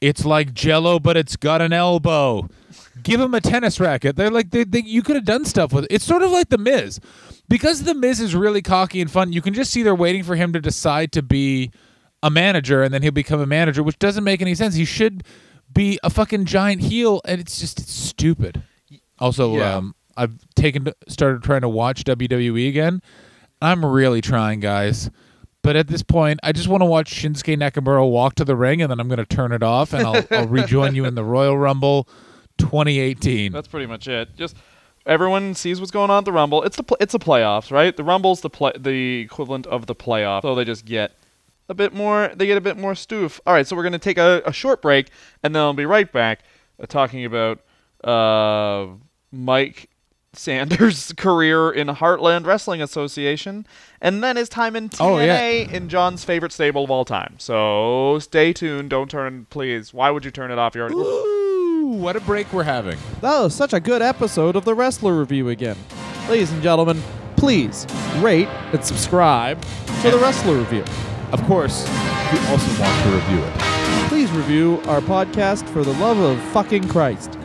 "It's 0.01 0.25
like 0.25 0.53
Jello, 0.53 0.99
but 0.99 1.15
it's 1.17 1.35
got 1.35 1.61
an 1.61 1.71
elbow." 1.73 2.49
Give 3.03 3.19
him 3.21 3.33
a 3.33 3.41
tennis 3.41 3.79
racket. 3.79 4.15
They're 4.15 4.29
like, 4.29 4.51
they, 4.51 4.63
they, 4.63 4.81
you 4.81 5.01
could 5.01 5.15
have 5.15 5.25
done 5.25 5.45
stuff 5.45 5.71
with 5.73 5.85
it. 5.85 5.91
It's 5.93 6.05
sort 6.05 6.21
of 6.21 6.29
like 6.31 6.49
the 6.49 6.57
Miz, 6.57 6.99
because 7.49 7.83
the 7.83 7.95
Miz 7.95 8.19
is 8.19 8.35
really 8.35 8.61
cocky 8.61 9.01
and 9.01 9.09
fun. 9.09 9.31
You 9.33 9.41
can 9.41 9.53
just 9.53 9.71
see 9.71 9.81
they're 9.81 9.95
waiting 9.95 10.21
for 10.23 10.35
him 10.35 10.53
to 10.53 10.59
decide 10.59 11.11
to 11.13 11.21
be 11.23 11.71
a 12.21 12.29
manager, 12.29 12.83
and 12.83 12.93
then 12.93 13.01
he'll 13.01 13.11
become 13.11 13.39
a 13.39 13.45
manager, 13.47 13.81
which 13.81 13.97
doesn't 13.97 14.23
make 14.23 14.41
any 14.41 14.53
sense. 14.53 14.75
He 14.75 14.85
should 14.85 15.23
be 15.73 15.99
a 16.03 16.09
fucking 16.09 16.45
giant 16.45 16.81
heel, 16.81 17.21
and 17.25 17.39
it's 17.41 17.59
just 17.59 17.79
it's 17.79 17.93
stupid. 17.93 18.61
Also, 19.19 19.57
Yeah. 19.57 19.77
um, 19.77 19.95
I've 20.17 20.33
taken 20.55 20.87
started 21.07 21.41
trying 21.43 21.61
to 21.61 21.69
watch 21.69 22.03
WWE 22.03 22.67
again. 22.67 23.01
I'm 23.61 23.83
really 23.83 24.21
trying, 24.21 24.59
guys. 24.59 25.09
But 25.63 25.75
at 25.75 25.87
this 25.87 26.01
point, 26.01 26.39
I 26.41 26.51
just 26.51 26.67
want 26.67 26.81
to 26.81 26.85
watch 26.85 27.13
Shinsuke 27.13 27.55
Nakamura 27.57 28.09
walk 28.09 28.33
to 28.35 28.45
the 28.45 28.55
ring, 28.55 28.81
and 28.81 28.89
then 28.89 28.99
I'm 28.99 29.07
going 29.07 29.19
to 29.19 29.25
turn 29.25 29.51
it 29.51 29.61
off, 29.61 29.93
and 29.93 30.05
I'll, 30.07 30.25
I'll 30.31 30.47
rejoin 30.47 30.95
you 30.95 31.05
in 31.05 31.13
the 31.13 31.23
Royal 31.23 31.55
Rumble 31.57 32.07
2018. 32.57 33.51
That's 33.51 33.67
pretty 33.67 33.85
much 33.85 34.07
it. 34.07 34.35
Just 34.35 34.55
everyone 35.05 35.53
sees 35.53 35.79
what's 35.79 35.91
going 35.91 36.09
on 36.09 36.19
at 36.19 36.25
the 36.25 36.31
Rumble. 36.31 36.63
It's 36.63 36.77
the 36.77 36.83
pl- 36.83 36.97
it's 36.99 37.11
the 37.11 37.19
playoffs, 37.19 37.71
right? 37.71 37.95
The 37.95 38.03
Rumble's 38.03 38.41
the 38.41 38.49
play- 38.49 38.73
the 38.77 39.19
equivalent 39.19 39.67
of 39.67 39.85
the 39.85 39.93
playoff. 39.95 40.41
So 40.41 40.55
they 40.55 40.65
just 40.65 40.85
get 40.85 41.11
a 41.69 41.75
bit 41.75 41.93
more. 41.93 42.31
They 42.35 42.47
get 42.47 42.57
a 42.57 42.61
bit 42.61 42.77
more 42.77 42.93
stoof. 42.93 43.39
All 43.45 43.53
right, 43.53 43.67
so 43.67 43.75
we're 43.75 43.83
gonna 43.83 43.99
take 43.99 44.17
a, 44.17 44.41
a 44.45 44.51
short 44.53 44.81
break, 44.81 45.09
and 45.43 45.53
then 45.55 45.61
I'll 45.61 45.73
be 45.73 45.85
right 45.85 46.11
back 46.11 46.39
uh, 46.81 46.87
talking 46.87 47.23
about 47.23 47.59
uh, 48.03 48.87
Mike 49.31 49.90
Sanders' 50.33 51.13
career 51.17 51.69
in 51.71 51.87
Heartland 51.87 52.45
Wrestling 52.45 52.81
Association, 52.81 53.65
and 54.01 54.23
then 54.23 54.37
his 54.37 54.47
time 54.49 54.75
in 54.75 54.89
TNA 54.89 55.01
Oh, 55.01 55.19
yeah. 55.19 55.39
in 55.41 55.89
John's 55.89 56.23
favorite 56.23 56.51
stable 56.53 56.83
of 56.85 56.91
all 56.91 57.03
time. 57.05 57.35
So 57.37 58.17
stay 58.19 58.53
tuned. 58.53 58.89
Don't 58.89 59.09
turn, 59.11 59.45
please. 59.49 59.93
Why 59.93 60.09
would 60.09 60.23
you 60.23 60.31
turn 60.31 60.49
it 60.51 60.57
off? 60.57 60.73
You 60.75 60.81
already. 60.81 60.95
Ooh, 60.95 61.87
what 61.97 62.15
a 62.15 62.21
break 62.21 62.51
we're 62.53 62.63
having. 62.63 62.97
That 63.21 63.39
was 63.41 63.53
such 63.53 63.73
a 63.73 63.79
good 63.79 64.01
episode 64.01 64.55
of 64.55 64.63
the 64.63 64.73
Wrestler 64.73 65.19
Review 65.19 65.49
again. 65.49 65.75
Ladies 66.29 66.51
and 66.53 66.63
gentlemen, 66.63 67.01
please 67.35 67.85
rate 68.19 68.47
and 68.71 68.83
subscribe 68.85 69.61
to 70.01 70.11
the 70.11 70.17
Wrestler 70.17 70.57
Review. 70.57 70.85
Of 71.33 71.41
course, 71.43 71.83
we 72.31 72.39
also 72.47 72.81
want 72.81 73.03
to 73.03 73.09
review 73.11 73.43
it. 73.43 73.53
Please 74.07 74.31
review 74.31 74.81
our 74.85 75.01
podcast 75.01 75.67
for 75.69 75.83
the 75.83 75.93
love 75.93 76.19
of 76.19 76.39
fucking 76.51 76.87
Christ. 76.87 77.37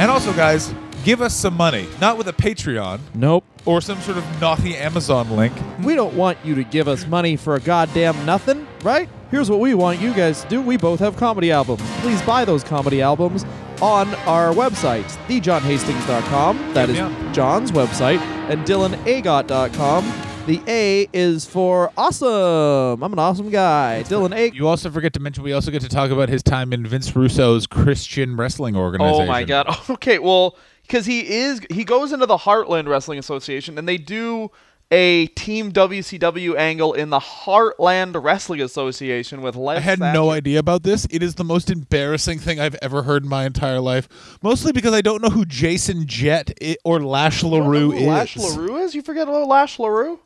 And 0.00 0.10
also, 0.10 0.32
guys, 0.32 0.72
give 1.04 1.20
us 1.20 1.34
some 1.34 1.56
money. 1.56 1.86
Not 2.00 2.16
with 2.18 2.28
a 2.28 2.32
Patreon 2.32 3.00
Nope. 3.14 3.44
or 3.64 3.80
some 3.80 4.00
sort 4.00 4.18
of 4.18 4.40
naughty 4.40 4.76
Amazon 4.76 5.30
link. 5.36 5.52
We 5.82 5.94
don't 5.94 6.14
want 6.14 6.38
you 6.44 6.54
to 6.56 6.64
give 6.64 6.88
us 6.88 7.06
money 7.06 7.36
for 7.36 7.54
a 7.56 7.60
goddamn 7.60 8.24
nothing, 8.26 8.66
right? 8.82 9.08
Here's 9.30 9.50
what 9.50 9.60
we 9.60 9.74
want 9.74 10.00
you 10.00 10.12
guys 10.14 10.42
to 10.42 10.48
do. 10.48 10.60
We 10.60 10.76
both 10.76 11.00
have 11.00 11.16
comedy 11.16 11.50
albums. 11.50 11.82
Please 12.00 12.20
buy 12.22 12.44
those 12.44 12.62
comedy 12.62 13.00
albums 13.00 13.44
on 13.80 14.14
our 14.26 14.52
website, 14.52 15.04
thejohnhastings.com. 15.28 16.74
That 16.74 16.90
is 16.90 16.98
Yeah. 16.98 17.32
John's 17.32 17.72
website, 17.72 18.18
and 18.50 18.64
dylanagott.com. 18.66 20.12
The 20.46 20.60
A 20.66 21.08
is 21.12 21.44
for 21.46 21.92
awesome. 21.96 23.02
I'm 23.02 23.12
an 23.12 23.18
awesome 23.20 23.48
guy. 23.48 24.02
Dylan 24.06 24.34
A. 24.36 24.52
You 24.52 24.66
also 24.66 24.90
forget 24.90 25.12
to 25.14 25.20
mention 25.20 25.44
we 25.44 25.52
also 25.52 25.70
get 25.70 25.82
to 25.82 25.88
talk 25.88 26.10
about 26.10 26.28
his 26.28 26.42
time 26.42 26.72
in 26.72 26.84
Vince 26.84 27.14
Russo's 27.14 27.66
Christian 27.68 28.36
wrestling 28.36 28.74
organization. 28.76 29.22
Oh 29.22 29.26
my 29.26 29.44
god. 29.44 29.66
Okay, 29.90 30.18
well, 30.18 30.56
because 30.82 31.06
he 31.06 31.28
is 31.40 31.60
he 31.70 31.84
goes 31.84 32.12
into 32.12 32.26
the 32.26 32.38
Heartland 32.38 32.88
Wrestling 32.88 33.18
Association, 33.18 33.78
and 33.78 33.88
they 33.88 33.98
do 33.98 34.50
a 34.92 35.26
Team 35.28 35.72
WCW 35.72 36.54
angle 36.54 36.92
in 36.92 37.08
the 37.08 37.18
Heartland 37.18 38.22
Wrestling 38.22 38.60
Association 38.60 39.40
with 39.40 39.56
Les. 39.56 39.78
I 39.78 39.80
had 39.80 39.98
no 40.00 40.30
idea 40.30 40.58
about 40.58 40.82
this. 40.82 41.06
It 41.10 41.22
is 41.22 41.36
the 41.36 41.44
most 41.44 41.70
embarrassing 41.70 42.38
thing 42.40 42.60
I've 42.60 42.76
ever 42.82 43.02
heard 43.02 43.22
in 43.22 43.30
my 43.30 43.46
entire 43.46 43.80
life. 43.80 44.06
Mostly 44.42 44.70
because 44.70 44.92
I 44.92 45.00
don't 45.00 45.22
know 45.22 45.30
who 45.30 45.46
Jason 45.46 46.06
Jett 46.06 46.52
or 46.84 47.02
Lash 47.02 47.42
You 47.42 47.50
don't 47.50 47.60
know 47.60 47.70
LeRoux 47.70 47.80
who 47.84 47.92
is. 47.92 48.06
Lash 48.06 48.36
LeRoux 48.36 48.84
is? 48.84 48.94
You 48.94 49.00
forget 49.00 49.26
about 49.26 49.48
Lash 49.48 49.78
LeRoux? 49.78 50.18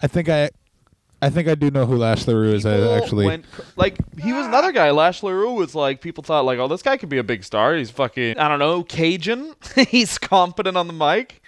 I 0.00 0.06
think 0.06 0.28
I, 0.28 0.50
I 1.26 1.30
think 1.30 1.48
I 1.48 1.54
do 1.56 1.70
know 1.72 1.86
who 1.86 1.96
Lash 1.96 2.24
LeRoux 2.24 2.52
is. 2.54 2.64
I 2.64 2.78
actually. 2.96 3.26
went 3.26 3.44
like 3.76 3.96
he 4.20 4.32
was 4.32 4.46
another 4.46 4.70
guy. 4.70 4.90
Lash 4.92 5.22
LeRoux 5.22 5.56
was 5.56 5.74
like 5.74 6.00
people 6.00 6.22
thought 6.22 6.44
like, 6.44 6.58
oh, 6.60 6.68
this 6.68 6.82
guy 6.82 6.96
could 6.96 7.08
be 7.08 7.18
a 7.18 7.24
big 7.24 7.42
star. 7.42 7.74
He's 7.74 7.90
fucking 7.90 8.38
I 8.38 8.48
don't 8.48 8.60
know 8.60 8.84
Cajun. 8.84 9.54
He's 9.88 10.18
competent 10.18 10.76
on 10.76 10.86
the 10.86 10.92
mic. 10.92 11.42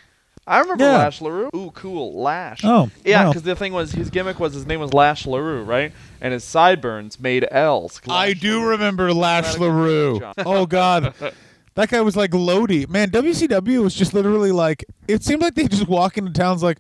I 0.48 0.58
remember 0.60 0.82
Yeah. 0.84 0.96
Lash 0.98 1.20
LeRoux. 1.20 1.54
Ooh, 1.54 1.70
cool, 1.72 2.20
Lash. 2.20 2.62
Oh, 2.64 2.90
yeah, 3.04 3.24
wow. 3.24 3.30
because 3.30 3.42
the 3.42 3.54
thing 3.54 3.72
was 3.74 3.92
his 3.92 4.08
gimmick 4.10 4.40
was 4.40 4.54
his 4.54 4.66
name 4.66 4.80
was 4.80 4.94
Lash 4.94 5.26
LeRoux, 5.26 5.64
right? 5.64 5.92
And 6.20 6.32
his 6.32 6.42
sideburns 6.42 7.20
made 7.20 7.46
L's. 7.50 8.00
I 8.08 8.32
do 8.32 8.58
LeRoux. 8.60 8.70
remember 8.70 9.12
Lash 9.12 9.54
LeRoux. 9.56 10.16
it 10.16 10.16
a 10.16 10.20
shot. 10.20 10.46
Oh 10.46 10.66
God. 10.66 11.14
That 11.74 11.90
guy 11.90 12.00
was 12.00 12.16
like 12.16 12.34
Lodi. 12.34 12.86
Man, 12.86 13.08
WCW 13.10 13.80
was 13.84 13.94
just 13.94 14.12
literally 14.12 14.50
like 14.50 14.84
it 15.06 15.22
seemed 15.22 15.40
like 15.42 15.54
they 15.54 15.68
just 15.68 15.86
walk 15.86 16.18
into 16.18 16.32
towns 16.32 16.60
like, 16.60 16.78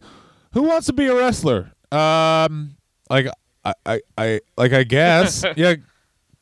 who 0.54 0.62
wants 0.62 0.88
to 0.88 0.92
be 0.92 1.06
a 1.06 1.14
wrestler? 1.14 1.70
Um 1.92 2.74
like 3.10 3.26
I 3.64 3.74
I, 3.86 4.00
I 4.16 4.40
like 4.56 4.72
I 4.72 4.84
guess. 4.84 5.44
yeah. 5.56 5.74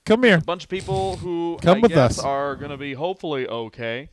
Come 0.05 0.23
here. 0.23 0.37
A 0.37 0.41
bunch 0.41 0.63
of 0.65 0.71
people 0.71 1.17
who 1.17 1.59
Come 1.63 1.79
I 1.79 1.81
with 1.81 1.91
guess 1.91 2.19
us. 2.21 2.25
are 2.25 2.55
going 2.55 2.71
to 2.71 2.77
be 2.77 2.95
hopefully 2.95 3.49
okay. 3.49 4.09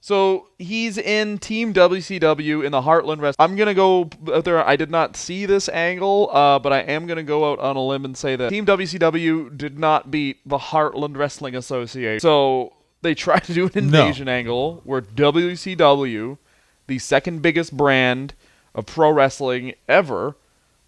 So 0.00 0.48
he's 0.58 0.98
in 0.98 1.38
Team 1.38 1.72
WCW 1.72 2.64
in 2.64 2.72
the 2.72 2.80
Heartland 2.82 3.20
Wrestling. 3.20 3.36
I'm 3.50 3.56
gonna 3.56 3.74
go 3.74 4.08
out 4.32 4.44
there. 4.44 4.64
I 4.64 4.76
did 4.76 4.90
not 4.90 5.16
see 5.16 5.46
this 5.46 5.68
angle, 5.68 6.30
uh, 6.32 6.60
but 6.60 6.72
I 6.72 6.80
am 6.80 7.06
gonna 7.08 7.24
go 7.24 7.50
out 7.50 7.58
on 7.58 7.74
a 7.76 7.84
limb 7.84 8.04
and 8.04 8.16
say 8.16 8.36
that 8.36 8.50
Team 8.50 8.66
WCW 8.66 9.56
did 9.56 9.80
not 9.80 10.10
beat 10.12 10.38
the 10.46 10.58
Heartland 10.58 11.16
Wrestling 11.16 11.56
Association. 11.56 12.20
So 12.20 12.74
they 13.02 13.14
tried 13.26 13.44
to 13.44 13.54
do 13.54 13.64
an 13.64 13.90
No. 13.90 14.02
invasion 14.02 14.28
angle 14.28 14.80
where 14.84 15.00
WCW, 15.00 16.38
the 16.86 16.98
second 16.98 17.42
biggest 17.42 17.76
brand 17.76 18.34
of 18.76 18.86
pro 18.86 19.10
wrestling 19.10 19.74
ever, 19.88 20.36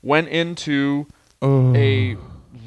went 0.02 0.28
into 0.28 1.06
Oh. 1.40 1.72
a 1.74 2.16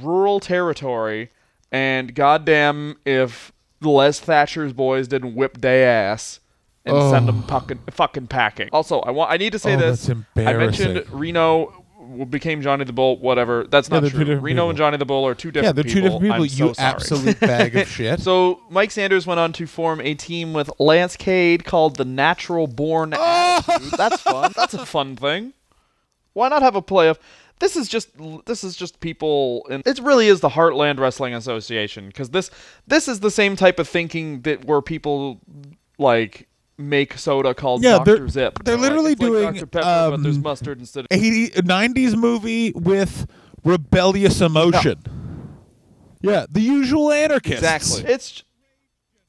rural 0.01 0.39
territory, 0.39 1.29
and 1.71 2.15
goddamn 2.15 2.97
if 3.05 3.51
Les 3.81 4.19
Thatcher's 4.19 4.73
boys 4.73 5.07
didn't 5.07 5.35
whip 5.35 5.59
day 5.59 5.83
ass 5.83 6.39
and 6.85 6.95
send 7.11 7.27
them 7.27 7.43
fucking, 7.43 7.79
fucking 7.89 8.27
packing. 8.27 8.69
Also, 8.71 8.99
I 9.01 9.11
want 9.11 9.31
I 9.31 9.37
need 9.37 9.51
to 9.53 9.59
say 9.59 9.75
Oh, 9.75 9.77
this. 9.77 10.09
I 10.37 10.53
mentioned. 10.53 11.03
Reno 11.11 11.73
became 12.29 12.61
Johnny 12.61 12.83
the 12.85 12.93
Bull. 12.93 13.17
Whatever. 13.19 13.65
That's 13.69 13.89
Yeah, 13.89 13.99
not 13.99 14.09
true. 14.11 14.35
Reno 14.39 14.69
and. 14.69 14.77
Johnny 14.77 14.97
the 14.97 15.05
Bull 15.05 15.25
are 15.27 15.35
two 15.35 15.51
different. 15.51 15.77
Yeah, 15.77 15.83
they're 15.83 15.83
people. 15.83 16.19
two 16.19 16.19
different 16.19 16.21
people. 16.21 16.35
I'm 16.63 16.69
you 16.69 16.73
so 16.73 16.81
absolute 16.81 17.39
bag 17.39 17.75
of 17.75 17.87
shit. 17.87 18.19
So 18.21 18.61
Mike 18.69 18.91
Sanders 18.91 19.27
went 19.27 19.39
on 19.39 19.53
to 19.53 19.67
form 19.67 20.01
a 20.01 20.13
team 20.15 20.53
with 20.53 20.69
Lance 20.79 21.15
Cade 21.17 21.63
called 21.65 21.97
the 21.97 22.05
Natural 22.05 22.67
Born 22.67 23.13
Oh! 23.17 23.61
That's 23.97 24.21
fun. 24.21 24.51
That's 24.55 24.73
a 24.73 24.85
fun 24.85 25.15
thing. 25.15 25.53
Why 26.33 26.47
not 26.49 26.61
have 26.61 26.75
a 26.75 26.81
playoff? 26.81 27.17
This 27.59 27.75
is 27.75 27.87
just 27.87 28.09
this 28.45 28.63
is 28.63 28.75
just 28.75 28.99
people 29.01 29.67
and 29.69 29.83
it 29.85 29.99
really 29.99 30.27
is 30.27 30.39
the 30.39 30.49
Heartland 30.49 30.99
Wrestling 30.99 31.33
Association 31.35 32.07
because 32.07 32.31
this 32.31 32.49
this 32.87 33.07
is 33.07 33.19
the 33.19 33.29
same 33.31 33.55
type 33.55 33.77
of 33.79 33.87
thinking 33.87 34.41
that 34.41 34.65
where 34.65 34.81
people 34.81 35.39
like 35.99 36.47
make 36.77 37.17
soda 37.19 37.53
called 37.53 37.83
Yeah, 37.83 37.99
Dr. 37.99 38.17
they're- 38.17 38.27
Zip. 38.29 38.59
they're 38.63 38.75
like, 38.75 38.81
literally 38.81 39.09
like 39.11 39.19
doing, 39.19 39.53
Dr. 39.53 39.65
Pepper, 39.67 40.11
but 40.11 40.23
there's 40.23 40.37
um, 40.37 40.41
mustard 40.41 40.79
instead 40.79 41.01
of 41.01 41.07
80, 41.11 41.49
90s 41.61 42.15
movie 42.17 42.71
with 42.71 43.27
rebellious 43.63 44.41
emotion. 44.41 44.99
Yeah, 46.21 46.45
the 46.49 46.61
usual 46.61 47.11
anarchists. 47.11 47.61
exactly. 47.63 48.11
It's 48.11 48.43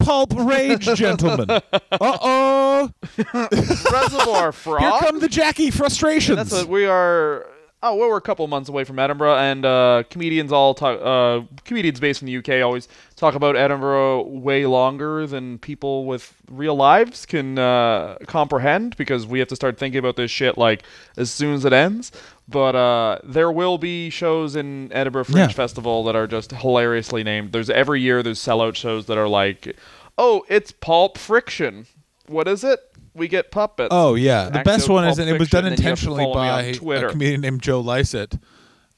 Pulp 0.05 0.33
rage, 0.37 0.85
gentlemen. 0.95 1.51
uh 1.51 1.61
oh. 2.01 2.91
Reservoir 3.35 4.53
Frog. 4.53 4.81
Here 4.81 4.91
come 5.01 5.21
the 5.21 5.29
Jackie 5.29 5.71
frustrations. 5.71 6.37
That's 6.37 6.53
what 6.53 6.69
we 6.69 6.87
are. 6.87 7.47
Oh, 7.85 7.97
well, 7.97 8.11
we're 8.11 8.17
a 8.17 8.21
couple 8.21 8.47
months 8.47 8.69
away 8.69 8.85
from 8.85 9.01
Edinburgh, 9.01 9.39
and 9.39 9.65
uh, 9.65 10.05
comedians 10.09 10.53
all 10.53 10.73
talk. 10.73 11.01
Uh, 11.03 11.45
comedians 11.65 11.99
based 11.99 12.23
in 12.23 12.27
the 12.27 12.37
UK 12.37 12.65
always 12.65 12.87
talk 13.17 13.35
about 13.35 13.57
Edinburgh 13.57 14.23
way 14.29 14.67
longer 14.67 15.27
than 15.27 15.59
people 15.59 16.05
with 16.05 16.33
real 16.49 16.77
lives 16.77 17.27
can 17.27 17.59
uh, 17.59 18.19
comprehend 18.29 18.97
because 18.97 19.27
we 19.27 19.41
have 19.41 19.49
to 19.49 19.57
start 19.57 19.79
thinking 19.79 19.99
about 19.99 20.15
this 20.15 20.31
shit 20.31 20.57
like 20.57 20.85
as 21.17 21.33
soon 21.33 21.55
as 21.55 21.65
it 21.65 21.73
ends. 21.73 22.13
But 22.49 22.77
uh, 22.77 23.19
there 23.25 23.51
will 23.51 23.79
be 23.79 24.11
shows 24.11 24.55
in 24.55 24.93
Edinburgh 24.93 25.25
Fringe 25.25 25.39
Yeah. 25.39 25.49
Festival 25.49 26.05
that 26.05 26.15
are 26.15 26.29
just 26.29 26.53
hilariously 26.53 27.25
named. 27.25 27.51
There's 27.51 27.71
every 27.71 28.01
year 28.01 28.23
there's 28.23 28.39
sellout 28.39 28.77
shows 28.77 29.07
that 29.07 29.19
are 29.19 29.29
like, 29.29 29.75
oh, 30.17 30.45
it's 30.49 30.71
Pulp 30.71 31.19
Friction. 31.19 31.87
What 32.33 32.49
is 32.49 32.65
it? 32.65 32.81
We 33.15 33.29
get 33.29 33.51
puppets. 33.51 33.89
Oh 33.91 34.15
yeah, 34.15 34.49
the 34.49 34.63
best 34.63 34.89
one 34.89 35.07
is, 35.07 35.19
and 35.19 35.29
it 35.29 35.39
was 35.39 35.51
done 35.51 35.65
Fiction, 35.65 35.77
then 35.77 35.85
you 35.85 35.91
have 35.91 36.01
to 36.01 36.11
intentionally 36.11 36.25
follow 36.25 36.43
me 36.43 36.49
on 36.49 37.01
by 37.01 37.07
a 37.07 37.11
comedian 37.11 37.41
named 37.43 37.63
Joe 37.63 37.81
Lycett. 37.81 38.39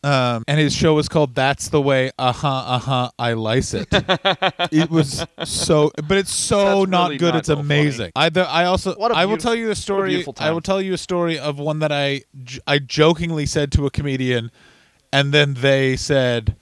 Um, 0.05 0.45
and 0.47 0.61
his 0.61 0.75
show 0.75 0.95
was 0.95 1.09
called 1.09 1.35
"That's 1.35 1.69
the 1.71 1.81
Way." 1.81 2.13
Uh 2.19 2.31
huh. 2.33 2.49
Uh 2.49 2.79
huh. 2.79 3.11
I 3.19 3.33
lice 3.33 3.73
it. 3.73 3.89
it 4.71 4.91
was 4.91 5.25
so, 5.45 5.91
but 6.07 6.19
it's 6.19 6.33
so 6.33 6.81
That's 6.81 6.91
not 6.91 7.05
really 7.05 7.17
good. 7.17 7.33
not 7.33 7.39
it's 7.39 7.47
so 7.47 7.57
funny. 7.57 7.67
amazing. 7.67 8.13
I 8.15 8.29
the, 8.29 8.47
I 8.47 8.67
also 8.67 8.95
a 8.95 9.15
I 9.15 9.25
will 9.25 9.39
tell 9.39 9.55
you 9.55 9.67
the 9.67 9.75
story. 9.75 10.11
beautiful 10.11 10.35
I 10.39 10.51
will 10.51 10.61
tell 10.61 10.83
you 10.83 10.93
a 10.93 10.99
story 10.99 11.39
of 11.39 11.59
one 11.59 11.79
that 11.79 11.91
I 11.91 12.23
I 12.67 12.81
jokingly 12.81 13.47
said 13.47 13.73
to 13.73 13.87
a 13.87 13.91
comedian, 13.91 14.51
and 15.13 15.33
then 15.33 15.55
they 15.55 15.97
said. 15.97 16.57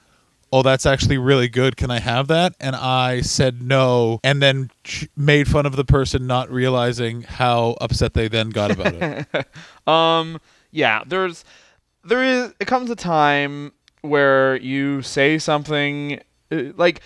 Oh, 0.53 0.63
that's 0.63 0.85
actually 0.85 1.17
really 1.17 1.49
good. 1.49 1.77
Can 1.79 1.91
I 1.91 1.99
have 1.99 2.29
that? 2.29 2.55
And 2.61 2.77
I 2.77 3.23
said 3.23 3.63
no, 3.63 4.21
and 4.23 4.43
then 4.43 4.71
ch- 4.85 5.09
made 5.17 5.49
fun 5.49 5.65
of 5.65 5.77
the 5.77 5.85
person 5.85 6.27
not 6.27 6.51
realizing 6.51 7.23
how 7.23 7.77
upset 7.81 8.13
they 8.13 8.29
then 8.29 8.51
got 8.51 8.71
about 8.71 8.95
it. 8.95 9.47
Um, 9.87 10.41
yeah, 10.71 11.03
there's, 11.05 11.45
there 12.05 12.23
is, 12.23 12.55
it 12.61 12.67
comes 12.67 12.89
a 12.89 12.95
time 12.95 13.73
where 14.03 14.57
you 14.57 15.03
say 15.03 15.39
something, 15.39 16.21
uh, 16.53 16.63
like, 16.77 17.01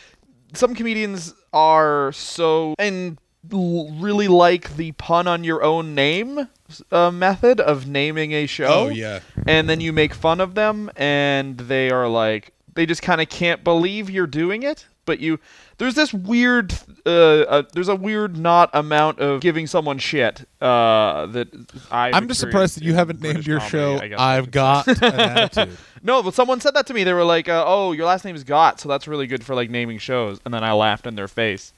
some 0.52 0.74
comedians 0.74 1.32
are 1.54 2.12
so, 2.12 2.74
and 2.78 3.18
really 3.50 4.28
like 4.28 4.76
the 4.76 4.92
pun 4.92 5.26
on 5.26 5.44
your 5.44 5.62
own 5.62 5.94
name 5.94 6.48
uh, 6.90 7.10
method 7.10 7.60
of 7.60 7.86
naming 7.86 8.32
a 8.32 8.46
show. 8.46 8.66
Oh, 8.66 8.88
yeah. 8.88 9.20
And 9.46 9.70
then 9.70 9.80
you 9.80 9.92
make 9.92 10.12
fun 10.12 10.40
of 10.40 10.54
them, 10.54 10.90
and 10.96 11.56
they 11.56 11.90
are 11.90 12.08
like, 12.08 12.52
they 12.76 12.86
just 12.86 13.02
kind 13.02 13.20
of 13.20 13.28
can't 13.28 13.64
believe 13.64 14.08
you're 14.08 14.26
doing 14.26 14.62
it. 14.62 14.86
but 15.04 15.18
you 15.20 15.38
there's 15.78 15.94
this 15.94 16.12
weird 16.12 16.72
uh, 17.04 17.10
uh 17.10 17.62
there's 17.74 17.88
a 17.88 17.94
weird 17.94 18.36
not 18.36 18.70
amount 18.72 19.18
of 19.20 19.40
giving 19.40 19.66
someone 19.66 19.98
shit 19.98 20.46
uh 20.60 21.26
that 21.26 21.48
i 21.90 22.10
I'm 22.12 22.26
just 22.28 22.40
surprised 22.40 22.76
that 22.76 22.82
you 22.84 22.94
haven't 22.94 23.20
named 23.20 23.46
your 23.46 23.60
show 23.60 23.98
guess 24.00 24.18
I 24.18 24.36
I've 24.36 24.50
Got 24.50 24.86
an 25.02 25.20
Attitude. 25.20 25.76
No, 26.02 26.22
but 26.22 26.34
someone 26.34 26.60
said 26.60 26.74
that 26.74 26.86
to 26.88 26.94
me. 26.94 27.02
They 27.04 27.12
were 27.12 27.24
like, 27.24 27.48
uh, 27.48 27.64
"Oh, 27.66 27.92
your 27.92 28.06
last 28.06 28.24
name 28.24 28.36
is 28.36 28.44
Gott, 28.44 28.78
so 28.80 28.88
that's 28.88 29.06
really 29.08 29.26
good 29.26 29.42
for 29.44 29.54
like 29.56 29.70
naming 29.70 29.98
shows." 29.98 30.38
And 30.44 30.54
then 30.54 30.62
I 30.62 30.72
laughed 30.72 31.06
in 31.06 31.14
their 31.16 31.26
face, 31.28 31.72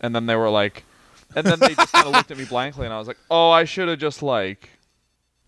and 0.00 0.14
then 0.14 0.24
they 0.26 0.36
were 0.36 0.48
like, 0.48 0.84
and 1.36 1.46
then 1.46 1.58
they 1.58 1.74
just 1.74 1.92
kind 1.92 2.06
of 2.06 2.12
looked 2.14 2.30
at 2.30 2.38
me 2.38 2.44
blankly, 2.46 2.86
and 2.86 2.94
I 2.94 2.98
was 2.98 3.08
like, 3.08 3.18
"Oh, 3.30 3.50
I 3.50 3.64
should 3.64 3.88
have 3.88 3.98
just 3.98 4.22
like 4.22 4.70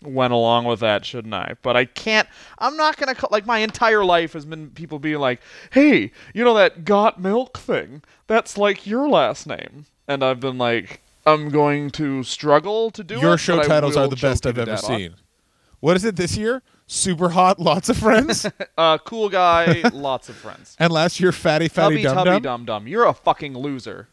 went 0.01 0.33
along 0.33 0.65
with 0.65 0.79
that, 0.81 1.05
shouldn't 1.05 1.33
I?" 1.33 1.55
But 1.61 1.75
I 1.77 1.85
can't. 1.85 2.27
I'm 2.59 2.77
not 2.77 2.97
gonna 2.97 3.15
call, 3.15 3.29
like 3.31 3.45
my 3.45 3.59
entire 3.59 4.03
life 4.05 4.33
has 4.33 4.45
been 4.45 4.69
people 4.71 4.99
being 4.99 5.19
like, 5.19 5.41
"Hey, 5.71 6.11
you 6.33 6.43
know 6.43 6.53
that 6.55 6.85
Got 6.85 7.19
Milk 7.19 7.57
thing? 7.57 8.03
That's 8.27 8.57
like 8.57 8.85
your 8.87 9.07
last 9.09 9.47
name," 9.47 9.85
and 10.07 10.23
I've 10.23 10.39
been 10.39 10.57
like. 10.57 11.01
I'm 11.25 11.49
going 11.49 11.89
to 11.91 12.23
struggle 12.23 12.89
to 12.91 13.03
do 13.03 13.15
it. 13.15 13.21
Your 13.21 13.37
show 13.37 13.61
titles 13.61 13.97
are 13.97 14.07
the 14.07 14.15
best 14.15 14.45
I've 14.47 14.57
ever 14.57 14.71
death 14.71 14.85
on- 14.85 14.97
seen. 14.97 15.15
What 15.81 15.97
is 15.97 16.05
it 16.05 16.15
this 16.15 16.37
year? 16.37 16.63
Super 16.87 17.27
hot, 17.27 17.59
lots 17.59 17.89
of 17.89 17.97
friends, 17.97 18.45
Uh, 18.77 18.97
cool 18.99 19.27
guy, 19.27 19.81
lots 19.93 20.29
of 20.29 20.35
friends. 20.37 20.77
and 20.79 20.89
last 20.89 21.19
year 21.19 21.33
fatty 21.33 21.67
fatty 21.67 22.01
dum 22.01 22.15
Tubby 22.15 22.29
dum. 22.29 22.41
Dum 22.43 22.65
Dum. 22.65 22.87
You're 22.87 23.05
a 23.07 23.13
fucking 23.13 23.57
loser. 23.57 24.07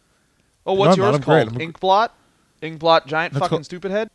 Oh, 0.66 0.72
what's 0.72 0.96
No, 0.96 1.04
yours 1.12 1.24
called? 1.24 1.52
Inkblot? 1.56 2.08
Inkblot 2.60 3.06
giant 3.06 3.32
That's 3.34 3.44
fucking 3.44 3.62
stupid 3.62 3.92
head? 3.92 4.10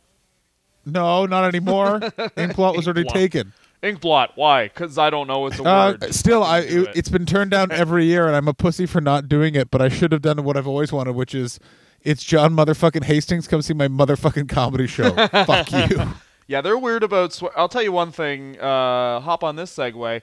No, 0.86 1.26
not 1.26 1.44
anymore. 1.44 2.00
Inkblot 2.00 2.76
was 2.76 2.86
already 2.86 3.04
Inkblot. 3.04 3.12
taken. 3.12 3.52
Inkblot. 3.82 4.30
Why? 4.34 4.64
Because 4.68 4.98
I 4.98 5.08
don't 5.10 5.26
know 5.26 5.46
it's 5.46 5.58
a 5.58 5.62
Uh, 5.64 5.96
word. 6.00 6.14
Still, 6.14 6.42
I 6.42 6.66
do 6.66 6.84
it, 6.84 6.96
it's 6.96 7.08
been 7.08 7.24
turned 7.26 7.50
down 7.50 7.70
every 7.72 8.04
year, 8.06 8.26
and 8.26 8.36
I'm 8.36 8.48
a 8.48 8.54
pussy 8.54 8.86
for 8.86 9.00
not 9.00 9.28
doing 9.28 9.54
it. 9.54 9.70
But 9.70 9.80
I 9.82 9.88
should 9.88 10.12
have 10.12 10.22
done 10.22 10.42
what 10.44 10.56
I've 10.56 10.66
always 10.66 10.92
wanted, 10.92 11.14
which 11.14 11.34
is 11.34 11.58
it's 12.02 12.22
John 12.22 12.54
motherfucking 12.54 13.04
Hastings. 13.04 13.48
Come 13.48 13.62
see 13.62 13.74
my 13.74 13.88
motherfucking 13.88 14.48
comedy 14.48 14.86
show. 14.86 15.10
Fuck 15.44 15.72
you. 15.72 16.12
Yeah, 16.46 16.60
they're 16.60 16.76
weird 16.78 17.02
about. 17.02 17.32
Swear- 17.32 17.56
I'll 17.58 17.68
tell 17.68 17.82
you 17.82 17.92
one 17.92 18.10
thing. 18.12 18.58
Uh, 18.60 19.20
hop 19.20 19.44
on 19.44 19.56
this 19.56 19.74
segue. 19.74 20.20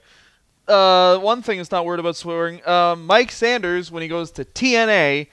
Uh, 0.68 1.18
one 1.18 1.40
thing 1.42 1.56
that's 1.58 1.70
not 1.70 1.86
weird 1.86 1.98
about 1.98 2.14
swearing. 2.16 2.66
Um, 2.68 3.06
Mike 3.06 3.32
Sanders 3.32 3.90
when 3.90 4.02
he 4.02 4.08
goes 4.08 4.30
to 4.32 4.44
TNA, 4.44 5.28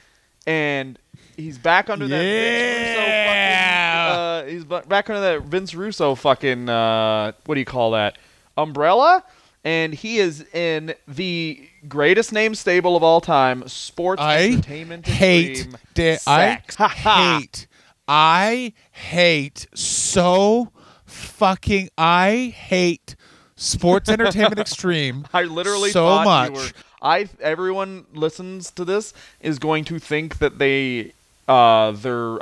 and 0.48 0.98
he's 1.36 1.58
back 1.58 1.90
under 1.90 2.08
that 2.08 2.18
Vince 2.18 2.98
Russo 2.98 3.02
Yeah. 3.08 4.08
fucking. 4.46 4.55
Uh, 4.55 4.55
he's 4.70 4.86
back 4.88 5.10
under 5.10 5.22
that 5.22 5.42
Vince 5.44 5.74
Russo 5.76 6.16
fucking. 6.16 6.70
Uh, 6.70 7.32
what 7.46 7.56
do 7.56 7.60
you 7.60 7.66
call 7.66 7.92
that? 7.92 8.18
Umbrella. 8.58 9.24
And 9.64 9.96
he 9.96 10.18
is 10.20 10.46
in 10.54 10.94
the 11.08 11.68
greatest 11.88 12.32
name 12.32 12.54
stable 12.54 12.96
of 12.96 13.02
all 13.02 13.20
time, 13.20 13.68
Sports 13.68 14.22
I 14.22 14.44
Entertainment 14.50 15.08
hate. 15.08 15.52
Extreme. 15.52 15.78
da- 15.96 16.18
I 16.28 16.46
Sex. 16.56 16.76
Ha 16.76 16.88
ha. 16.96 17.40
hate. 17.40 17.68
I 18.08 18.74
hate 18.92 19.66
so 19.74 20.72
fucking. 21.06 21.90
I 21.98 22.54
hate 22.56 23.16
Sports 23.56 24.08
Entertainment 24.10 24.60
Extreme. 24.60 25.26
I 25.34 25.44
literally 25.44 25.90
so 25.90 26.24
much. 26.24 26.52
were. 26.52 26.68
I 27.02 27.28
everyone 27.42 28.06
listens 28.14 28.70
to 28.72 28.86
this 28.86 29.14
is 29.42 29.58
going 29.58 29.84
to 29.86 29.98
think 29.98 30.38
that 30.38 30.60
they 30.60 31.14
uh 31.48 31.92
they're 31.92 32.38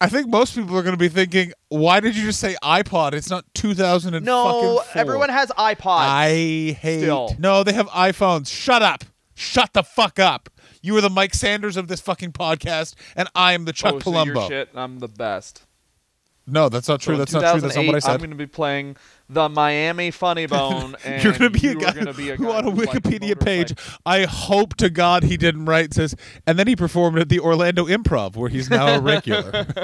I 0.00 0.04
I 0.04 0.08
think 0.08 0.28
most 0.28 0.54
people 0.54 0.76
are 0.76 0.82
going 0.82 0.94
to 0.94 0.98
be 0.98 1.08
thinking, 1.08 1.52
"Why 1.68 2.00
did 2.00 2.16
you 2.16 2.24
just 2.24 2.40
say 2.40 2.56
iPod? 2.62 3.14
It's 3.14 3.30
not 3.30 3.44
2000 3.54 4.24
no 4.24 4.82
everyone 4.94 5.30
has 5.30 5.48
iPods. 5.50 6.06
I 6.08 6.28
hate. 6.78 7.00
Still. 7.00 7.34
No, 7.38 7.62
they 7.62 7.72
have 7.72 7.88
iPhones. 7.88 8.48
Shut 8.48 8.82
up. 8.82 9.04
Shut 9.34 9.72
the 9.72 9.82
fuck 9.82 10.18
up. 10.18 10.50
You 10.82 10.96
are 10.96 11.00
the 11.00 11.10
Mike 11.10 11.34
Sanders 11.34 11.76
of 11.76 11.88
this 11.88 12.00
fucking 12.00 12.32
podcast, 12.32 12.94
and 13.16 13.28
I 13.34 13.54
am 13.54 13.64
the 13.64 13.72
Chuck 13.72 13.94
oh, 13.94 14.00
so 14.00 14.24
you're 14.24 14.34
Palumbo. 14.34 14.48
shit. 14.48 14.68
I'm 14.74 14.98
the 14.98 15.08
best. 15.08 15.64
No, 16.46 16.68
that's 16.68 16.88
not 16.88 17.00
true. 17.00 17.14
in 17.14 17.20
that's 17.20 17.32
not 17.32 17.52
true. 17.52 17.60
That's 17.60 17.76
not 17.76 17.86
what 17.86 17.94
I 17.94 17.98
said. 18.00 18.10
I'm 18.12 18.18
going 18.18 18.30
to 18.30 18.36
be 18.36 18.46
playing 18.46 18.96
the 19.28 19.48
Miami 19.48 20.10
Funny 20.10 20.46
Bone, 20.46 20.96
and 21.04 21.22
You're 21.22 21.32
going 21.32 21.52
to 21.52 21.60
be 21.60 21.68
a 21.68 21.74
guy 21.74 22.12
be 22.12 22.30
a 22.30 22.36
who 22.36 22.50
on 22.50 22.66
a 22.66 22.70
Wikipedia 22.70 23.38
page, 23.38 23.74
I 24.04 24.24
hope 24.24 24.74
to 24.76 24.90
God 24.90 25.22
he 25.22 25.36
didn't 25.36 25.64
write 25.64 25.94
says, 25.94 26.14
and 26.46 26.58
then 26.58 26.66
he 26.66 26.76
performed 26.76 27.18
at 27.18 27.28
the 27.28 27.40
Orlando 27.40 27.86
Improv 27.86 28.36
where 28.36 28.48
he's 28.48 28.68
now 28.70 28.94
a 28.94 29.00
regular. 29.00 29.66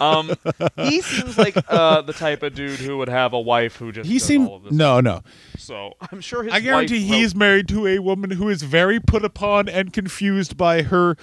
Um, 0.00 0.30
he 0.76 1.00
seems 1.00 1.36
like 1.38 1.56
uh, 1.68 2.02
the 2.02 2.12
type 2.12 2.42
of 2.42 2.54
dude 2.54 2.78
who 2.78 2.98
would 2.98 3.08
have 3.08 3.32
a 3.32 3.40
wife 3.40 3.76
who 3.76 3.90
just 3.90 4.08
he 4.08 4.18
seemed 4.18 4.48
all 4.48 4.56
of 4.56 4.64
this. 4.64 4.72
no, 4.72 5.00
no. 5.00 5.22
So 5.56 5.94
I'm 6.12 6.20
sure 6.20 6.44
his 6.44 6.52
I 6.52 6.60
guarantee 6.60 7.00
wife 7.00 7.10
wrote- 7.10 7.16
he's 7.16 7.34
married 7.34 7.68
to 7.68 7.86
a 7.86 7.98
woman 7.98 8.30
who 8.32 8.48
is 8.48 8.62
very 8.62 9.00
put 9.00 9.24
upon 9.24 9.68
and 9.68 9.92
confused 9.92 10.56
by 10.56 10.82
her 10.82 11.16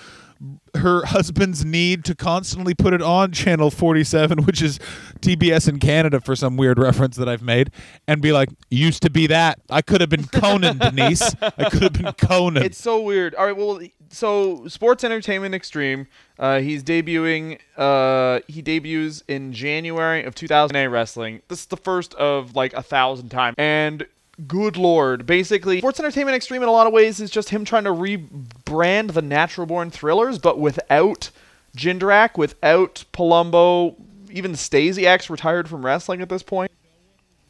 her 0.76 1.06
husband's 1.06 1.64
need 1.64 2.04
to 2.06 2.16
constantly 2.16 2.74
put 2.74 2.94
it 2.94 3.02
on 3.02 3.32
channel 3.32 3.72
47 3.72 4.44
which 4.46 4.62
is 4.62 4.80
TBS 5.22 5.70
in 5.70 5.80
Canada 5.80 6.20
for 6.20 6.36
some 6.36 6.58
weird 6.58 6.78
reference 6.78 7.16
that 7.18 7.30
I've 7.30 7.42
made 7.42 7.72
and 8.08 8.22
be 8.22 8.32
like 8.32 8.50
used 8.70 9.02
to 9.04 9.10
be 9.10 9.28
that 9.28 9.60
I 9.70 9.82
could 9.82 10.02
have 10.02 10.10
been 10.10 10.26
Conan 10.28 10.78
Denise 10.80 11.34
I 11.42 11.70
could 11.70 11.82
have 11.84 11.94
been 11.94 12.14
Conan 12.14 12.64
It's 12.64 12.82
so 12.82 13.02
weird. 13.02 13.36
All 13.36 13.46
right, 13.46 13.56
well, 13.56 13.80
so 14.10 14.68
Sports 14.68 15.04
Entertainment 15.04 15.56
Extreme, 15.56 16.08
uh, 16.40 16.60
he's 16.60 16.84
debuting. 16.84 17.60
Uh, 17.76 18.40
he 18.48 18.62
debuts 18.62 19.24
in 19.28 19.54
January 19.54 20.24
of 20.24 20.36
2008 20.36 20.88
wrestling. 20.88 21.42
This 21.48 21.62
is 21.62 21.66
the 21.66 21.78
first 21.78 22.14
of 22.16 22.56
like 22.56 22.74
a 22.74 22.82
thousand 22.82 23.30
times, 23.30 23.56
and 23.58 24.06
good 24.48 24.78
lord, 24.78 25.26
basically, 25.26 25.80
Sports 25.80 26.00
Entertainment 26.00 26.36
Extreme 26.36 26.64
in 26.64 26.70
a 26.70 26.72
lot 26.72 26.88
of 26.88 26.94
ways 26.94 27.20
is 27.20 27.30
just 27.30 27.50
him 27.50 27.66
trying 27.66 27.84
to 27.86 27.92
rebrand 27.92 29.14
the 29.14 29.22
Natural 29.22 29.66
Born 29.68 29.92
Thrillers, 29.92 30.40
but 30.40 30.60
without 30.60 31.30
Jindrak, 31.76 32.38
without 32.38 33.04
Palumbo. 33.14 33.96
Even 34.32 34.52
Stasiak's 34.54 35.30
retired 35.30 35.70
from 35.70 35.86
wrestling 35.86 36.22
at 36.22 36.28
this 36.28 36.44
point. 36.44 36.70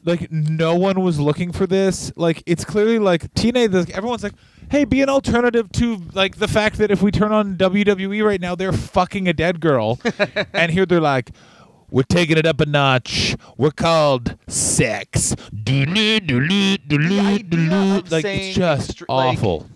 like 0.04 0.32
no 0.32 0.76
one 0.76 1.02
was 1.02 1.20
looking 1.20 1.52
for 1.52 1.66
this. 1.66 2.12
Like 2.16 2.44
it's 2.46 2.64
clearly 2.64 3.00
like 3.00 3.34
teenage. 3.34 3.72
like, 3.72 3.90
Everyone's 3.90 4.22
like, 4.22 4.34
"Hey, 4.70 4.86
be 4.86 5.02
an 5.02 5.10
alternative 5.10 5.72
to 5.74 6.00
like 6.14 6.36
the 6.38 6.48
fact 6.48 6.78
that 6.78 6.92
if 6.92 7.02
we 7.02 7.10
turn 7.10 7.32
on 7.32 7.58
WWE 7.58 8.24
right 8.24 8.40
now, 8.40 8.54
they're 8.54 8.72
fucking 8.72 9.28
a 9.28 9.34
dead 9.34 9.60
girl," 9.60 10.00
and 10.54 10.72
here 10.72 10.86
they're 10.86 11.02
like. 11.02 11.32
We're 11.90 12.04
taking 12.04 12.38
it 12.38 12.46
up 12.46 12.60
a 12.62 12.66
notch. 12.66 13.36
We're 13.58 13.72
called 13.72 14.38
sex. 14.48 15.36
Like 18.12 18.26
it's 18.26 18.56
just 18.56 18.92
extre- 18.98 19.06
like- 19.10 19.38
awful. 19.38 19.70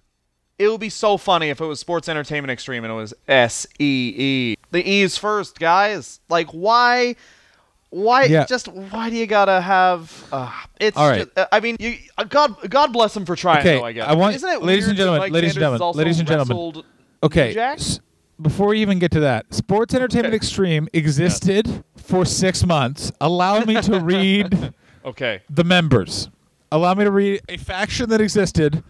It 0.57 0.67
would 0.69 0.81
be 0.81 0.89
so 0.89 1.15
funny 1.15 1.49
if 1.49 1.61
it 1.61 1.65
was 1.65 1.79
Sports 1.79 2.09
Entertainment 2.09 2.51
Extreme 2.51 2.83
and 2.83 2.91
it 2.91 2.95
was 2.95 3.13
S 3.29 3.65
E 3.79 4.13
E. 4.17 4.55
The 4.71 4.85
E's 4.85 5.17
first, 5.17 5.57
guys. 5.57 6.19
Like, 6.27 6.47
why? 6.49 7.15
Why? 7.91 8.25
Yeah. 8.25 8.45
Just 8.45 8.67
why 8.67 9.09
do 9.09 9.15
you 9.15 9.25
gotta 9.25 9.61
have? 9.61 10.27
Uh, 10.33 10.51
it's. 10.79 10.97
All 10.97 11.07
right. 11.09 11.19
just- 11.23 11.37
uh, 11.37 11.47
I 11.53 11.61
mean, 11.61 11.77
you. 11.79 11.95
Uh, 12.17 12.25
God. 12.25 12.69
God 12.69 12.91
bless 12.91 13.15
him 13.15 13.25
for 13.25 13.37
trying. 13.37 13.59
Okay, 13.59 13.77
Though, 13.77 13.85
I 13.85 13.93
guess. 13.93 14.07
I 14.09 14.13
want- 14.15 14.35
Isn't 14.35 14.49
it 14.49 14.61
ladies 14.61 14.87
and 14.89 14.97
gentlemen, 14.97 15.31
ladies 15.31 15.51
and 15.55 15.59
gentlemen, 15.61 15.97
ladies 15.97 16.19
and 16.19 16.27
gentlemen. 16.27 16.83
Okay. 17.23 17.55
S- 17.57 18.01
before 18.41 18.67
we 18.67 18.81
even 18.81 18.99
get 18.99 19.11
to 19.11 19.21
that, 19.21 19.53
Sports 19.53 19.93
Entertainment 19.93 20.33
Okay. 20.33 20.35
Extreme 20.37 20.89
existed 20.93 21.83
for 22.09 22.25
six 22.25 22.65
months. 22.65 23.11
Allow 23.21 23.61
me 23.65 23.79
to 23.81 23.99
read 24.03 24.73
Okay. 25.05 25.41
the 25.49 25.63
members. 25.63 26.29
Allow 26.71 26.93
me 26.95 27.03
to 27.03 27.11
read 27.11 27.41
a 27.47 27.57
faction 27.57 28.09
that 28.09 28.19
existed 28.21 28.83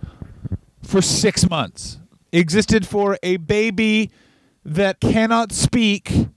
for 0.84 1.02
six 1.02 1.50
months. 1.50 2.00
Existed 2.32 2.88
for 2.88 3.18
a 3.24 3.38
baby 3.38 4.12
that 4.64 5.00
cannot 5.00 5.52
speak 5.52 6.28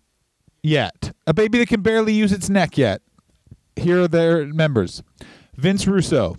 yet. 0.63 1.13
A 1.27 1.35
baby 1.35 1.59
that 1.59 1.69
can 1.69 1.83
barely 1.83 2.13
use 2.15 2.33
its 2.33 2.49
neck 2.49 2.77
yet. 2.79 3.03
Here 3.77 4.03
are 4.03 4.09
their 4.09 4.47
members 4.47 5.03
Vince 5.57 5.87
Russo, 5.87 6.37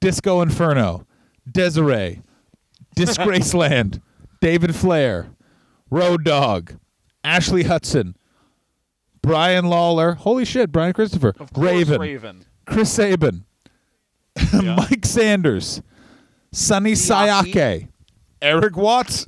Disco 0.00 0.40
Inferno, 0.40 1.06
Desiree, 1.50 2.22
Disgraceland, 2.96 4.00
David 4.40 4.74
Flair, 4.74 5.28
Road 5.90 6.24
Dog, 6.24 6.74
Ashley 7.24 7.64
Hudson, 7.64 8.15
Brian 9.26 9.64
Lawler. 9.66 10.14
Holy 10.14 10.44
shit, 10.44 10.70
Brian 10.70 10.92
Christopher. 10.92 11.34
Of 11.40 11.52
course, 11.52 11.66
Raven. 11.66 12.00
Raven. 12.00 12.44
Chris 12.64 12.92
Sabin, 12.92 13.44
Mike 14.52 15.04
Sanders, 15.04 15.82
Sonny 16.52 16.92
Siaki. 16.92 17.52
Sayake, 17.52 17.88
Eric 18.42 18.76
Watts, 18.76 19.26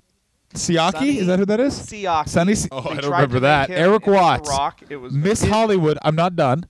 Siaki, 0.55 0.92
Sonny 0.92 1.18
is 1.18 1.26
that 1.26 1.38
who 1.38 1.44
that 1.46 1.61
is? 1.61 1.74
Siaki. 1.74 2.28
Sonny 2.28 2.55
Si- 2.55 2.68
Oh, 2.72 2.80
They 2.82 2.90
I 2.90 2.94
don't 3.01 3.11
remember 3.12 3.40
that. 3.40 3.70
Eric 3.70 4.07
Watts. 4.07 4.49
Rock. 4.49 4.82
It 4.88 4.96
was 4.96 5.12
Miss 5.12 5.42
it- 5.42 5.51
Hollywood, 5.51 5.99
I'm 6.03 6.14
not 6.16 6.36
done. 6.36 6.64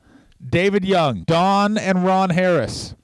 David 0.47 0.85
Young, 0.85 1.22
Don 1.24 1.76
and 1.79 2.05
Ron 2.05 2.31
Harris. 2.31 2.95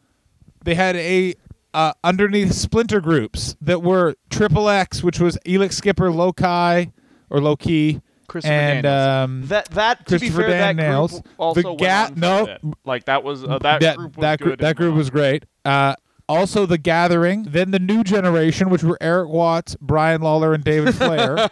They 0.65 0.75
had 0.75 0.95
a 0.97 1.35
uh, 1.75 1.93
underneath 2.05 2.53
splinter 2.53 3.01
groups 3.01 3.57
that 3.61 3.83
were 3.83 4.15
Triple 4.31 4.69
X, 4.69 5.03
which 5.03 5.19
was 5.21 5.37
Elix 5.45 5.73
Skipper, 5.75 6.11
Loki 6.11 6.93
or 7.31 7.41
Low 7.41 7.57
Key, 7.57 8.01
Christopher 8.29 8.53
and 8.55 8.87
um, 8.87 9.47
that 9.47 9.67
that 9.71 10.07
to 10.07 10.19
be 10.19 10.31
fair, 10.31 10.49
that 10.51 10.77
Daniels. 10.77 11.13
group 11.13 11.29
also 11.39 11.63
The 11.63 11.75
Ga- 11.77 12.11
no, 12.17 12.59
like 12.85 13.05
that 13.07 13.23
was 13.25 13.45
uh, 13.45 13.59
that, 13.61 13.81
that 13.81 13.97
group 13.97 14.17
was 14.17 14.23
that 14.23 14.39
good 14.39 14.45
group 14.45 14.61
that 14.61 14.77
group 14.77 14.95
was 14.95 15.11
great. 15.11 15.45
Uh, 15.65 15.95
Also, 16.27 16.65
The 16.65 16.79
Gathering. 16.79 17.43
Then 17.45 17.71
the 17.71 17.79
new 17.79 18.03
generation, 18.03 18.71
which 18.71 18.83
were 18.83 18.97
Eric 19.01 19.29
Watts, 19.29 19.77
Brian 19.81 20.23
Lawler, 20.23 20.55
and 20.55 20.65
David 20.65 20.95
Flair. 20.97 21.49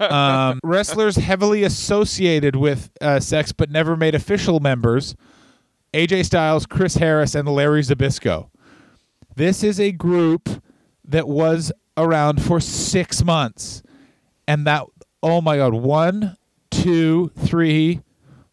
um, 0.00 0.58
wrestlers 0.64 1.14
heavily 1.16 1.62
associated 1.62 2.56
with 2.56 2.90
uh, 3.00 3.20
sex 3.20 3.52
but 3.52 3.70
never 3.70 3.96
made 3.96 4.14
official 4.16 4.58
members. 4.58 5.14
AJ 5.94 6.24
Styles, 6.26 6.66
Chris 6.66 6.96
Harris, 6.96 7.34
and 7.36 7.48
Larry 7.48 7.82
Zbyszko. 7.82 8.50
This 9.36 9.62
is 9.62 9.78
a 9.78 9.92
group 9.92 10.48
that 11.04 11.28
was 11.28 11.70
around 11.96 12.42
for 12.42 12.58
six 12.60 13.22
months. 13.24 13.82
And 14.48 14.66
that, 14.66 14.84
oh 15.22 15.40
my 15.40 15.56
God, 15.56 15.74
one, 15.74 16.36
two, 16.70 17.30
three, 17.38 18.00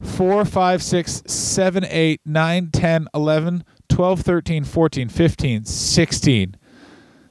four, 0.02 0.46
five, 0.46 0.84
six, 0.84 1.24
seven, 1.26 1.86
eight, 1.86 2.22
nine, 2.26 2.70
10, 2.72 3.08
11, 3.14 3.64
12, 3.90 4.22
13, 4.22 4.64
14, 4.64 5.10
15, 5.10 5.66
16, 5.66 6.56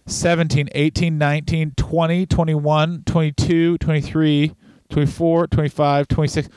17, 0.07 0.69
18, 0.73 1.19
19, 1.19 1.73
20, 1.77 2.27
21, 2.27 3.03
22, 3.05 3.79
23, 3.79 4.55
24, 4.91 5.47
25, 5.47 6.09
26, 6.09 6.49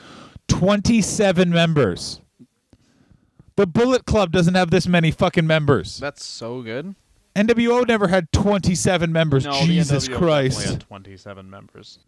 27 0.48 1.50
members. 1.50 2.20
The 3.56 3.66
Bullet 3.66 4.04
Club 4.04 4.32
doesn't 4.32 4.54
have 4.54 4.70
this 4.70 4.86
many 4.86 5.10
fucking 5.10 5.46
members. 5.46 5.96
That's 5.98 6.24
so 6.24 6.62
good. 6.62 6.94
NWO 7.36 7.86
never 7.86 8.08
had 8.08 8.32
27 8.32 9.12
members. 9.12 9.44
No, 9.44 9.52
the 9.52 9.66
Jesus 9.66 10.08
NWO 10.08 10.08
definitely 10.08 10.26
Christ. 10.26 10.64
had 10.70 10.80
27 10.80 11.50
members. 11.50 11.98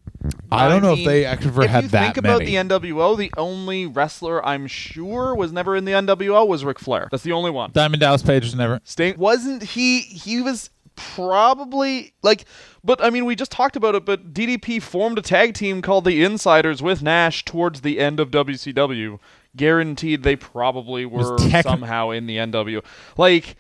I 0.50 0.68
don't 0.68 0.82
know 0.82 0.92
if 0.92 0.98
mean, 0.98 1.06
they 1.08 1.24
actually 1.26 1.48
ever 1.50 1.62
if 1.64 1.70
had 1.70 1.82
you 1.84 1.88
that 1.90 2.04
think 2.04 2.16
about 2.16 2.38
many. 2.40 2.56
the 2.56 2.56
NWO, 2.56 3.16
the 3.16 3.30
only 3.36 3.86
wrestler 3.86 4.44
I'm 4.44 4.66
sure 4.66 5.34
was 5.34 5.52
never 5.52 5.76
in 5.76 5.84
the 5.84 5.92
NWO 5.92 6.46
was 6.46 6.64
Ric 6.64 6.78
Flair. 6.78 7.08
That's 7.10 7.22
the 7.22 7.32
only 7.32 7.50
one. 7.50 7.70
Diamond 7.72 8.00
Dallas 8.00 8.22
Page 8.22 8.44
was 8.44 8.54
never. 8.54 8.80
Sting 8.84 9.16
wasn't 9.18 9.62
he? 9.62 10.00
He 10.00 10.40
was 10.40 10.70
probably 10.96 12.12
like, 12.22 12.44
but 12.82 13.02
I 13.04 13.10
mean, 13.10 13.24
we 13.24 13.36
just 13.36 13.52
talked 13.52 13.76
about 13.76 13.94
it. 13.94 14.04
But 14.04 14.32
DDP 14.32 14.82
formed 14.82 15.18
a 15.18 15.22
tag 15.22 15.54
team 15.54 15.82
called 15.82 16.04
the 16.04 16.24
Insiders 16.24 16.82
with 16.82 17.02
Nash 17.02 17.44
towards 17.44 17.82
the 17.82 17.98
end 18.00 18.18
of 18.18 18.30
WCW. 18.30 19.18
Guaranteed, 19.56 20.22
they 20.22 20.36
probably 20.36 21.04
were 21.06 21.36
techni- 21.38 21.62
somehow 21.62 22.10
in 22.10 22.26
the 22.26 22.36
NWO. 22.36 22.84
Like, 23.16 23.56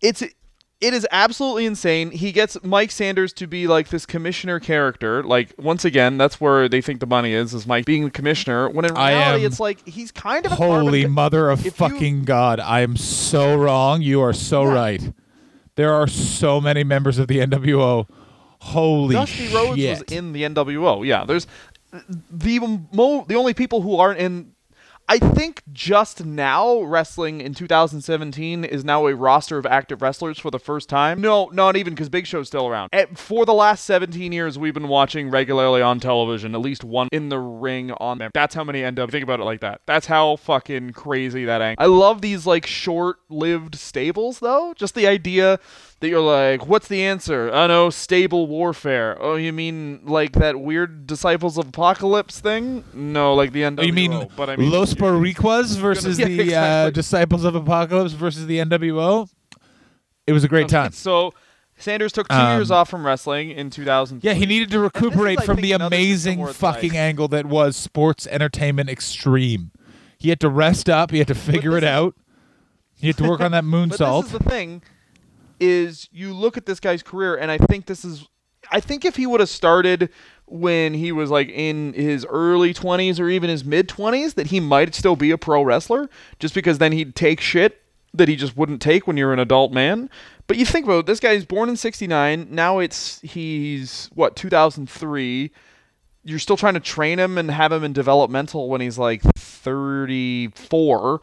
it's 0.00 0.22
it 0.80 0.92
is 0.92 1.06
absolutely 1.10 1.64
insane. 1.64 2.10
He 2.10 2.32
gets 2.32 2.62
Mike 2.62 2.90
Sanders 2.90 3.32
to 3.34 3.46
be 3.46 3.66
like 3.66 3.88
this 3.88 4.04
commissioner 4.04 4.60
character. 4.60 5.22
Like 5.22 5.54
once 5.58 5.84
again, 5.84 6.18
that's 6.18 6.40
where 6.40 6.68
they 6.68 6.80
think 6.82 7.00
the 7.00 7.06
money 7.06 7.32
is, 7.32 7.54
is 7.54 7.66
Mike 7.66 7.86
being 7.86 8.04
the 8.04 8.10
commissioner. 8.10 8.68
When 8.68 8.84
in 8.84 8.92
reality, 8.94 9.44
it's 9.46 9.58
like 9.60 9.86
he's 9.88 10.12
kind 10.12 10.44
of 10.44 10.52
a 10.52 10.56
carbon 10.56 10.80
Holy 10.86 11.02
co- 11.04 11.08
mother 11.08 11.48
of 11.50 11.60
if 11.60 11.64
you- 11.66 11.70
fucking 11.72 12.24
God. 12.24 12.60
I 12.60 12.80
am 12.80 12.96
so 12.96 13.56
wrong. 13.56 14.02
You 14.02 14.20
are 14.20 14.32
so 14.34 14.64
Yeah. 14.64 14.72
right. 14.74 15.12
There 15.76 15.92
are 15.94 16.06
so 16.06 16.60
many 16.60 16.84
members 16.84 17.18
of 17.18 17.28
the 17.28 17.38
NWO. 17.40 18.06
Holy 18.60 19.14
Dusty 19.14 19.48
Rhodes 19.54 19.78
was 19.82 20.02
in 20.10 20.32
the 20.32 20.42
NWO. 20.44 21.06
Yeah, 21.06 21.24
there's 21.24 21.46
the 22.30 22.58
mo- 22.92 23.24
the 23.28 23.36
only 23.36 23.54
people 23.54 23.80
who 23.82 23.96
aren't 23.96 24.18
in. 24.18 24.52
I 25.08 25.20
think 25.20 25.62
just 25.72 26.24
now 26.24 26.82
wrestling 26.82 27.40
in 27.40 27.54
2017 27.54 28.64
is 28.64 28.84
now 28.84 29.06
a 29.06 29.14
roster 29.14 29.56
of 29.56 29.64
active 29.64 30.02
wrestlers 30.02 30.36
for 30.36 30.50
the 30.50 30.58
first 30.58 30.88
time. 30.88 31.20
No, 31.20 31.48
not 31.52 31.76
even 31.76 31.94
because 31.94 32.08
Big 32.08 32.26
Show's 32.26 32.48
still 32.48 32.66
around. 32.66 32.88
Eh, 32.92 33.06
For 33.14 33.46
the 33.46 33.54
last 33.54 33.84
17 33.84 34.32
years, 34.32 34.58
we've 34.58 34.74
been 34.74 34.88
watching 34.88 35.30
regularly 35.30 35.80
on 35.80 36.00
television 36.00 36.56
at 36.56 36.60
least 36.60 36.82
one 36.82 37.08
in 37.12 37.28
the 37.28 37.38
ring 37.38 37.92
on 37.92 38.18
them. 38.18 38.32
That's 38.34 38.56
how 38.56 38.64
many 38.64 38.82
end 38.82 38.98
up. 38.98 39.12
Think 39.12 39.22
about 39.22 39.38
it 39.38 39.44
like 39.44 39.60
that. 39.60 39.80
That's 39.86 40.06
how 40.06 40.36
fucking 40.36 40.90
crazy 40.94 41.44
that 41.44 41.62
angle. 41.62 41.84
I 41.84 41.86
love 41.86 42.20
these 42.20 42.44
like 42.44 42.66
short-lived 42.66 43.76
stables 43.76 44.40
though. 44.40 44.74
Just 44.74 44.96
the 44.96 45.06
idea 45.06 45.60
that 46.00 46.08
you're 46.08 46.20
like, 46.20 46.66
what's 46.66 46.88
the 46.88 47.02
answer? 47.04 47.50
I 47.52 47.68
know, 47.68 47.90
stable 47.90 48.48
warfare. 48.48 49.16
Oh, 49.20 49.36
you 49.36 49.52
mean 49.52 50.00
like 50.04 50.32
that 50.32 50.58
weird 50.60 51.06
Disciples 51.06 51.56
of 51.58 51.68
Apocalypse 51.68 52.40
thing? 52.40 52.84
No, 52.92 53.34
like 53.34 53.52
the 53.52 53.62
end. 53.64 53.78
Oh, 53.78 53.82
you 53.84 53.92
mean, 53.92 54.28
but 54.36 54.50
I 54.50 54.56
mean 54.56 54.70
Los 54.70 54.95
Boricuas 54.98 55.76
versus 55.78 56.18
Yeah, 56.18 56.26
the 56.26 56.54
uh. 56.56 56.90
Disciples 56.90 57.44
of 57.44 57.54
Apocalypse 57.54 58.12
versus 58.12 58.46
the 58.46 58.58
NWO? 58.58 59.28
It 60.26 60.32
was 60.32 60.44
a 60.44 60.48
great 60.48 60.68
time. 60.68 60.92
So 60.92 61.32
Sanders 61.78 62.10
took 62.12 62.26
two 62.28 62.34
Um, 62.34 62.56
years 62.58 62.70
off 62.70 62.88
from 62.88 63.06
wrestling 63.06 63.50
in 63.50 63.70
2000. 63.70 64.24
Yeah, 64.24 64.32
he 64.34 64.46
needed 64.46 64.70
to 64.70 64.80
recuperate 64.80 65.40
I 65.40 65.44
from 65.44 65.56
think, 65.56 65.66
the 65.66 65.72
amazing 65.72 66.46
fucking 66.46 66.90
like- 66.90 66.98
angle 66.98 67.28
that 67.28 67.46
was 67.46 67.76
sports 67.76 68.26
entertainment 68.26 68.88
extreme. 68.90 69.70
He 70.18 70.30
had 70.30 70.40
to 70.40 70.48
rest 70.48 70.88
up. 70.88 71.10
He 71.10 71.18
had 71.18 71.28
to 71.28 71.34
figure 71.34 71.72
this 71.72 71.82
it 71.82 71.84
is- 71.84 71.90
out. 71.90 72.14
He 72.98 73.08
had 73.08 73.18
to 73.18 73.28
work 73.28 73.40
on 73.40 73.52
that 73.52 73.62
But 73.70 73.70
moonsault. 73.76 74.22
this 74.24 74.32
is 74.32 74.38
the 74.38 74.44
thing: 74.44 74.82
is 75.60 76.08
you 76.12 76.32
look 76.32 76.56
at 76.56 76.66
this 76.66 76.80
guy's 76.80 77.02
career, 77.02 77.36
and 77.36 77.50
I 77.50 77.58
think 77.58 77.86
this 77.86 78.04
is, 78.04 78.26
I 78.70 78.80
think 78.80 79.04
if 79.04 79.16
he 79.16 79.26
would 79.26 79.40
have 79.40 79.48
started 79.50 80.08
when 80.46 80.94
he 80.94 81.12
was 81.12 81.30
like 81.30 81.48
in 81.48 81.92
his 81.92 82.24
early 82.28 82.72
20s 82.72 83.18
or 83.18 83.28
even 83.28 83.50
his 83.50 83.64
mid 83.64 83.88
20s, 83.88 84.34
that 84.34 84.48
he 84.48 84.60
might 84.60 84.94
still 84.94 85.16
be 85.16 85.30
a 85.30 85.38
pro 85.38 85.62
wrestler, 85.62 86.08
just 86.38 86.54
because 86.54 86.78
then 86.78 86.92
he'd 86.92 87.14
take 87.14 87.40
shit 87.40 87.82
that 88.14 88.28
he 88.28 88.36
just 88.36 88.56
wouldn't 88.56 88.80
take 88.80 89.06
when 89.06 89.16
you're 89.16 89.32
an 89.32 89.38
adult 89.38 89.72
man. 89.72 90.08
But 90.46 90.56
you 90.56 90.64
think 90.64 90.86
about 90.86 91.00
it, 91.00 91.06
this 91.06 91.20
guy's 91.20 91.44
born 91.44 91.68
in 91.68 91.76
69. 91.76 92.48
Now 92.50 92.78
it's 92.78 93.20
he's 93.20 94.08
what 94.14 94.36
2003 94.36 95.50
you're 96.26 96.38
still 96.40 96.56
trying 96.56 96.74
to 96.74 96.80
train 96.80 97.18
him 97.20 97.38
and 97.38 97.50
have 97.52 97.70
him 97.70 97.84
in 97.84 97.92
developmental 97.92 98.68
when 98.68 98.80
he's 98.80 98.98
like 98.98 99.22
34. 99.22 101.20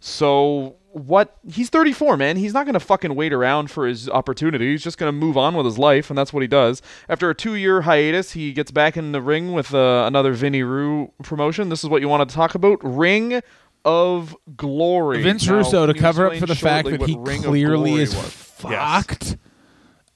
So 0.00 0.76
what? 0.96 1.36
He's 1.46 1.68
34, 1.68 2.16
man. 2.16 2.36
He's 2.36 2.54
not 2.54 2.64
gonna 2.64 2.80
fucking 2.80 3.14
wait 3.14 3.32
around 3.32 3.70
for 3.70 3.86
his 3.86 4.08
opportunity. 4.08 4.70
He's 4.70 4.82
just 4.82 4.96
gonna 4.96 5.12
move 5.12 5.36
on 5.36 5.54
with 5.54 5.66
his 5.66 5.78
life, 5.78 6.08
and 6.10 6.18
that's 6.18 6.32
what 6.32 6.40
he 6.40 6.46
does. 6.48 6.80
After 7.08 7.28
a 7.28 7.34
two-year 7.34 7.82
hiatus, 7.82 8.32
he 8.32 8.52
gets 8.54 8.70
back 8.70 8.96
in 8.96 9.12
the 9.12 9.20
ring 9.20 9.52
with 9.52 9.74
uh, 9.74 10.04
another 10.06 10.32
Vinny 10.32 10.62
Rue 10.62 11.12
promotion. 11.22 11.68
This 11.68 11.84
is 11.84 11.90
what 11.90 12.00
you 12.00 12.08
want 12.08 12.28
to 12.28 12.34
talk 12.34 12.54
about: 12.54 12.78
Ring 12.82 13.42
of 13.84 14.34
Glory. 14.56 15.22
Vince 15.22 15.46
Now, 15.46 15.56
Russo 15.56 15.86
to 15.86 15.92
cover 15.94 16.26
up 16.28 16.36
for 16.36 16.46
the 16.46 16.54
fact 16.54 16.88
that 16.88 17.02
he 17.02 17.16
Ring 17.18 17.42
clearly 17.42 17.94
is 17.94 18.14
was? 18.16 18.24
fucked. 18.30 19.36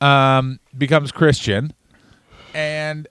Um, 0.01 0.61
becomes 0.79 1.13
Christian, 1.13 1.75
and 2.55 3.07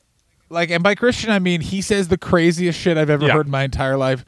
like, 0.50 0.72
and 0.72 0.82
by 0.84 0.96
Christian 0.96 1.30
I 1.30 1.38
mean 1.38 1.62
he 1.62 1.82
says 1.84 2.08
the 2.08 2.18
craziest 2.18 2.80
shit 2.80 2.98
I've 2.98 3.12
ever 3.12 3.28
Yeah. 3.28 3.34
heard 3.34 3.46
in 3.46 3.52
my 3.52 3.62
entire 3.64 3.96
life. 3.96 4.26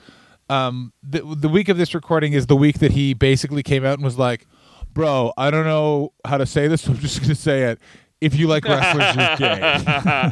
Um, 0.52 0.92
the 1.02 1.22
the 1.22 1.48
week 1.48 1.70
of 1.70 1.78
this 1.78 1.96
recording 1.96 2.34
is 2.34 2.48
the 2.48 2.58
week 2.58 2.80
that 2.80 2.92
he 2.92 3.14
basically 3.14 3.64
came 3.64 3.86
out 3.86 3.94
and 3.94 4.04
was 4.04 4.18
like, 4.18 4.48
"Bro, 4.94 5.32
I 5.38 5.50
don't 5.50 5.64
know 5.64 6.12
how 6.26 6.38
to 6.38 6.46
say 6.46 6.68
this, 6.68 6.82
so 6.82 6.92
I'm 6.92 6.98
just 6.98 7.22
gonna 7.22 7.36
say 7.36 7.64
it. 7.64 7.80
If 8.20 8.36
you 8.36 8.48
like 8.48 8.66
wrestlers, 8.66 9.16
you're 9.16 9.38
gay." 9.38 9.60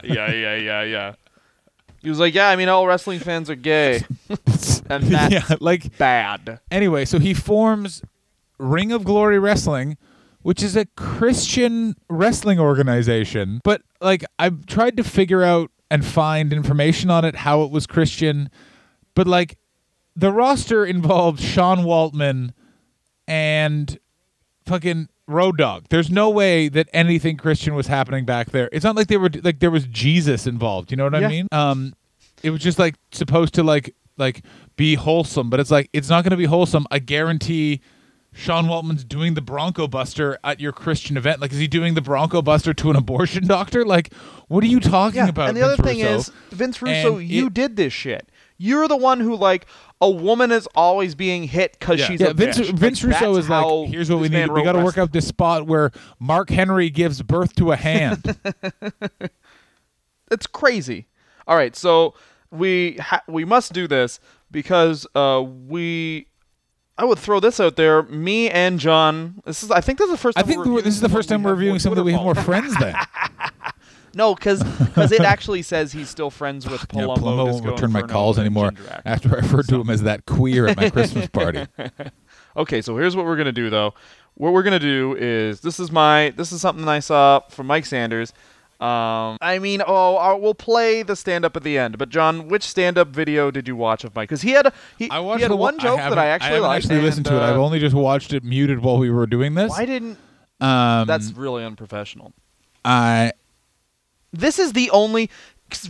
yeah, 0.04 0.32
yeah, 0.32 0.56
yeah, 0.58 0.84
yeah. 0.84 1.14
He 2.02 2.10
was 2.10 2.20
like, 2.20 2.34
"Yeah, 2.34 2.50
I 2.50 2.58
mean, 2.58 2.68
all 2.68 2.86
wrestling 2.86 3.20
fans 3.20 3.50
are 3.50 3.56
gay, 3.56 4.04
and 4.90 5.04
that's 5.04 5.34
yeah, 5.50 5.56
like 5.62 5.98
bad." 5.98 6.60
anyway, 6.70 7.06
so 7.06 7.20
he 7.20 7.34
forms 7.34 8.02
Ring 8.58 8.92
of 8.92 9.06
Glory 9.06 9.40
Wrestling, 9.40 9.98
which 10.42 10.62
is 10.62 10.76
a 10.76 10.86
Christian 10.98 11.96
wrestling 12.10 12.60
organization. 12.60 13.62
But 13.64 13.84
like 14.02 14.26
I've 14.38 14.66
tried 14.66 14.98
to 14.98 15.04
figure 15.06 15.44
out 15.44 15.72
and 15.90 16.06
find 16.06 16.52
information 16.52 17.10
on 17.10 17.24
it 17.24 17.38
how 17.38 17.64
it 17.64 17.72
was 17.72 17.88
Christian, 17.88 18.50
but 19.16 19.26
like 19.26 19.58
the 20.20 20.32
roster 20.32 20.86
involved 20.86 21.40
Sean 21.40 21.80
Waltman 21.80 22.52
and 23.28 23.98
fucking 24.66 25.10
Road 25.28 25.58
Dog. 25.58 25.86
There's 25.90 26.10
no 26.10 26.30
way 26.30 26.70
that 26.70 26.90
anything 26.94 27.38
Christian 27.38 27.76
was 27.76 27.88
happening 27.88 28.26
back 28.26 28.52
there. 28.52 28.70
It's 28.72 28.84
not 28.84 28.96
like 28.96 29.08
they 29.08 29.18
were 29.18 29.30
like 29.44 29.60
there 29.60 29.72
was 29.72 29.86
Jesus 29.86 30.48
involved. 30.48 30.92
You 30.92 30.98
know 30.98 31.04
what 31.06 31.16
I 31.16 31.28
mean? 31.28 31.48
Um, 31.52 31.94
it 32.44 32.50
was 32.50 32.62
just 32.62 32.80
like 32.80 32.96
supposed 33.12 33.54
to 33.56 33.64
like 33.64 33.96
like 34.18 34.44
be 34.76 34.96
wholesome, 34.96 35.50
but 35.50 35.60
it's 35.60 35.72
like 35.72 35.90
it's 35.94 36.10
not 36.10 36.24
going 36.24 36.32
to 36.32 36.38
be 36.38 36.46
wholesome. 36.46 36.86
I 36.92 37.00
guarantee. 37.00 37.82
Sean 38.32 38.66
Waltman's 38.66 39.04
doing 39.04 39.34
the 39.34 39.42
Bronco 39.42 39.88
Buster 39.88 40.38
at 40.44 40.60
your 40.60 40.72
Christian 40.72 41.18
event. 41.18 41.42
Like, 41.42 41.52
is 41.52 41.58
he 41.58 41.68
doing 41.68 41.96
the 41.96 42.02
Bronco 42.02 42.44
Buster 42.44 42.76
to 42.76 42.92
an 42.92 42.96
abortion 42.96 43.48
doctor? 43.48 43.84
Like, 43.84 44.14
what 44.48 44.64
are 44.64 44.68
you 44.68 44.80
talking 44.80 45.28
about? 45.28 45.50
And 45.50 45.58
the 45.58 45.64
other 45.64 45.82
thing 45.82 45.98
Russo? 45.98 46.16
is, 46.18 46.32
Vince 46.52 46.80
Russo, 46.80 47.18
And 47.18 47.28
you 47.28 47.48
it- 47.48 47.56
did 47.56 47.76
this 47.76 47.92
shit. 47.92 48.30
You're 48.60 48.88
the 48.88 48.96
one 48.96 49.20
who 49.20 49.36
like 49.36 49.66
a 50.02 50.10
woman 50.10 50.52
is 50.52 50.68
always 50.76 51.14
being 51.16 51.44
hit 51.44 51.78
because 51.80 52.00
Yeah. 52.00 52.06
she's 52.08 52.22
yeah, 52.22 52.28
a 52.28 52.34
Vince, 52.34 52.58
bitch. 52.58 52.72
Vince 52.78 53.04
Like, 53.04 53.14
Russo 53.22 53.36
is 53.36 53.50
like, 53.50 53.90
here's 53.90 54.10
what 54.10 54.20
we 54.20 54.30
need. 54.30 54.50
We 54.52 54.64
got 54.64 54.72
to 54.74 54.84
work 54.84 54.98
out 54.98 55.12
this 55.12 55.28
spot 55.28 55.68
where 55.68 55.92
Mark 56.20 56.50
Henry 56.50 56.90
gives 56.90 57.22
birth 57.22 57.54
to 57.56 57.72
a 57.72 57.76
hand. 57.76 58.38
It's 60.32 60.46
crazy. 60.48 61.08
All 61.48 61.56
right, 61.56 61.76
so 61.76 62.14
we 62.52 62.98
ha- 62.98 63.24
we 63.28 63.46
must 63.46 63.74
do 63.74 63.88
this 63.88 64.20
because 64.52 65.08
uh, 65.16 65.44
we. 65.44 66.28
I 67.00 67.06
would 67.06 67.18
throw 67.18 67.40
this 67.40 67.60
out 67.60 67.78
there. 67.78 68.04
Me 68.04 68.50
and 68.50 68.80
John. 68.80 69.42
This 69.46 69.64
is. 69.64 69.72
I 69.72 69.82
think 69.82 69.98
this 69.98 70.06
is 70.06 70.12
the 70.12 70.18
first. 70.18 70.38
I 70.38 70.42
Time 70.42 70.48
think 70.50 70.66
we're 70.66 70.74
we're- 70.74 70.84
this 70.84 70.94
is 70.94 71.02
the 71.02 71.08
reviewing 71.08 71.18
first 71.18 71.30
time 71.30 71.42
we're 71.44 71.54
reviewing 71.56 71.80
something 71.80 71.96
that 71.96 72.04
we 72.04 72.12
have 72.12 72.22
more 72.22 72.36
friends 72.36 72.76
than. 72.78 72.94
No, 74.14 74.36
because 74.36 74.62
it 75.12 75.22
actually 75.22 75.62
says 75.62 75.92
he's 75.92 76.10
still 76.10 76.30
friends 76.30 76.68
with 76.68 76.86
Yeah, 76.94 77.04
Palumbo. 77.04 77.18
Palumbo 77.18 77.52
won't 77.52 77.66
return 77.66 77.92
my 77.92 78.02
calls 78.02 78.40
anymore 78.40 78.72
after 79.06 79.36
I 79.36 79.40
referred 79.40 79.68
to 79.70 79.80
him 79.80 79.90
as 79.90 80.04
that 80.04 80.26
queer 80.26 80.68
at 80.68 80.78
my 80.78 80.90
Christmas 80.90 81.28
party. 81.32 81.68
Okay, 82.56 82.82
so 82.82 82.98
here's 82.98 83.16
what 83.16 83.26
we're 83.26 83.38
gonna 83.38 83.52
do 83.52 83.70
though. 83.70 83.94
what 84.36 84.54
we're 84.54 84.64
gonna 84.64 84.80
do 84.80 85.16
is 85.18 85.62
this 85.62 85.80
is 85.80 85.92
my 85.92 86.34
this 86.36 86.52
is 86.52 86.62
something 86.62 86.88
I 86.88 87.00
saw 87.00 87.42
from 87.50 87.68
Mike 87.68 87.86
Sanders. 87.86 88.34
Um, 88.80 89.38
I 89.42 89.60
mean, 89.60 89.82
oh, 89.86 90.18
uh, 90.18 90.38
we'll 90.38 90.54
play 90.54 91.04
the 91.04 91.18
stand 91.18 91.44
up 91.44 91.58
at 91.58 91.64
the 91.64 91.78
end. 91.78 91.98
But 91.98 92.08
John, 92.08 92.48
which 92.48 92.64
stand 92.64 92.98
up 92.98 93.10
video 93.10 93.52
did 93.52 93.68
you 93.68 93.76
watch 93.76 94.06
of 94.06 94.16
Mike? 94.16 94.30
Because 94.30 94.42
he 94.42 94.52
had 94.52 94.68
a, 94.68 94.74
he, 94.98 95.10
I 95.10 95.20
watched 95.20 95.40
he 95.40 95.44
had 95.44 95.52
one 95.52 95.76
I 95.82 95.84
joke 95.84 95.98
that 95.98 96.18
I 96.18 96.28
actually 96.28 96.48
haven't 96.52 96.64
liked. 96.64 96.86
actually 96.86 97.02
listened 97.02 97.28
and, 97.28 97.36
to 97.36 97.42
it. 97.42 97.46
I've 97.46 97.58
uh, 97.58 97.62
only 97.62 97.80
just 97.80 97.94
watched 97.94 98.32
it 98.32 98.46
muted 98.46 98.80
while 98.80 98.98
we 98.98 99.10
were 99.10 99.28
doing 99.28 99.54
this. 99.56 99.70
Why 99.70 99.86
didn't? 99.86 100.18
Um, 100.62 101.08
That's 101.08 101.34
really 101.34 101.66
unprofessional. 101.66 102.34
I 102.86 103.34
This 104.32 104.60
is 104.60 104.74
the 104.74 104.90
only. 104.92 105.30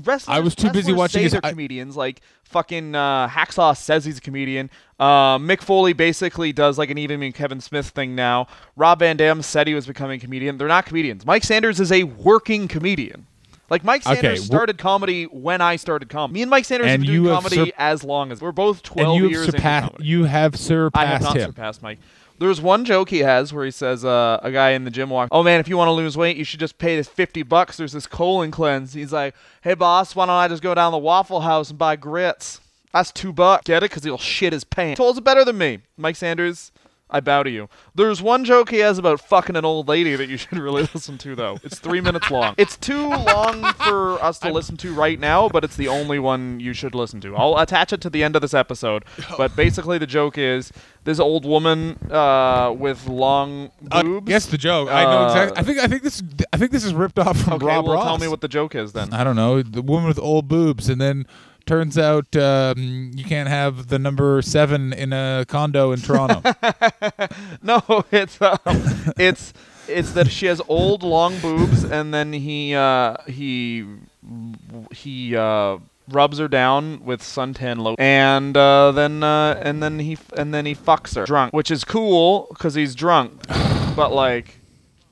Wrestlers, 0.03 0.25
I 0.27 0.41
was 0.41 0.55
too 0.55 0.69
busy 0.71 0.91
watching 0.91 1.23
his- 1.23 1.31
they're 1.31 1.41
I- 1.41 1.51
comedians. 1.51 1.95
Like 1.95 2.19
fucking 2.43 2.95
uh, 2.95 3.29
Hacksaw 3.29 3.77
says 3.77 4.03
he's 4.03 4.17
a 4.17 4.21
comedian. 4.21 4.69
Uh, 4.99 5.37
Mick 5.37 5.61
Foley 5.61 5.93
basically 5.93 6.51
does 6.51 6.77
like 6.77 6.89
an 6.89 6.97
even 6.97 7.23
and 7.23 7.33
Kevin 7.33 7.61
Smith 7.61 7.87
thing 7.89 8.13
now. 8.13 8.47
Rob 8.75 8.99
Van 8.99 9.15
Dam 9.15 9.41
said 9.41 9.67
he 9.67 9.73
was 9.73 9.87
becoming 9.87 10.17
a 10.17 10.19
comedian. 10.21 10.57
They're 10.57 10.67
not 10.67 10.85
comedians. 10.85 11.25
Mike 11.25 11.45
Sanders 11.45 11.79
is 11.79 11.93
a 11.93 12.03
working 12.03 12.67
comedian. 12.67 13.25
Like 13.69 13.85
Mike 13.85 14.05
Okay, 14.05 14.15
Sanders 14.15 14.43
wh- 14.43 14.47
started 14.47 14.77
comedy 14.77 15.23
when 15.25 15.61
I 15.61 15.77
started 15.77 16.09
comedy. 16.09 16.33
Me 16.33 16.41
and 16.41 16.49
Mike 16.51 16.65
Sanders 16.65 16.87
And 16.91 17.01
have 17.03 17.07
been 17.07 17.23
doing 17.23 17.33
comedy 17.35 17.55
sur- 17.67 17.71
as 17.77 18.03
long 18.03 18.33
as 18.33 18.41
we're 18.41 18.51
both 18.51 18.77
and 18.77 18.83
twelve 18.83 19.15
you 19.17 19.23
have 19.23 19.31
years 19.31 19.45
surpassed. 19.45 19.99
You 20.01 20.23
have 20.25 20.55
surpassed. 20.57 21.01
I 21.01 21.09
have 21.09 21.21
not 21.21 21.37
him. 21.37 21.45
surpassed 21.51 21.81
Mike. 21.81 21.99
There's 22.39 22.61
one 22.61 22.85
joke 22.85 23.09
he 23.09 23.19
has 23.19 23.53
where 23.53 23.65
he 23.65 23.71
says, 23.71 24.05
uh, 24.05 24.39
a 24.41 24.51
guy 24.51 24.71
in 24.71 24.85
the 24.85 24.91
gym 24.91 25.09
walks, 25.09 25.29
oh 25.31 25.43
man, 25.43 25.59
if 25.59 25.67
you 25.67 25.77
want 25.77 25.89
to 25.89 25.93
lose 25.93 26.15
weight, 26.17 26.37
you 26.37 26.43
should 26.43 26.59
just 26.59 26.77
pay 26.77 26.95
this 26.95 27.07
50 27.07 27.43
bucks. 27.43 27.77
There's 27.77 27.91
this 27.91 28.07
colon 28.07 28.51
cleanse. 28.51 28.93
He's 28.93 29.13
like, 29.13 29.35
hey 29.61 29.73
boss, 29.73 30.15
why 30.15 30.25
don't 30.25 30.35
I 30.35 30.47
just 30.47 30.63
go 30.63 30.73
down 30.73 30.91
the 30.91 30.97
Waffle 30.97 31.41
House 31.41 31.69
and 31.69 31.77
buy 31.77 31.95
grits? 31.95 32.61
That's 32.93 33.11
two 33.11 33.31
bucks. 33.31 33.63
Get 33.65 33.83
it? 33.83 33.89
Because 33.89 34.03
he'll 34.03 34.17
shit 34.17 34.53
his 34.53 34.63
pants. 34.63 34.97
Tolls 34.97 35.17
it 35.17 35.23
better 35.23 35.45
than 35.45 35.57
me. 35.57 35.79
Mike 35.97 36.15
Sanders, 36.15 36.71
I 37.11 37.19
bow 37.21 37.41
to 37.43 37.49
you. 37.49 37.69
There's 37.95 38.21
one 38.21 38.45
joke 38.45 38.69
he 38.69 38.77
has 38.79 38.97
about 38.99 39.19
fucking 39.19 39.55
an 39.55 39.65
old 39.65 39.87
lady 39.87 40.15
that 40.15 40.29
you 40.29 40.37
should 40.37 40.59
really 40.59 40.83
listen 40.93 41.17
to, 41.19 41.35
though. 41.35 41.57
It's 41.63 41.79
three 41.79 42.01
minutes 42.01 42.29
long. 42.29 42.53
It's 42.57 42.77
too 42.77 43.07
long 43.09 43.63
for 43.73 44.21
us 44.23 44.37
to 44.39 44.51
listen 44.51 44.77
to 44.77 44.93
right 44.93 45.19
now, 45.19 45.49
but 45.49 45.63
it's 45.63 45.75
the 45.75 45.87
only 45.87 46.19
one 46.19 46.59
you 46.59 46.73
should 46.73 46.93
listen 46.93 47.19
to. 47.21 47.35
I'll 47.35 47.57
attach 47.57 47.93
it 47.93 48.01
to 48.01 48.09
the 48.11 48.23
end 48.23 48.35
of 48.35 48.41
this 48.41 48.53
episode. 48.53 49.05
But 49.37 49.55
basically, 49.55 49.97
the 49.97 50.07
joke 50.07 50.37
is 50.37 50.71
this 51.05 51.19
old 51.19 51.45
woman 51.45 51.97
uh, 52.11 52.75
with 52.77 53.07
long 53.07 53.71
Uh, 53.89 54.03
boobs. 54.03 54.27
guess 54.27 54.45
the 54.47 54.57
joke. 54.57 54.89
I 54.89 55.03
know 55.05 55.19
Uh, 55.23 55.25
exactly. 55.27 55.57
I 55.57 55.63
think. 55.63 55.79
I 55.79 55.87
think 55.87 56.03
this. 56.03 56.23
I 56.53 56.57
think 56.57 56.71
this 56.71 56.83
is 56.83 56.93
ripped 56.93 57.17
off 57.19 57.37
from 57.41 57.53
Okay, 57.53 57.65
Rob 57.65 57.85
well, 57.85 57.95
Ross. 57.95 58.05
tell 58.05 58.17
me 58.17 58.27
what 58.27 58.41
the 58.41 58.47
joke 58.49 58.75
is 58.75 58.91
then. 58.93 59.13
I 59.13 59.23
don't 59.23 59.35
know. 59.37 59.61
The 59.61 59.81
woman 59.81 60.07
with 60.07 60.19
old 60.19 60.47
boobs, 60.47 60.89
and 60.89 60.99
then 60.99 61.25
turns 61.65 61.97
out 61.97 62.35
um, 62.35 63.11
you 63.15 63.23
can't 63.23 63.49
have 63.49 63.87
the 63.87 63.99
number 63.99 64.41
seven 64.41 64.93
in 64.93 65.13
a 65.13 65.45
condo 65.47 65.91
in 65.91 65.99
Toronto. 65.99 66.41
No, 67.61 68.05
it's 68.11 68.41
uh, 68.41 68.57
it's 69.17 69.53
it's 69.87 70.11
that 70.13 70.29
she 70.29 70.45
has 70.45 70.61
old 70.67 71.03
long 71.03 71.37
boobs, 71.39 71.83
and 71.83 72.13
then 72.13 72.33
he 72.33 72.73
uh, 72.73 73.17
he 73.27 73.85
he 74.91 75.35
uh, 75.35 75.77
rubs 76.09 76.39
her 76.39 76.47
down 76.47 77.03
with 77.03 77.21
suntan 77.21 77.77
lotion, 77.77 77.97
and 77.99 78.55
uh, 78.55 78.91
then 78.91 79.23
uh, 79.23 79.59
and 79.63 79.83
then 79.83 79.99
he 79.99 80.17
and 80.37 80.53
then 80.53 80.65
he 80.65 80.75
fucks 80.75 81.15
her 81.15 81.25
drunk, 81.25 81.53
which 81.53 81.69
is 81.71 81.83
cool 81.83 82.47
because 82.49 82.75
he's 82.75 82.95
drunk, 82.95 83.45
but 83.95 84.11
like. 84.11 84.55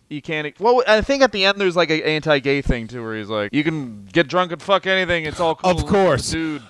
You 0.09 0.21
can't. 0.21 0.57
Well, 0.59 0.83
I 0.87 1.01
think 1.01 1.21
at 1.21 1.31
the 1.31 1.45
end 1.45 1.59
there's 1.59 1.75
like 1.75 1.89
an 1.89 2.01
anti-gay 2.01 2.61
thing 2.61 2.87
too, 2.87 3.03
where 3.03 3.17
he's 3.17 3.29
like, 3.29 3.53
"You 3.53 3.63
can 3.63 4.05
get 4.05 4.27
drunk 4.27 4.51
and 4.51 4.61
fuck 4.61 4.87
anything. 4.87 5.25
It's 5.25 5.39
all 5.39 5.55
cool." 5.55 5.71
Of 5.71 5.85
course. 5.85 6.31
dude. 6.31 6.63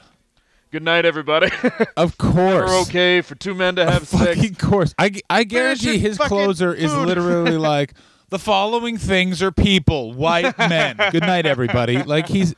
Good 0.70 0.84
night, 0.84 1.06
everybody. 1.06 1.50
of 1.98 2.18
course. 2.18 2.70
We're 2.70 2.82
okay 2.82 3.22
for 3.22 3.36
two 3.36 3.54
men 3.54 3.76
to 3.78 3.90
have 3.90 4.06
sex. 4.08 4.44
Of 4.44 4.58
course. 4.58 4.94
I, 5.00 5.12
I 5.30 5.46
guarantee 5.46 5.98
his 5.98 6.18
fucking 6.18 6.28
closer 6.28 6.74
is 6.74 6.94
literally 6.94 7.58
like 7.58 7.94
the 8.30 8.40
following 8.40 8.98
things 8.98 9.42
are 9.42 9.52
people, 9.52 10.12
white 10.14 10.58
men. 10.70 10.98
Good 11.12 11.22
night, 11.22 11.46
everybody. 11.46 12.04
Like 12.04 12.28
he's. 12.28 12.54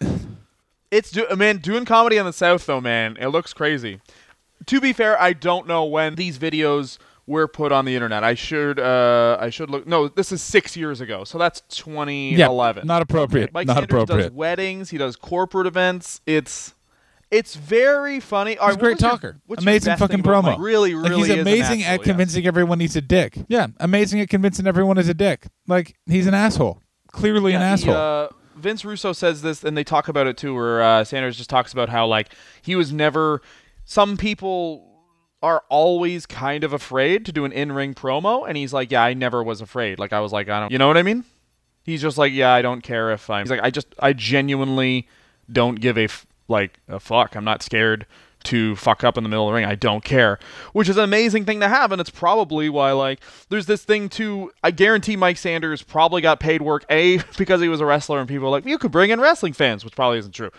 It's 0.89 1.11
do- 1.11 1.27
man 1.35 1.57
doing 1.57 1.85
comedy 1.85 2.17
in 2.17 2.25
the 2.25 2.33
South 2.33 2.65
though, 2.65 2.81
man. 2.81 3.15
It 3.19 3.27
looks 3.27 3.53
crazy. 3.53 4.01
To 4.65 4.81
be 4.81 4.91
fair, 4.91 5.19
I 5.21 5.33
don't 5.33 5.67
know 5.67 5.85
when 5.85 6.15
these 6.15 6.39
videos 6.39 6.97
were 7.29 7.47
put 7.47 7.71
on 7.71 7.85
the 7.85 7.93
internet. 7.95 8.23
I 8.23 8.33
should 8.33 8.79
uh 8.79 9.37
I 9.39 9.49
should 9.51 9.69
look. 9.69 9.85
No, 9.87 10.07
this 10.07 10.31
is 10.31 10.41
six 10.41 10.75
years 10.75 10.99
ago, 10.99 11.23
so 11.23 11.37
that's 11.37 11.61
2011. 11.69 12.85
Not 12.87 13.01
appropriate. 13.03 13.53
Mike 13.53 13.67
not 13.67 13.75
Sanders 13.77 13.89
appropriate. 14.03 14.29
does 14.29 14.31
weddings. 14.31 14.89
He 14.89 14.97
does 14.97 15.15
corporate 15.15 15.67
events. 15.67 16.21
It's 16.25 16.73
it's 17.31 17.55
very 17.55 18.19
funny. 18.19 18.57
All 18.57 18.67
He's 18.67 18.75
a 18.75 18.79
right, 18.79 18.83
great 18.83 18.97
talker. 18.99 19.39
your 19.47 19.57
amazing 19.59 19.95
fucking 19.97 20.23
promo. 20.23 20.43
Mike? 20.43 20.59
Really, 20.59 20.95
really, 20.95 21.09
like 21.09 21.17
he's 21.17 21.29
is 21.29 21.37
a 21.37 21.41
amazing 21.41 21.79
natural, 21.81 21.93
at 21.93 21.99
yeah. 21.99 22.03
convincing 22.05 22.47
everyone 22.47 22.79
he's 22.79 22.95
a 22.95 23.01
dick. 23.01 23.37
Yeah, 23.47 23.67
amazing 23.79 24.19
at 24.21 24.29
convincing 24.29 24.65
everyone 24.65 24.97
he's 24.97 25.09
a 25.09 25.13
dick. 25.13 25.45
Like 25.67 25.95
he's 26.07 26.25
an 26.25 26.33
asshole. 26.33 26.81
Clearly 27.11 27.53
an 27.53 27.61
Yeah, 27.61 27.67
he, 27.67 27.73
asshole. 27.73 27.93
uh, 27.95 28.27
Vince 28.55 28.83
Russo 28.83 29.13
says 29.13 29.43
this, 29.43 29.63
and 29.63 29.77
they 29.77 29.83
talk 29.83 30.07
about 30.07 30.25
it 30.25 30.37
too, 30.37 30.55
where 30.55 30.81
uh, 30.81 31.03
Sanders 31.03 31.37
just 31.37 31.49
talks 31.51 31.71
about 31.71 31.89
how 31.89 32.07
like 32.07 32.29
he 32.63 32.75
was 32.75 32.91
never. 32.91 33.41
Some 33.85 34.17
people 34.17 34.88
are 35.41 35.63
always 35.69 36.25
kind 36.25 36.63
of 36.63 36.73
afraid 36.73 37.25
to 37.25 37.31
do 37.31 37.45
an 37.45 37.51
in-ring 37.51 37.93
promo, 37.93 38.47
and 38.47 38.57
he's 38.57 38.73
like, 38.73 38.91
"Yeah, 38.91 39.03
I 39.03 39.13
never 39.13 39.43
was 39.43 39.61
afraid. 39.61 39.99
Like 39.99 40.13
I 40.13 40.19
was 40.19 40.31
like, 40.33 40.49
I 40.49 40.59
don't, 40.59 40.71
you 40.71 40.77
know 40.77 40.87
what 40.87 40.97
I 40.97 41.03
mean?" 41.03 41.23
He's 41.83 42.01
just 42.01 42.17
like, 42.17 42.33
"Yeah, 42.33 42.51
I 42.53 42.61
don't 42.61 42.81
care 42.81 43.11
if 43.11 43.29
I'm." 43.29 43.45
He's 43.45 43.51
like, 43.51 43.63
"I 43.63 43.69
just, 43.69 43.87
I 43.99 44.13
genuinely 44.13 45.07
don't 45.51 45.79
give 45.79 45.97
a 45.97 46.03
f- 46.05 46.25
like 46.47 46.79
a 46.87 46.99
fuck. 46.99 47.35
I'm 47.35 47.45
not 47.45 47.63
scared." 47.63 48.05
To 48.45 48.77
fuck 48.77 49.03
up 49.03 49.17
in 49.17 49.23
the 49.23 49.29
middle 49.29 49.49
of 49.49 49.51
the 49.51 49.55
ring, 49.55 49.65
I 49.65 49.75
don't 49.75 50.01
care, 50.01 50.39
which 50.71 50.87
is 50.87 50.95
an 50.95 51.03
amazing 51.03 51.43
thing 51.43 51.59
to 51.59 51.67
have, 51.67 51.91
and 51.91 51.99
it's 51.99 52.09
probably 52.09 52.69
why 52.69 52.93
like 52.93 53.19
there's 53.49 53.65
this 53.65 53.83
thing 53.83 54.07
too. 54.07 54.53
I 54.63 54.71
guarantee 54.71 55.17
Mike 55.17 55.35
Sanders 55.35 55.81
probably 55.81 56.21
got 56.21 56.39
paid 56.39 56.61
work 56.61 56.85
a 56.89 57.17
because 57.37 57.59
he 57.59 57.67
was 57.67 57.81
a 57.81 57.85
wrestler, 57.85 58.17
and 58.17 58.29
people 58.29 58.49
like 58.49 58.65
you 58.65 58.77
could 58.77 58.91
bring 58.93 59.09
in 59.09 59.19
wrestling 59.19 59.51
fans, 59.51 59.83
which 59.83 59.93
probably 59.93 60.19
isn't 60.19 60.31
true. 60.31 60.51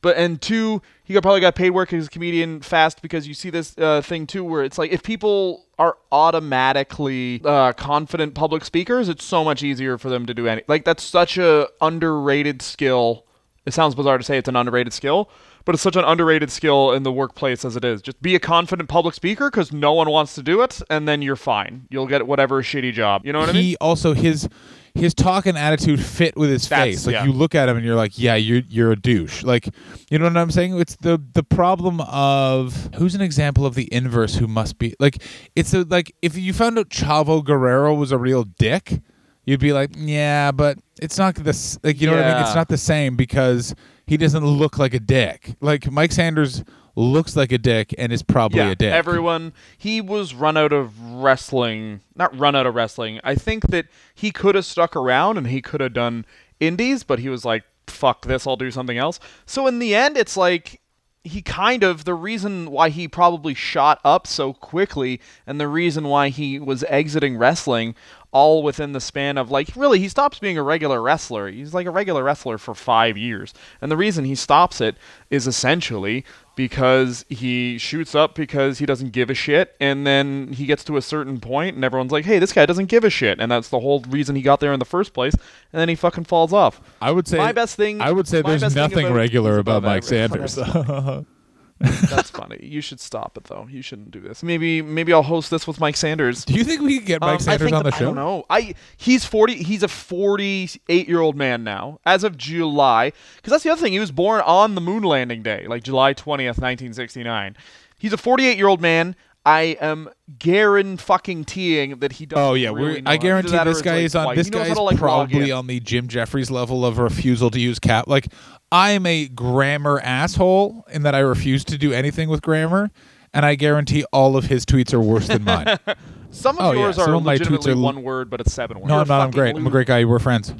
But 0.00 0.16
and 0.16 0.40
two, 0.40 0.80
he 1.06 1.14
got 1.14 1.22
probably 1.22 1.40
got 1.40 1.54
paid 1.54 1.70
work 1.70 1.92
as 1.92 2.08
a 2.08 2.10
comedian 2.10 2.60
fast 2.60 3.00
because 3.00 3.28
you 3.28 3.34
see 3.34 3.48
this 3.48 3.78
uh, 3.78 4.02
thing 4.02 4.26
too, 4.26 4.42
where 4.42 4.64
it's 4.64 4.76
like 4.76 4.90
if 4.90 5.04
people 5.04 5.64
are 5.78 5.96
automatically 6.10 7.40
uh, 7.44 7.72
confident 7.74 8.34
public 8.34 8.64
speakers, 8.64 9.08
it's 9.08 9.24
so 9.24 9.44
much 9.44 9.62
easier 9.62 9.98
for 9.98 10.08
them 10.10 10.26
to 10.26 10.34
do 10.34 10.48
any. 10.48 10.62
Like 10.66 10.84
that's 10.84 11.04
such 11.04 11.38
a 11.38 11.68
underrated 11.80 12.60
skill. 12.60 13.24
It 13.66 13.72
sounds 13.72 13.94
bizarre 13.94 14.18
to 14.18 14.24
say 14.24 14.36
it's 14.36 14.48
an 14.48 14.56
underrated 14.56 14.92
skill, 14.92 15.30
but 15.64 15.76
it's 15.76 15.82
such 15.82 15.94
an 15.94 16.04
underrated 16.04 16.50
skill 16.50 16.90
in 16.90 17.04
the 17.04 17.12
workplace 17.12 17.64
as 17.64 17.76
it 17.76 17.84
is. 17.84 18.02
Just 18.02 18.20
be 18.20 18.34
a 18.34 18.40
confident 18.40 18.88
public 18.88 19.14
speaker 19.14 19.48
because 19.48 19.72
no 19.72 19.92
one 19.92 20.10
wants 20.10 20.34
to 20.34 20.42
do 20.42 20.60
it, 20.62 20.82
and 20.90 21.06
then 21.06 21.22
you're 21.22 21.36
fine. 21.36 21.86
You'll 21.88 22.06
get 22.08 22.26
whatever 22.26 22.64
shitty 22.64 22.92
job. 22.92 23.24
You 23.24 23.32
know 23.32 23.38
what 23.38 23.50
I 23.50 23.52
mean? 23.52 23.62
he 23.62 23.76
also 23.80 24.12
his 24.12 24.48
his 24.96 25.14
talk 25.14 25.46
and 25.46 25.56
attitude 25.58 26.00
fit 26.00 26.36
with 26.36 26.50
his 26.50 26.68
That's- 26.68 26.86
face. 26.86 27.06
Like 27.06 27.14
yeah. 27.14 27.24
you 27.24 27.32
look 27.32 27.54
at 27.54 27.68
him 27.68 27.76
and 27.76 27.84
you're 27.84 27.96
like, 27.96 28.18
yeah, 28.18 28.34
you're 28.34 28.62
you're 28.68 28.92
a 28.92 28.96
douche. 28.96 29.42
Like 29.42 29.68
you 30.10 30.18
know 30.18 30.24
what 30.26 30.36
I'm 30.36 30.50
saying? 30.50 30.78
It's 30.78 30.96
the 30.96 31.22
the 31.32 31.42
problem 31.42 32.00
of 32.02 32.90
who's 32.96 33.14
an 33.14 33.20
example 33.20 33.66
of 33.66 33.74
the 33.74 33.92
inverse 33.92 34.36
who 34.36 34.46
must 34.46 34.78
be 34.78 34.94
like 34.98 35.22
it's 35.54 35.72
a, 35.74 35.84
like 35.84 36.14
if 36.22 36.36
you 36.36 36.52
found 36.52 36.78
out 36.78 36.88
Chavo 36.88 37.44
Guerrero 37.44 37.94
was 37.94 38.12
a 38.12 38.18
real 38.18 38.44
dick, 38.44 39.00
you'd 39.44 39.60
be 39.60 39.72
like, 39.72 39.90
yeah, 39.96 40.50
but 40.52 40.78
it's 41.00 41.18
not 41.18 41.34
this 41.34 41.78
like 41.82 42.00
you 42.00 42.06
know 42.06 42.16
what 42.16 42.24
I 42.24 42.34
mean? 42.34 42.42
It's 42.42 42.54
not 42.54 42.68
the 42.68 42.78
same 42.78 43.16
because 43.16 43.74
he 44.06 44.16
doesn't 44.16 44.44
look 44.44 44.78
like 44.78 44.94
a 44.94 45.00
dick. 45.00 45.54
Like 45.60 45.90
Mike 45.90 46.12
Sanders 46.12 46.64
looks 46.96 47.36
like 47.36 47.52
a 47.52 47.58
dick 47.58 47.94
and 47.98 48.12
is 48.12 48.22
probably 48.22 48.58
yeah, 48.58 48.70
a 48.70 48.74
dick. 48.74 48.92
Everyone, 48.92 49.52
he 49.76 50.00
was 50.00 50.34
run 50.34 50.56
out 50.56 50.72
of 50.72 50.98
wrestling. 51.00 52.00
Not 52.14 52.36
run 52.36 52.56
out 52.56 52.66
of 52.66 52.74
wrestling. 52.74 53.20
I 53.22 53.34
think 53.34 53.68
that 53.68 53.86
he 54.14 54.30
could 54.30 54.54
have 54.54 54.64
stuck 54.64 54.96
around 54.96 55.36
and 55.36 55.46
he 55.46 55.60
could 55.60 55.80
have 55.80 55.92
done 55.92 56.24
indies, 56.58 57.04
but 57.04 57.18
he 57.18 57.28
was 57.28 57.44
like, 57.44 57.64
"Fuck 57.86 58.24
this, 58.26 58.46
I'll 58.46 58.56
do 58.56 58.70
something 58.70 58.98
else." 58.98 59.20
So 59.44 59.66
in 59.66 59.78
the 59.78 59.94
end, 59.94 60.16
it's 60.16 60.36
like 60.36 60.80
he 61.26 61.42
kind 61.42 61.82
of 61.82 62.04
the 62.04 62.14
reason 62.14 62.70
why 62.70 62.88
he 62.88 63.08
probably 63.08 63.52
shot 63.52 64.00
up 64.04 64.26
so 64.26 64.52
quickly 64.52 65.20
and 65.46 65.60
the 65.60 65.66
reason 65.66 66.04
why 66.04 66.28
he 66.28 66.58
was 66.58 66.84
exiting 66.84 67.36
wrestling 67.36 67.94
all 68.30 68.62
within 68.62 68.92
the 68.92 69.00
span 69.00 69.36
of 69.36 69.50
like 69.50 69.68
really 69.74 69.98
he 69.98 70.08
stops 70.08 70.38
being 70.38 70.56
a 70.56 70.62
regular 70.62 71.02
wrestler 71.02 71.48
he's 71.48 71.74
like 71.74 71.86
a 71.86 71.90
regular 71.90 72.22
wrestler 72.22 72.58
for 72.58 72.74
5 72.74 73.16
years 73.16 73.52
and 73.80 73.90
the 73.90 73.96
reason 73.96 74.24
he 74.24 74.36
stops 74.36 74.80
it 74.80 74.96
is 75.28 75.48
essentially 75.48 76.24
because 76.56 77.24
he 77.28 77.78
shoots 77.78 78.14
up 78.14 78.34
because 78.34 78.78
he 78.78 78.86
doesn't 78.86 79.12
give 79.12 79.30
a 79.30 79.34
shit 79.34 79.76
and 79.78 80.06
then 80.06 80.52
he 80.54 80.66
gets 80.66 80.82
to 80.82 80.96
a 80.96 81.02
certain 81.02 81.38
point 81.38 81.76
and 81.76 81.84
everyone's 81.84 82.10
like 82.10 82.24
hey 82.24 82.38
this 82.40 82.52
guy 82.52 82.66
doesn't 82.66 82.86
give 82.86 83.04
a 83.04 83.10
shit 83.10 83.38
and 83.38 83.52
that's 83.52 83.68
the 83.68 83.78
whole 83.78 84.00
reason 84.08 84.34
he 84.34 84.42
got 84.42 84.58
there 84.58 84.72
in 84.72 84.78
the 84.80 84.84
first 84.84 85.12
place 85.12 85.34
and 85.34 85.80
then 85.80 85.88
he 85.88 85.94
fucking 85.94 86.24
falls 86.24 86.52
off 86.52 86.80
I 87.00 87.12
would 87.12 87.28
say 87.28 87.36
my 87.36 87.52
best 87.52 87.76
thing 87.76 88.00
I 88.00 88.10
would 88.10 88.26
say 88.26 88.42
there's 88.42 88.74
nothing 88.74 89.06
about- 89.06 89.14
regular 89.14 89.52
is 89.52 89.58
about 89.58 89.82
Mike. 89.82 90.02
Sanders. 90.02 90.58
That's 91.78 92.30
funny. 92.30 92.58
You 92.62 92.80
should 92.80 93.00
stop 93.00 93.36
it 93.36 93.44
though. 93.44 93.68
You 93.70 93.82
shouldn't 93.82 94.10
do 94.10 94.20
this. 94.20 94.42
Maybe 94.42 94.80
maybe 94.80 95.12
I'll 95.12 95.22
host 95.22 95.50
this 95.50 95.66
with 95.66 95.78
Mike 95.78 95.96
Sanders. 95.96 96.44
Do 96.44 96.54
you 96.54 96.64
think 96.64 96.80
we 96.80 96.98
could 96.98 97.06
get 97.06 97.20
Mike 97.20 97.34
Um, 97.34 97.40
Sanders 97.40 97.70
on 97.72 97.84
the 97.84 97.90
that- 97.90 97.98
show? 97.98 98.04
I 98.04 98.08
don't 98.08 98.14
know. 98.14 98.44
I 98.48 98.74
he's 98.96 99.24
forty. 99.26 99.62
He's 99.62 99.82
a 99.82 99.88
forty-eight 99.88 101.08
year 101.08 101.20
old 101.20 101.36
man 101.36 101.64
now, 101.64 102.00
as 102.06 102.24
of 102.24 102.38
July. 102.38 103.12
Because 103.36 103.50
that's 103.50 103.64
the 103.64 103.70
other 103.70 103.80
thing. 103.82 103.92
He 103.92 103.98
was 104.00 104.10
born 104.10 104.40
on 104.42 104.74
the 104.74 104.80
moon 104.80 105.02
landing 105.02 105.42
day, 105.42 105.66
like 105.68 105.82
July 105.82 106.12
twentieth, 106.14 106.58
nineteen 106.60 106.94
sixty-nine. 106.94 107.56
He's 107.98 108.12
a 108.12 108.16
forty-eight 108.18 108.56
year 108.56 108.68
old 108.68 108.80
man. 108.80 109.14
I 109.46 109.78
am 109.80 110.10
guaranteeing 110.40 110.96
fucking 110.96 111.44
teeing 111.44 112.00
that 112.00 112.12
he 112.12 112.26
doesn't. 112.26 112.44
Oh 112.44 112.54
yeah, 112.54 112.70
really 112.70 113.00
I 113.06 113.10
how 113.10 113.12
to 113.12 113.18
do 113.18 113.22
guarantee 113.22 113.64
this 113.64 113.80
guy 113.80 113.94
like, 113.94 114.04
is 114.04 114.14
on. 114.16 114.34
This 114.34 114.50
guy 114.50 114.66
is 114.66 114.76
like, 114.76 114.98
probably 114.98 115.52
on 115.52 115.68
the 115.68 115.78
Jim 115.78 116.08
Jefferies 116.08 116.50
level 116.50 116.84
of 116.84 116.98
refusal 116.98 117.48
to 117.52 117.60
use 117.60 117.78
cap. 117.78 118.08
Like 118.08 118.26
I 118.72 118.90
am 118.90 119.06
a 119.06 119.28
grammar 119.28 120.00
asshole 120.00 120.84
in 120.90 121.02
that 121.04 121.14
I 121.14 121.20
refuse 121.20 121.64
to 121.66 121.78
do 121.78 121.92
anything 121.92 122.28
with 122.28 122.42
grammar, 122.42 122.90
and 123.32 123.46
I 123.46 123.54
guarantee 123.54 124.04
all 124.12 124.36
of 124.36 124.46
his 124.46 124.66
tweets 124.66 124.92
are 124.92 125.00
worse 125.00 125.28
than 125.28 125.44
mine. 125.44 125.78
Some 126.30 126.58
of 126.58 126.64
Oh, 126.64 126.72
yeah, 126.72 126.80
yours 126.80 126.96
some 126.96 127.12
are 127.12 127.14
of 127.14 127.22
my 127.22 127.38
tweets 127.38 127.68
are 127.68 127.76
one 127.76 128.02
word, 128.02 128.28
but 128.28 128.40
it's 128.40 128.52
seven 128.52 128.80
words. 128.80 128.88
no, 128.88 128.94
You're 128.96 129.02
I'm 129.02 129.08
not. 129.08 129.20
I'm 129.20 129.30
great. 129.30 129.54
I'm 129.54 129.66
a 129.66 129.70
great 129.70 129.86
guy. 129.86 130.04
We're 130.04 130.18
friends. 130.18 130.52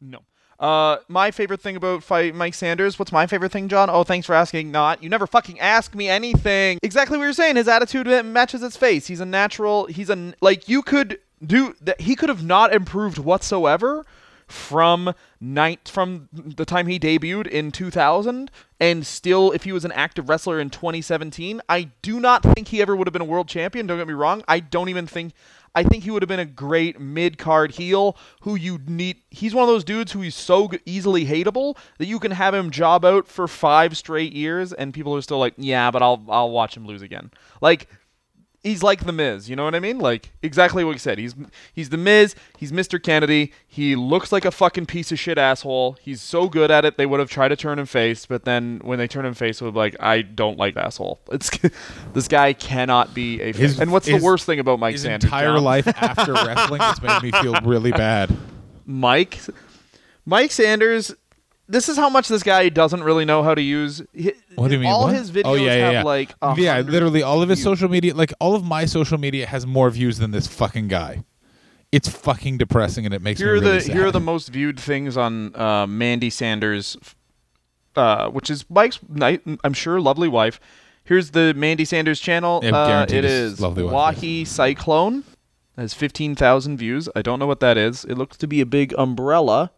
No. 0.00 0.20
Uh, 0.58 0.96
my 1.08 1.30
favorite 1.30 1.60
thing 1.60 1.76
about 1.76 2.02
fight 2.02 2.34
Mike 2.34 2.54
Sanders. 2.54 2.98
What's 2.98 3.12
my 3.12 3.26
favorite 3.26 3.52
thing, 3.52 3.68
John? 3.68 3.90
Oh, 3.90 4.04
thanks 4.04 4.26
for 4.26 4.34
asking. 4.34 4.70
Not 4.70 5.02
you 5.02 5.08
never 5.08 5.26
fucking 5.26 5.60
ask 5.60 5.94
me 5.94 6.08
anything. 6.08 6.78
Exactly 6.82 7.18
what 7.18 7.24
you're 7.24 7.32
saying. 7.32 7.56
His 7.56 7.68
attitude 7.68 8.06
matches 8.24 8.62
his 8.62 8.76
face. 8.76 9.06
He's 9.06 9.20
a 9.20 9.26
natural. 9.26 9.86
He's 9.86 10.10
a 10.10 10.34
like 10.40 10.68
you 10.68 10.82
could 10.82 11.18
do 11.44 11.74
that. 11.82 12.00
He 12.00 12.16
could 12.16 12.28
have 12.28 12.44
not 12.44 12.72
improved 12.72 13.18
whatsoever 13.18 14.04
from 14.46 15.12
night 15.40 15.88
from 15.88 16.28
the 16.32 16.64
time 16.64 16.86
he 16.86 17.00
debuted 17.00 17.48
in 17.48 17.72
2000 17.72 18.50
and 18.78 19.04
still 19.04 19.50
if 19.50 19.64
he 19.64 19.72
was 19.72 19.84
an 19.84 19.90
active 19.90 20.28
wrestler 20.28 20.60
in 20.60 20.70
2017 20.70 21.60
i 21.68 21.82
do 22.00 22.20
not 22.20 22.44
think 22.44 22.68
he 22.68 22.80
ever 22.80 22.94
would 22.94 23.08
have 23.08 23.12
been 23.12 23.22
a 23.22 23.24
world 23.26 23.48
champion 23.48 23.88
don't 23.88 23.98
get 23.98 24.06
me 24.06 24.14
wrong 24.14 24.44
i 24.46 24.60
don't 24.60 24.88
even 24.88 25.04
think 25.04 25.32
I 25.76 25.82
think 25.82 26.04
he 26.04 26.10
would 26.10 26.22
have 26.22 26.28
been 26.28 26.40
a 26.40 26.46
great 26.46 26.98
mid 26.98 27.36
card 27.36 27.72
heel 27.72 28.16
who 28.40 28.54
you 28.54 28.80
need. 28.86 29.18
He's 29.30 29.54
one 29.54 29.62
of 29.62 29.68
those 29.68 29.84
dudes 29.84 30.10
who 30.10 30.22
is 30.22 30.34
so 30.34 30.70
easily 30.86 31.26
hateable 31.26 31.76
that 31.98 32.06
you 32.06 32.18
can 32.18 32.30
have 32.30 32.54
him 32.54 32.70
job 32.70 33.04
out 33.04 33.28
for 33.28 33.46
five 33.46 33.94
straight 33.94 34.32
years 34.32 34.72
and 34.72 34.94
people 34.94 35.14
are 35.14 35.20
still 35.20 35.38
like, 35.38 35.52
yeah, 35.58 35.90
but 35.90 36.02
I'll 36.02 36.24
I'll 36.28 36.50
watch 36.50 36.74
him 36.74 36.86
lose 36.86 37.02
again. 37.02 37.30
Like 37.60 37.88
he's 38.66 38.82
like 38.82 39.04
the 39.04 39.12
Miz, 39.12 39.48
you 39.48 39.56
know 39.56 39.64
what 39.64 39.74
I 39.74 39.80
mean? 39.80 39.98
Like 39.98 40.32
exactly 40.42 40.84
what 40.84 40.92
he 40.92 40.98
said. 40.98 41.18
He's 41.18 41.34
he's 41.72 41.88
the 41.90 41.96
Miz. 41.96 42.34
He's 42.58 42.72
Mr. 42.72 43.02
Kennedy. 43.02 43.52
He 43.66 43.94
looks 43.96 44.32
like 44.32 44.44
a 44.44 44.50
fucking 44.50 44.86
piece 44.86 45.12
of 45.12 45.18
shit 45.18 45.38
asshole. 45.38 45.96
He's 46.02 46.20
so 46.20 46.48
good 46.48 46.70
at 46.70 46.84
it. 46.84 46.96
They 46.96 47.06
would 47.06 47.20
have 47.20 47.30
tried 47.30 47.48
to 47.48 47.56
turn 47.56 47.78
him 47.78 47.86
face, 47.86 48.26
but 48.26 48.44
then 48.44 48.80
when 48.82 48.98
they 48.98 49.06
turn 49.08 49.24
him 49.24 49.34
face, 49.34 49.60
would 49.62 49.74
be 49.74 49.78
like, 49.78 49.96
I 50.00 50.22
don't 50.22 50.58
like 50.58 50.76
asshole. 50.76 51.20
It's 51.30 51.50
this 52.12 52.28
guy 52.28 52.52
cannot 52.52 53.14
be 53.14 53.40
a. 53.40 53.52
His- 53.52 53.78
and 53.80 53.92
what's 53.92 54.06
his- 54.06 54.20
the 54.20 54.24
worst 54.24 54.46
thing 54.46 54.58
about 54.60 54.78
Mike 54.78 54.92
His 54.92 55.02
Sanders? 55.02 55.24
entire 55.24 55.54
John? 55.54 55.64
life 55.64 55.86
after 55.88 56.32
wrestling 56.34 56.80
has 56.80 57.00
made 57.02 57.22
me 57.22 57.30
feel 57.32 57.54
really 57.62 57.92
bad. 58.06 58.36
Mike 58.84 59.38
Mike 60.24 60.50
Sanders 60.52 61.14
this 61.68 61.88
is 61.88 61.96
how 61.96 62.08
much 62.08 62.28
this 62.28 62.42
guy 62.42 62.68
doesn't 62.68 63.02
really 63.02 63.24
know 63.24 63.42
how 63.42 63.54
to 63.54 63.62
use 63.62 64.02
hi- 64.20 64.34
What 64.54 64.68
do 64.68 64.74
you 64.74 64.80
mean? 64.80 64.90
all 64.90 65.04
what? 65.04 65.14
his 65.14 65.30
videos 65.30 65.42
oh, 65.44 65.54
yeah, 65.54 65.64
yeah, 65.64 65.84
have 65.86 65.92
yeah. 65.92 66.02
like 66.02 66.34
yeah, 66.56 66.80
literally 66.80 67.22
all 67.22 67.42
of 67.42 67.48
his 67.48 67.58
views. 67.58 67.64
social 67.64 67.88
media, 67.88 68.14
like 68.14 68.32
all 68.40 68.54
of 68.54 68.64
my 68.64 68.84
social 68.84 69.18
media, 69.18 69.46
has 69.46 69.66
more 69.66 69.90
views 69.90 70.18
than 70.18 70.30
this 70.30 70.46
fucking 70.46 70.88
guy. 70.88 71.24
It's 71.92 72.08
fucking 72.08 72.58
depressing, 72.58 73.04
and 73.04 73.14
it 73.14 73.22
makes 73.22 73.40
here 73.40 73.52
are 73.52 73.60
me 73.60 73.60
really 73.60 73.78
the 73.78 73.80
sad. 73.82 73.94
here 73.94 74.06
are 74.06 74.10
the 74.10 74.20
most 74.20 74.48
viewed 74.48 74.78
things 74.78 75.16
on 75.16 75.54
uh, 75.54 75.86
Mandy 75.86 76.30
Sanders 76.30 76.96
uh, 77.96 78.28
which 78.28 78.50
is 78.50 78.68
Mike's 78.68 78.98
ni- 79.08 79.40
I'm 79.64 79.72
sure 79.72 80.00
lovely 80.00 80.28
wife 80.28 80.60
here's 81.04 81.30
the 81.30 81.54
Mandy 81.54 81.84
Sanders 81.84 82.20
channel 82.20 82.60
uh, 82.64 83.06
it's 83.08 83.12
is 83.12 83.60
lovely 83.60 83.82
wife, 83.82 83.92
Wahi 83.92 84.44
Cyclone 84.44 85.24
has 85.76 85.94
15,000 85.94 86.76
views 86.76 87.08
I 87.16 87.22
don't 87.22 87.38
know 87.38 87.46
what 87.46 87.60
that 87.60 87.76
is 87.76 88.04
it 88.04 88.16
looks 88.16 88.36
to 88.38 88.46
be 88.46 88.60
a 88.60 88.66
big 88.66 88.94
umbrella 88.98 89.70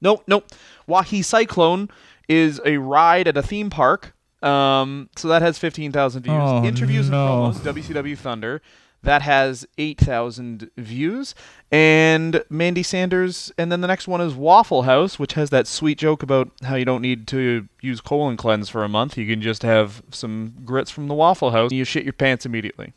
Nope, 0.00 0.22
nope. 0.28 0.46
Wahi 0.88 1.22
Cyclone 1.22 1.88
is 2.28 2.60
a 2.64 2.78
ride 2.78 3.28
at 3.28 3.36
a 3.36 3.42
theme 3.42 3.70
park. 3.70 4.14
Um, 4.42 5.08
so 5.16 5.28
that 5.28 5.42
has 5.42 5.58
15,000 5.58 6.22
views. 6.22 6.34
Oh, 6.36 6.64
Interviews 6.64 7.10
no. 7.10 7.46
and 7.46 7.54
promos, 7.54 7.74
WCW 7.74 8.16
Thunder, 8.16 8.62
that 9.02 9.22
has 9.22 9.66
8,000 9.78 10.70
views. 10.76 11.34
And 11.72 12.44
Mandy 12.48 12.82
Sanders, 12.82 13.52
and 13.58 13.70
then 13.72 13.80
the 13.80 13.88
next 13.88 14.06
one 14.06 14.20
is 14.20 14.34
Waffle 14.34 14.82
House, 14.82 15.18
which 15.18 15.34
has 15.34 15.50
that 15.50 15.66
sweet 15.66 15.98
joke 15.98 16.22
about 16.22 16.50
how 16.62 16.76
you 16.76 16.84
don't 16.84 17.02
need 17.02 17.26
to 17.28 17.68
use 17.80 18.00
colon 18.00 18.36
cleanse 18.36 18.68
for 18.68 18.84
a 18.84 18.88
month. 18.88 19.16
You 19.16 19.26
can 19.26 19.42
just 19.42 19.62
have 19.62 20.02
some 20.10 20.54
grits 20.64 20.90
from 20.90 21.08
the 21.08 21.14
Waffle 21.14 21.50
House, 21.50 21.70
and 21.70 21.78
you 21.78 21.84
shit 21.84 22.04
your 22.04 22.12
pants 22.12 22.46
immediately. 22.46 22.92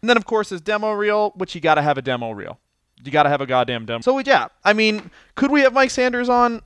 And 0.00 0.08
then, 0.08 0.16
of 0.16 0.24
course, 0.24 0.52
is 0.52 0.60
demo 0.60 0.92
reel, 0.92 1.32
which 1.36 1.54
you 1.54 1.60
got 1.60 1.74
to 1.74 1.82
have 1.82 1.98
a 1.98 2.02
demo 2.02 2.30
reel. 2.30 2.58
You 3.04 3.12
got 3.12 3.24
to 3.24 3.28
have 3.28 3.40
a 3.40 3.46
goddamn 3.46 3.84
demo. 3.86 4.00
So, 4.00 4.18
yeah, 4.18 4.48
I 4.64 4.72
mean, 4.72 5.10
could 5.34 5.50
we 5.50 5.60
have 5.62 5.72
Mike 5.72 5.90
Sanders 5.90 6.28
on? 6.28 6.62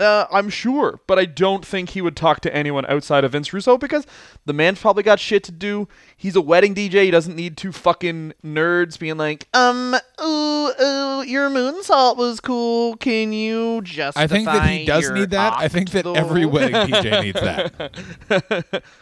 Uh, 0.00 0.26
I'm 0.32 0.48
sure, 0.48 1.00
but 1.06 1.18
I 1.18 1.26
don't 1.26 1.64
think 1.64 1.90
he 1.90 2.00
would 2.00 2.16
talk 2.16 2.40
to 2.40 2.54
anyone 2.54 2.86
outside 2.86 3.22
of 3.22 3.32
Vince 3.32 3.52
Russo 3.52 3.76
because 3.76 4.06
the 4.46 4.52
man's 4.52 4.80
probably 4.80 5.02
got 5.02 5.20
shit 5.20 5.44
to 5.44 5.52
do. 5.52 5.88
He's 6.16 6.34
a 6.36 6.40
wedding 6.40 6.74
DJ. 6.74 7.04
He 7.04 7.10
doesn't 7.10 7.36
need 7.36 7.56
two 7.56 7.70
fucking 7.72 8.32
nerds 8.44 8.98
being 8.98 9.18
like, 9.18 9.48
um, 9.52 9.94
ooh, 10.22 10.72
ooh, 10.80 11.22
your 11.26 11.50
moonsault 11.50 12.16
was 12.16 12.40
cool. 12.40 12.96
Can 12.96 13.32
you 13.32 13.82
justify 13.82 14.24
I 14.24 14.26
think 14.26 14.46
that 14.46 14.68
he 14.68 14.84
does 14.86 15.10
need 15.10 15.30
that. 15.30 15.54
I 15.56 15.68
think 15.68 15.90
that 15.90 16.06
every 16.06 16.44
octo?" 16.44 16.54
wedding 16.54 16.74
DJ 16.74 17.22
needs 17.22 17.40
that. 17.40 18.82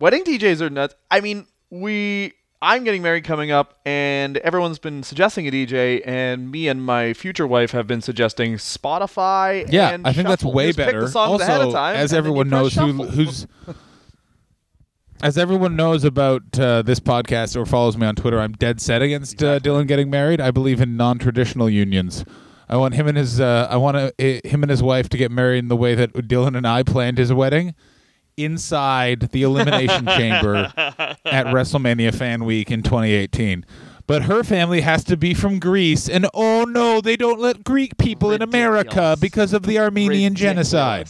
Wedding 0.00 0.24
DJs 0.24 0.62
are 0.62 0.70
nuts. 0.70 0.94
I 1.10 1.20
mean, 1.20 1.46
we. 1.68 2.32
I'm 2.62 2.84
getting 2.84 3.00
married 3.00 3.24
coming 3.24 3.50
up, 3.50 3.78
and 3.86 4.36
everyone's 4.38 4.78
been 4.78 5.02
suggesting 5.02 5.48
a 5.48 5.50
DJ, 5.50 6.02
and 6.04 6.50
me 6.50 6.68
and 6.68 6.84
my 6.84 7.14
future 7.14 7.46
wife 7.46 7.70
have 7.70 7.86
been 7.86 8.02
suggesting 8.02 8.54
Spotify. 8.54 9.66
Yeah, 9.72 9.90
and 9.90 10.06
I 10.06 10.12
think 10.12 10.28
that's 10.28 10.44
way 10.44 10.66
Just 10.66 10.78
better. 10.78 11.10
Also, 11.14 11.72
time, 11.72 11.96
as 11.96 12.02
and 12.02 12.10
then 12.10 12.14
you 12.14 12.18
everyone 12.18 12.48
knows 12.50 12.74
who 12.74 12.92
who's 13.04 13.46
as 15.22 15.38
everyone 15.38 15.74
knows 15.74 16.04
about 16.04 16.58
uh, 16.58 16.82
this 16.82 17.00
podcast 17.00 17.56
or 17.56 17.64
follows 17.64 17.96
me 17.96 18.06
on 18.06 18.14
Twitter, 18.14 18.38
I'm 18.38 18.52
dead 18.52 18.80
set 18.80 19.00
against 19.00 19.42
uh, 19.42 19.58
Dylan 19.60 19.86
getting 19.86 20.10
married. 20.10 20.40
I 20.40 20.50
believe 20.50 20.82
in 20.82 20.98
non-traditional 20.98 21.70
unions. 21.70 22.26
I 22.68 22.76
want 22.76 22.94
him 22.94 23.06
and 23.08 23.16
his 23.16 23.40
uh, 23.40 23.68
I 23.70 23.78
want 23.78 23.96
uh, 23.96 24.10
him 24.18 24.62
and 24.62 24.70
his 24.70 24.82
wife 24.82 25.08
to 25.08 25.16
get 25.16 25.30
married 25.30 25.60
in 25.60 25.68
the 25.68 25.76
way 25.76 25.94
that 25.94 26.12
Dylan 26.12 26.56
and 26.56 26.66
I 26.66 26.82
planned 26.82 27.16
his 27.16 27.32
wedding 27.32 27.74
inside 28.44 29.30
the 29.32 29.42
elimination 29.42 30.06
chamber 30.16 30.72
at 30.76 31.46
WrestleMania 31.46 32.14
Fan 32.14 32.44
Week 32.44 32.70
in 32.70 32.82
2018. 32.82 33.64
But 34.06 34.22
her 34.22 34.42
family 34.42 34.80
has 34.80 35.04
to 35.04 35.16
be 35.16 35.34
from 35.34 35.60
Greece, 35.60 36.08
and 36.08 36.26
oh 36.34 36.64
no, 36.64 37.00
they 37.00 37.16
don't 37.16 37.38
let 37.38 37.62
Greek 37.62 37.96
people 37.96 38.32
in 38.32 38.42
America 38.42 39.16
because 39.20 39.52
of 39.52 39.62
the 39.62 39.78
Armenian 39.78 40.34
genocide. 40.34 41.08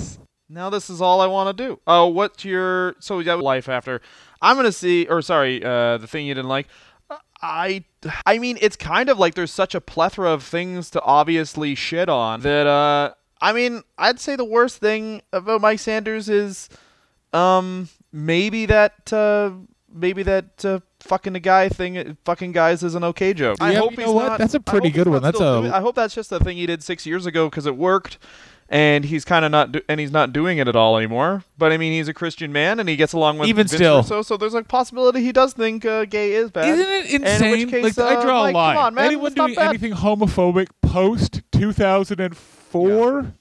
Now 0.50 0.68
this 0.68 0.90
is 0.90 1.00
all 1.00 1.20
I 1.20 1.26
want 1.26 1.56
to 1.56 1.64
do. 1.64 1.80
Oh, 1.86 2.08
what's 2.08 2.44
your 2.44 2.96
so 2.98 3.18
you 3.18 3.24
got 3.24 3.40
life 3.40 3.68
after? 3.68 4.02
I'm 4.42 4.56
gonna 4.56 4.72
see, 4.72 5.06
or 5.06 5.22
sorry, 5.22 5.64
uh, 5.64 5.96
the 5.96 6.06
thing 6.06 6.26
you 6.26 6.34
didn't 6.34 6.48
like. 6.48 6.66
Uh, 7.08 7.16
I, 7.40 7.84
I 8.26 8.38
mean, 8.38 8.58
it's 8.60 8.76
kind 8.76 9.08
of 9.08 9.18
like 9.18 9.34
there's 9.34 9.52
such 9.52 9.74
a 9.74 9.80
plethora 9.80 10.30
of 10.30 10.42
things 10.42 10.90
to 10.90 11.00
obviously 11.02 11.74
shit 11.74 12.08
on 12.08 12.40
that. 12.40 12.66
Uh, 12.66 13.14
I 13.40 13.52
mean, 13.52 13.82
I'd 13.96 14.20
say 14.20 14.36
the 14.36 14.44
worst 14.44 14.78
thing 14.78 15.22
about 15.32 15.60
Mike 15.60 15.78
Sanders 15.78 16.28
is, 16.28 16.68
um, 17.32 17.88
maybe 18.12 18.66
that, 18.66 19.12
uh, 19.12 19.52
maybe 19.92 20.22
that 20.24 20.64
uh, 20.64 20.80
fucking 21.00 21.34
a 21.36 21.40
guy 21.40 21.68
thing, 21.68 22.16
fucking 22.24 22.52
guys 22.52 22.82
is 22.82 22.94
an 22.94 23.04
okay 23.04 23.32
joke. 23.34 23.58
I 23.60 23.74
hope 23.74 23.92
you 23.92 23.98
know 23.98 24.06
he's 24.06 24.14
what? 24.14 24.26
not. 24.28 24.38
That's 24.38 24.54
a 24.54 24.60
pretty 24.60 24.90
good 24.90 25.08
one. 25.08 25.22
That's 25.22 25.36
still 25.36 25.58
a- 25.58 25.60
doing- 25.62 25.72
I 25.72 25.80
hope 25.80 25.94
that's 25.94 26.14
just 26.14 26.30
the 26.30 26.40
thing 26.40 26.56
he 26.56 26.66
did 26.66 26.82
six 26.82 27.06
years 27.06 27.26
ago 27.26 27.48
because 27.48 27.66
it 27.66 27.76
worked, 27.76 28.18
and 28.68 29.04
he's 29.04 29.24
kind 29.24 29.44
of 29.44 29.50
not, 29.50 29.72
do- 29.72 29.82
and 29.88 29.98
he's 29.98 30.12
not 30.12 30.32
doing 30.32 30.58
it 30.58 30.68
at 30.68 30.76
all 30.76 30.96
anymore. 30.96 31.42
But 31.58 31.72
I 31.72 31.76
mean, 31.76 31.92
he's 31.92 32.06
a 32.08 32.14
Christian 32.14 32.52
man, 32.52 32.78
and 32.80 32.88
he 32.88 32.94
gets 32.96 33.12
along 33.12 33.38
with 33.38 33.48
Even 33.48 33.66
Vince 33.66 33.72
still. 33.78 34.02
So 34.04 34.22
so 34.22 34.36
there's 34.36 34.54
a 34.54 34.62
possibility 34.62 35.20
he 35.22 35.32
does 35.32 35.52
think 35.54 35.84
uh, 35.84 36.04
gay 36.04 36.32
is 36.32 36.50
bad. 36.50 36.68
Isn't 36.68 36.86
it 36.88 37.04
And 37.06 37.24
in 37.24 37.26
insane? 37.26 37.70
case, 37.70 37.96
like 37.98 37.98
I 37.98 38.14
uh, 38.16 38.22
draw 38.22 38.42
Mike, 38.44 38.54
a 38.54 38.58
line. 38.58 38.76
Come 38.76 38.84
on, 38.84 38.94
man, 38.94 39.04
Anyone 39.06 39.26
it's 39.28 39.34
doing 39.34 39.58
anything 39.58 39.92
homophobic 39.92 40.68
post 40.82 41.42
2004, 41.52 43.32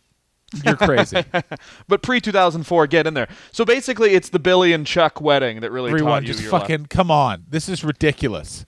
you're 0.65 0.75
crazy. 0.75 1.23
But 1.87 2.01
pre 2.01 2.19
2004, 2.21 2.87
get 2.87 3.07
in 3.07 3.13
there. 3.13 3.27
So 3.51 3.65
basically, 3.65 4.11
it's 4.13 4.29
the 4.29 4.39
Billy 4.39 4.73
and 4.73 4.85
Chuck 4.85 5.19
wedding 5.21 5.59
that 5.61 5.71
really 5.71 5.89
Everyone, 5.91 6.13
taught 6.13 6.21
you 6.23 6.27
just 6.29 6.41
your 6.43 6.51
fucking 6.51 6.85
come 6.87 7.09
on. 7.11 7.45
This 7.49 7.67
is 7.69 7.83
ridiculous. 7.83 8.65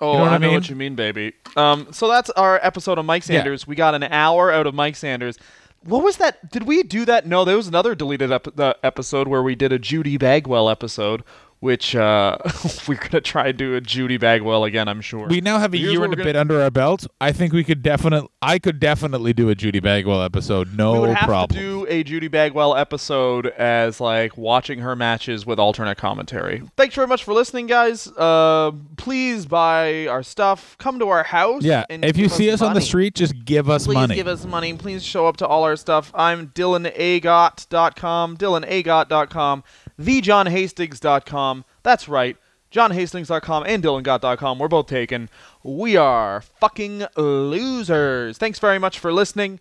Oh, 0.00 0.12
You 0.12 0.18
know 0.18 0.24
I 0.24 0.34
I 0.34 0.38
know 0.38 0.52
what 0.52 0.68
you 0.70 0.76
mean, 0.76 0.94
baby. 0.94 1.34
Um, 1.56 1.88
so 1.92 2.08
that's 2.08 2.30
our 2.30 2.58
episode 2.62 2.98
of 2.98 3.04
Mike 3.04 3.22
Yeah. 3.28 3.36
Sanders. 3.38 3.66
We 3.66 3.74
got 3.76 3.94
an 3.94 4.04
hour 4.04 4.50
out 4.50 4.66
of 4.66 4.74
Mike 4.74 4.96
Sanders. 4.96 5.36
What 5.84 6.02
was 6.02 6.16
that? 6.18 6.50
Did 6.50 6.64
we 6.64 6.82
do 6.82 7.04
that? 7.06 7.26
No, 7.26 7.44
there 7.44 7.56
was 7.56 7.66
another 7.68 7.94
deleted 7.94 8.30
ep- 8.32 8.54
the 8.56 8.76
episode 8.82 9.28
where 9.28 9.42
we 9.42 9.54
did 9.54 9.72
a 9.72 9.78
Judy 9.78 10.16
Bagwell 10.18 10.68
episode, 10.70 11.22
which 11.60 11.94
uh, 11.94 12.36
we're 12.88 12.96
gonna 12.96 13.20
try 13.20 13.44
to 13.44 13.52
do 13.52 13.76
a 13.76 13.80
Judy 13.80 14.16
Bagwell 14.16 14.64
again. 14.64 14.88
I'm 14.88 15.00
sure. 15.00 15.28
We 15.28 15.40
now 15.40 15.58
have 15.58 15.72
a 15.74 15.76
Here's 15.76 15.92
year 15.92 16.04
and 16.04 16.12
a 16.12 16.16
we're 16.16 16.24
bit 16.24 16.36
under 16.36 16.60
our 16.60 16.70
belt. 16.70 17.06
I 17.20 17.32
think 17.32 17.52
we 17.52 17.62
could 17.64 17.82
definitely. 17.82 18.28
I 18.42 18.58
could 18.58 18.80
definitely 18.80 19.32
do 19.32 19.48
a 19.50 19.54
Judy 19.54 19.80
Bagwell 19.80 20.22
episode. 20.22 20.74
No 20.76 20.92
we 20.94 20.98
would 21.00 21.10
have 21.10 21.28
problem. 21.28 21.56
to 21.58 21.62
do 21.62 21.86
a 21.88 22.02
Judy 22.02 22.28
Bagwell 22.28 22.74
episode 22.74 23.46
as 23.48 24.00
like 24.00 24.36
watching 24.36 24.80
her 24.80 24.96
matches 24.96 25.44
with 25.46 25.58
alternate 25.58 25.98
commentary. 25.98 26.62
Thanks 26.76 26.94
very 26.94 27.06
much 27.06 27.22
for 27.24 27.34
listening, 27.34 27.66
guys. 27.66 28.08
Uh, 28.08 28.72
please 28.96 29.46
buy 29.46 30.06
our 30.06 30.22
stuff. 30.22 30.76
Come 30.78 30.98
to 30.98 31.08
our 31.08 31.22
house. 31.24 31.62
yeah, 31.62 31.84
and 31.90 32.04
if 32.04 32.16
you 32.16 32.28
see 32.28 32.50
us 32.50 32.62
on 32.62 32.74
the 32.74 32.80
street, 32.80 33.14
just 33.14 33.44
give 33.44 33.68
us 33.68 33.84
Please 33.86 33.94
money. 33.94 34.14
give 34.14 34.26
us 34.26 34.44
money. 34.46 34.72
Please 34.74 35.04
show 35.04 35.26
up 35.26 35.36
to 35.38 35.46
all 35.46 35.64
our 35.64 35.76
stuff. 35.76 36.10
I'm 36.14 36.48
DylanAGott.com, 36.48 38.36
DylanAGott.com, 38.38 39.64
TheJohnHastings.com. 40.00 41.64
That's 41.82 42.08
right, 42.08 42.36
JohnHastings.com 42.72 43.64
and 43.66 43.82
DylanGott.com. 43.82 44.58
We're 44.58 44.68
both 44.68 44.86
taken. 44.86 45.28
We 45.62 45.96
are 45.96 46.40
fucking 46.40 47.06
losers. 47.16 48.38
Thanks 48.38 48.58
very 48.58 48.78
much 48.78 48.98
for 48.98 49.12
listening. 49.12 49.60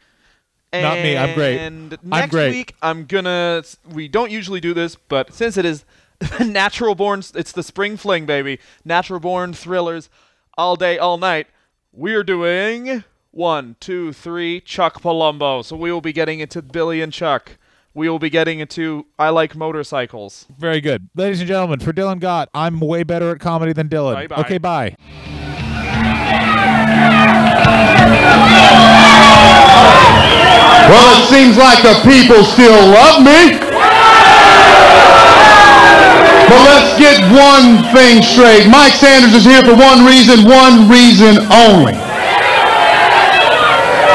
Not 0.71 0.99
me, 0.99 1.17
I'm 1.17 1.33
great. 1.33 1.57
And 1.57 1.93
I'm 1.93 2.09
next 2.09 2.31
great. 2.31 2.51
week, 2.51 2.75
I'm 2.81 3.05
gonna. 3.05 3.63
We 3.91 4.07
don't 4.07 4.31
usually 4.31 4.59
do 4.59 4.73
this, 4.73 4.95
but 4.95 5.33
since 5.33 5.57
it 5.57 5.65
is 5.65 5.83
natural 6.39 6.95
born, 6.95 7.23
it's 7.33 7.51
the 7.51 7.63
spring 7.63 7.97
fling, 7.97 8.25
baby. 8.25 8.59
Natural 8.85 9.19
born 9.19 9.53
thrillers, 9.53 10.09
all 10.57 10.75
day, 10.75 10.97
all 10.97 11.17
night. 11.17 11.47
We're 11.91 12.23
doing 12.23 13.03
one, 13.31 13.77
two, 13.79 14.13
three, 14.13 14.61
Chuck 14.61 15.01
Palumbo. 15.01 15.65
So 15.65 15.75
we 15.75 15.91
will 15.91 16.01
be 16.01 16.13
getting 16.13 16.39
into 16.39 16.61
Billy 16.61 17.01
and 17.01 17.11
Chuck. 17.11 17.57
We 17.93 18.07
will 18.07 18.19
be 18.19 18.29
getting 18.29 18.59
into 18.59 19.07
I 19.17 19.29
like 19.29 19.55
motorcycles. 19.55 20.45
Very 20.57 20.79
good. 20.79 21.09
Ladies 21.15 21.39
and 21.39 21.47
gentlemen, 21.47 21.79
for 21.79 21.91
Dylan 21.91 22.19
Gott, 22.19 22.49
I'm 22.53 22.79
way 22.79 23.03
better 23.03 23.31
at 23.31 23.39
comedy 23.39 23.73
than 23.73 23.89
Dylan. 23.89 24.13
Bye-bye. 24.29 24.41
Okay, 24.41 24.57
bye. 24.59 24.95
Well, 30.89 31.09
it 31.17 31.25
seems 31.29 31.57
like 31.57 31.81
the 31.81 31.97
people 32.05 32.43
still 32.43 32.77
love 32.93 33.21
me. 33.21 33.57
But 36.49 36.61
let's 36.65 36.97
get 36.97 37.21
one 37.29 37.83
thing 37.93 38.23
straight. 38.23 38.67
Mike 38.69 38.93
Sanders 38.93 39.33
is 39.33 39.45
here 39.45 39.61
for 39.61 39.75
one 39.75 40.05
reason, 40.05 40.45
one 40.45 40.89
reason 40.89 41.37
only. 41.51 41.93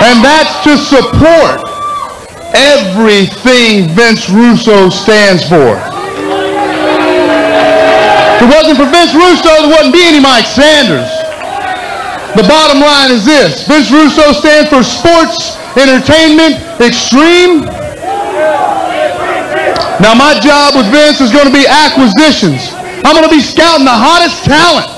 And 0.02 0.22
that's 0.22 0.62
to 0.64 0.76
support 0.76 1.73
everything 2.54 3.88
Vince 3.94 4.30
Russo 4.30 4.88
stands 4.88 5.42
for. 5.46 5.78
If 8.34 8.42
it 8.42 8.50
wasn't 8.50 8.78
for 8.78 8.86
Vince 8.90 9.14
Russo, 9.14 9.46
there 9.62 9.70
wouldn't 9.70 9.94
be 9.94 10.02
any 10.02 10.20
Mike 10.20 10.46
Sanders. 10.46 11.06
The 12.34 12.42
bottom 12.50 12.82
line 12.82 13.14
is 13.14 13.24
this. 13.24 13.66
Vince 13.66 13.90
Russo 13.90 14.32
stands 14.32 14.68
for 14.70 14.82
Sports 14.82 15.54
Entertainment 15.78 16.58
Extreme. 16.82 17.62
Now 20.02 20.18
my 20.18 20.34
job 20.42 20.74
with 20.74 20.90
Vince 20.90 21.20
is 21.20 21.30
going 21.30 21.46
to 21.46 21.54
be 21.54 21.66
acquisitions. 21.66 22.74
I'm 23.06 23.14
going 23.14 23.28
to 23.28 23.30
be 23.30 23.40
scouting 23.40 23.86
the 23.86 23.94
hottest 23.94 24.42
talent, 24.42 24.90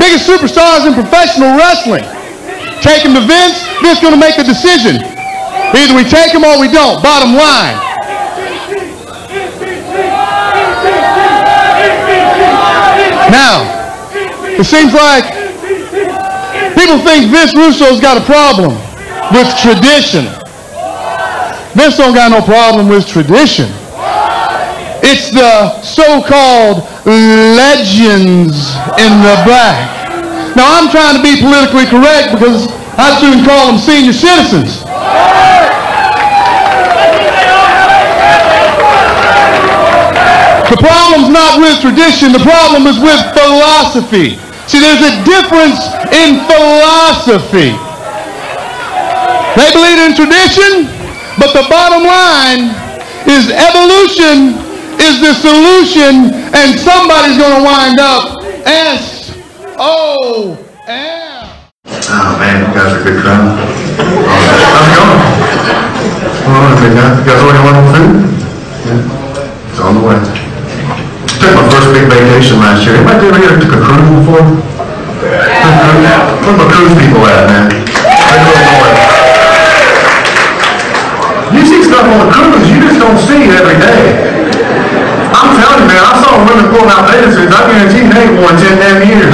biggest 0.00 0.24
superstars 0.24 0.88
in 0.88 0.94
professional 0.94 1.52
wrestling. 1.60 2.08
Take 2.80 3.04
them 3.04 3.12
to 3.14 3.20
Vince, 3.20 3.60
Vince 3.84 4.00
going 4.00 4.14
to 4.14 4.20
make 4.20 4.36
the 4.36 4.44
decision. 4.44 5.11
Either 5.74 5.94
we 5.94 6.04
take 6.04 6.32
them 6.32 6.44
or 6.44 6.60
we 6.60 6.68
don't. 6.68 7.02
Bottom 7.02 7.34
line. 7.34 7.76
Now, 13.30 13.64
it 14.58 14.64
seems 14.64 14.92
like 14.92 15.42
People 16.76 16.98
think 17.04 17.30
Vince 17.30 17.54
Russo's 17.54 18.00
got 18.00 18.16
a 18.16 18.24
problem 18.24 18.74
with 19.30 19.48
tradition. 19.60 20.24
Vince 21.78 21.96
don't 21.96 22.14
got 22.14 22.32
no 22.32 22.40
problem 22.42 22.88
with 22.88 23.06
tradition. 23.06 23.68
It's 25.04 25.30
the 25.30 25.80
so-called 25.82 26.84
legends 27.06 28.72
in 28.98 29.12
the 29.20 29.36
back. 29.44 30.10
Now 30.56 30.80
I'm 30.80 30.90
trying 30.90 31.16
to 31.16 31.22
be 31.22 31.40
politically 31.40 31.86
correct 31.86 32.32
because 32.32 32.66
I 32.98 33.14
shouldn't 33.20 33.46
call 33.46 33.70
them 33.70 33.78
senior 33.78 34.12
citizens. 34.12 34.82
The 40.72 40.78
problem's 40.80 41.28
not 41.28 41.60
with 41.60 41.80
tradition, 41.84 42.32
the 42.32 42.40
problem 42.40 42.86
is 42.88 42.96
with 42.96 43.20
philosophy. 43.36 44.40
See, 44.66 44.80
there's 44.80 45.04
a 45.04 45.20
difference 45.22 45.84
in 46.16 46.40
philosophy. 46.48 47.76
They 49.52 49.68
believe 49.76 50.00
in 50.00 50.16
tradition, 50.16 50.88
but 51.36 51.52
the 51.52 51.68
bottom 51.68 52.08
line 52.08 52.72
is 53.28 53.52
evolution 53.52 54.56
is 54.96 55.20
the 55.20 55.34
solution, 55.34 56.32
and 56.54 56.78
somebody's 56.80 57.36
going 57.36 57.58
to 57.58 57.64
wind 57.64 58.00
up 58.00 58.42
S 58.64 59.36
O 59.76 60.56
M. 60.86 61.48
Oh 61.84 62.36
man, 62.38 62.66
you 62.66 62.74
guys 62.74 62.92
are 62.92 63.04
good 63.04 63.20
crowd. 63.22 63.71
It 64.42 64.90
going? 64.96 65.20
Well, 66.42 66.74
okay, 66.74 66.90
guys. 66.90 67.14
You 67.18 67.24
guys 67.26 67.40
already 67.42 67.62
ordered 67.62 67.86
food? 67.94 68.16
Yeah. 68.82 69.70
It's 69.70 69.78
on 69.78 69.94
the 69.94 70.02
way. 70.02 70.18
Took 71.38 71.54
my 71.54 71.64
first 71.70 71.88
big 71.94 72.06
vacation 72.10 72.58
last 72.58 72.82
year. 72.82 72.98
Anybody 72.98 73.30
ever 73.30 73.38
here 73.38 73.54
took 73.62 73.72
a 73.72 73.80
cruise 73.82 74.10
before? 74.18 74.42
Yeah. 76.02 76.26
Where 76.42 76.56
my 76.58 76.66
cruise 76.66 76.98
people 76.98 77.22
at, 77.30 77.46
man? 77.46 77.70
You 81.54 81.62
see 81.68 81.84
stuff 81.84 82.08
on 82.08 82.26
the 82.26 82.32
cruise 82.32 82.66
you 82.70 82.80
just 82.80 82.98
don't 82.98 83.18
see 83.18 83.46
every 83.54 83.78
day. 83.78 84.32
I'm 85.32 85.54
telling 85.56 85.84
you, 85.84 85.88
man, 85.88 86.02
I 86.02 86.12
saw 86.18 86.42
women 86.42 86.66
pulling 86.72 86.90
out 86.90 87.06
suits. 87.30 87.52
I 87.54 87.60
guarantee 87.70 88.08
they 88.10 88.26
ain't 88.26 88.40
worn 88.40 88.56
10 88.58 88.78
damn 88.82 88.98
years. 89.06 89.30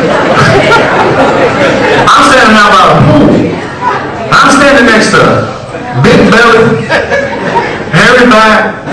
I'm 2.14 2.22
standing 2.30 2.54
out 2.54 2.70
by 2.70 2.82
the 2.86 2.96
pool. 3.02 3.26
I'm 4.30 4.48
standing 4.54 4.86
next 4.86 5.10
to 5.18 5.50
big 6.06 6.30
belly, 6.30 6.86
hairy 7.90 8.30
back, 8.30 8.86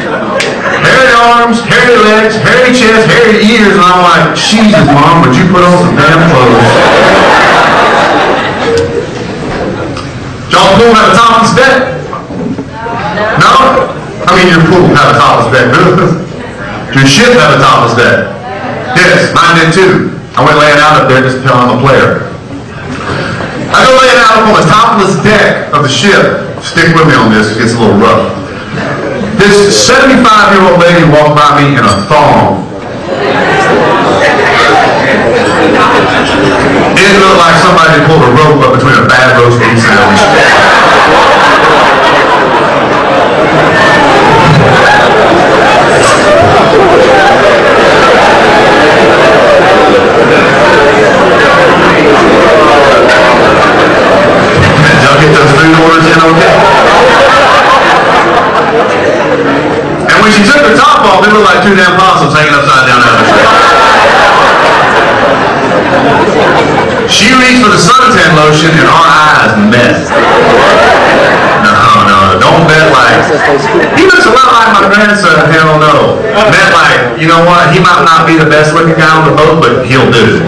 hairy 0.81 1.13
arms, 1.13 1.61
hairy 1.61 2.01
legs, 2.01 2.33
hairy 2.41 2.73
chest, 2.73 3.05
hairy 3.05 3.45
ears, 3.45 3.77
and 3.77 3.85
I'm 3.85 4.01
like, 4.01 4.33
Jesus, 4.33 4.73
mom, 4.89 5.21
would 5.21 5.37
you 5.37 5.45
put 5.53 5.61
on 5.61 5.85
some 5.85 5.93
damn 5.93 6.17
clothes? 6.33 6.65
Y'all 10.49 10.73
pool 10.81 10.89
have 10.89 11.13
a 11.13 11.13
topless 11.13 11.53
bed? 11.53 12.01
No? 13.37 13.53
I 14.25 14.29
mean, 14.33 14.49
your 14.49 14.65
pool 14.65 14.89
have 14.97 15.13
a 15.13 15.17
topless 15.21 15.49
bed. 15.53 15.69
your 16.97 17.05
ship 17.05 17.37
have 17.37 17.53
a 17.53 17.61
topless 17.61 17.93
bed. 17.93 18.33
Yes, 18.97 19.29
mine 19.33 19.61
did 19.61 19.77
too. 19.77 20.17
I 20.33 20.41
went 20.41 20.57
laying 20.57 20.81
out 20.81 21.01
up 21.01 21.07
there 21.07 21.21
just 21.21 21.37
to 21.37 21.43
tell 21.43 21.53
I'm 21.53 21.77
a 21.77 21.81
player. 21.85 22.30
I 23.71 23.87
go 23.87 23.91
laying 23.95 24.19
out 24.19 24.43
on 24.43 24.51
the 24.51 24.65
topless 24.67 25.15
deck 25.23 25.71
of 25.71 25.87
the 25.87 25.91
ship. 25.91 26.43
Stick 26.59 26.91
with 26.93 27.07
me 27.07 27.15
on 27.15 27.31
this, 27.31 27.55
it 27.55 27.63
gets 27.63 27.73
a 27.73 27.79
little 27.79 27.97
rough. 27.97 28.35
This 29.39 29.73
75-year-old 29.87 30.79
lady 30.79 31.07
walked 31.09 31.33
by 31.33 31.57
me 31.57 31.73
in 31.73 31.83
a 31.83 31.95
thong. 32.05 32.67
It 36.93 37.15
looked 37.17 37.39
like 37.39 37.55
somebody 37.63 38.05
pulled 38.05 38.23
a 38.27 38.31
rope 38.35 38.61
up 38.61 38.75
between 38.77 38.95
a 38.99 39.07
bad 39.07 39.39
roast 39.39 39.57
beef 39.57 39.79
sandwich. 39.79 40.70
Might 77.81 78.05
not 78.05 78.29
be 78.29 78.37
the 78.37 78.45
best 78.45 78.73
looking 78.77 78.95
guy 78.95 79.09
on 79.09 79.25
the 79.25 79.35
boat, 79.35 79.57
but 79.59 79.85
he'll 79.89 80.07
do. 80.13 80.39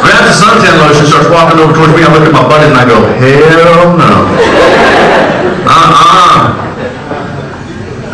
Grabs 0.00 0.26
the 0.28 0.34
suntan 0.36 0.74
lotion, 0.80 1.04
starts 1.06 1.28
walking 1.28 1.60
over 1.60 1.72
towards 1.76 1.92
me. 1.92 2.02
I 2.04 2.08
look 2.12 2.24
at 2.24 2.32
my 2.32 2.44
buddy 2.48 2.68
and 2.68 2.76
I 2.76 2.84
go, 2.88 2.98
hell 3.20 3.96
no. 3.96 4.12
Uh-uh. 5.68 6.64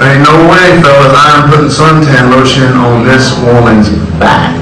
Ain't 0.00 0.22
no 0.24 0.34
way, 0.48 0.80
fellas, 0.82 1.12
I'm 1.14 1.50
putting 1.50 1.70
suntan 1.70 2.30
lotion 2.34 2.74
on 2.78 3.04
this 3.06 3.34
woman's 3.42 3.90
back. 4.18 4.54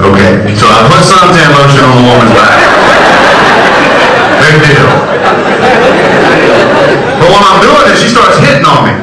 Okay, 0.00 0.32
so 0.56 0.64
I 0.68 0.80
put 0.88 1.02
suntan 1.04 1.50
lotion 1.52 1.84
on 1.84 1.94
the 2.00 2.06
woman's 2.08 2.32
back. 2.32 2.56
Big 4.40 4.56
deal. 4.64 4.88
But 7.20 7.28
what 7.28 7.42
I'm 7.44 7.60
doing 7.60 7.84
is 7.92 8.00
she 8.00 8.08
starts 8.08 8.38
hitting 8.40 8.64
on 8.64 8.88
me. 8.88 8.94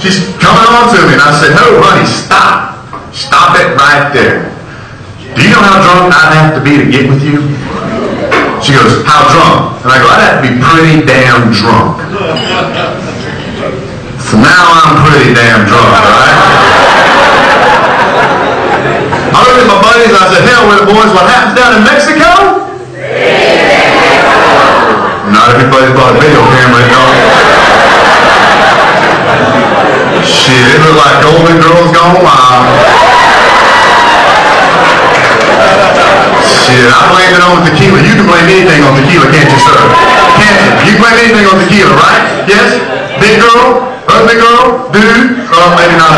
She's 0.00 0.20
coming 0.38 0.66
on 0.68 0.92
to 0.92 0.98
me, 1.08 1.16
and 1.16 1.24
I 1.24 1.32
said, 1.34 1.56
no, 1.56 1.80
honey, 1.80 2.06
stop. 2.06 2.76
Stop 3.16 3.56
it 3.56 3.72
right 3.80 4.12
there. 4.12 4.52
Do 5.34 5.40
you 5.40 5.50
know 5.50 5.64
how 5.64 5.80
drunk 5.80 6.12
I'd 6.12 6.32
have 6.36 6.52
to 6.56 6.62
be 6.62 6.76
to 6.76 6.86
get 6.86 7.08
with 7.08 7.24
you? 7.24 7.40
She 8.60 8.76
goes, 8.76 9.04
how 9.08 9.24
drunk? 9.32 9.84
And 9.84 9.90
I 9.92 9.96
go, 10.00 10.06
I'd 10.08 10.24
have 10.24 10.36
to 10.40 10.44
be 10.44 10.52
pretty 10.60 11.00
damn 11.04 11.48
drunk. 11.52 12.00
So 14.20 14.36
now 14.36 14.64
I'm 14.80 15.00
pretty 15.04 15.32
damn 15.32 15.64
drunk, 15.64 15.90
right? 15.92 16.36
I 19.32 19.38
looked 19.44 19.60
at 19.60 19.68
my 19.68 19.80
buddies 19.80 20.12
and 20.12 20.20
I 20.20 20.26
said, 20.32 20.42
hell 20.44 20.64
with 20.68 20.84
it, 20.84 20.86
boys. 20.88 21.12
What 21.12 21.24
happens 21.28 21.56
down 21.56 21.76
in 21.76 21.82
Mexico? 21.84 22.64
Not 25.32 25.56
everybody's 25.56 25.92
bought 25.96 26.16
a 26.16 26.20
video 26.20 26.40
camera, 26.52 26.80
you 26.84 26.92
know. 26.92 27.56
Shit, 30.26 30.58
it 30.58 30.82
looked 30.82 30.98
like 30.98 31.22
Golden 31.22 31.56
Girls 31.62 31.90
Gone 31.94 32.18
Wild. 32.18 32.66
Shit, 36.42 36.86
I 36.90 37.00
blamed 37.14 37.38
it 37.38 37.42
on 37.46 37.62
tequila. 37.62 37.98
You 38.02 38.14
can 38.18 38.26
blame 38.26 38.50
anything 38.50 38.82
on 38.82 38.98
tequila, 38.98 39.30
can't 39.30 39.46
you, 39.46 39.60
sir? 39.62 39.78
Can't 40.42 40.58
you? 40.66 40.70
You 40.90 40.94
blame 40.98 41.18
anything 41.22 41.46
on 41.46 41.62
tequila, 41.62 41.94
right? 41.94 42.22
Yes? 42.50 42.74
Big 43.22 43.38
girl? 43.38 43.86
Ugly 44.10 44.34
girl? 44.38 44.90
Dude? 44.90 45.46
Well, 45.46 45.70
maybe 45.78 45.94
not. 45.94 46.14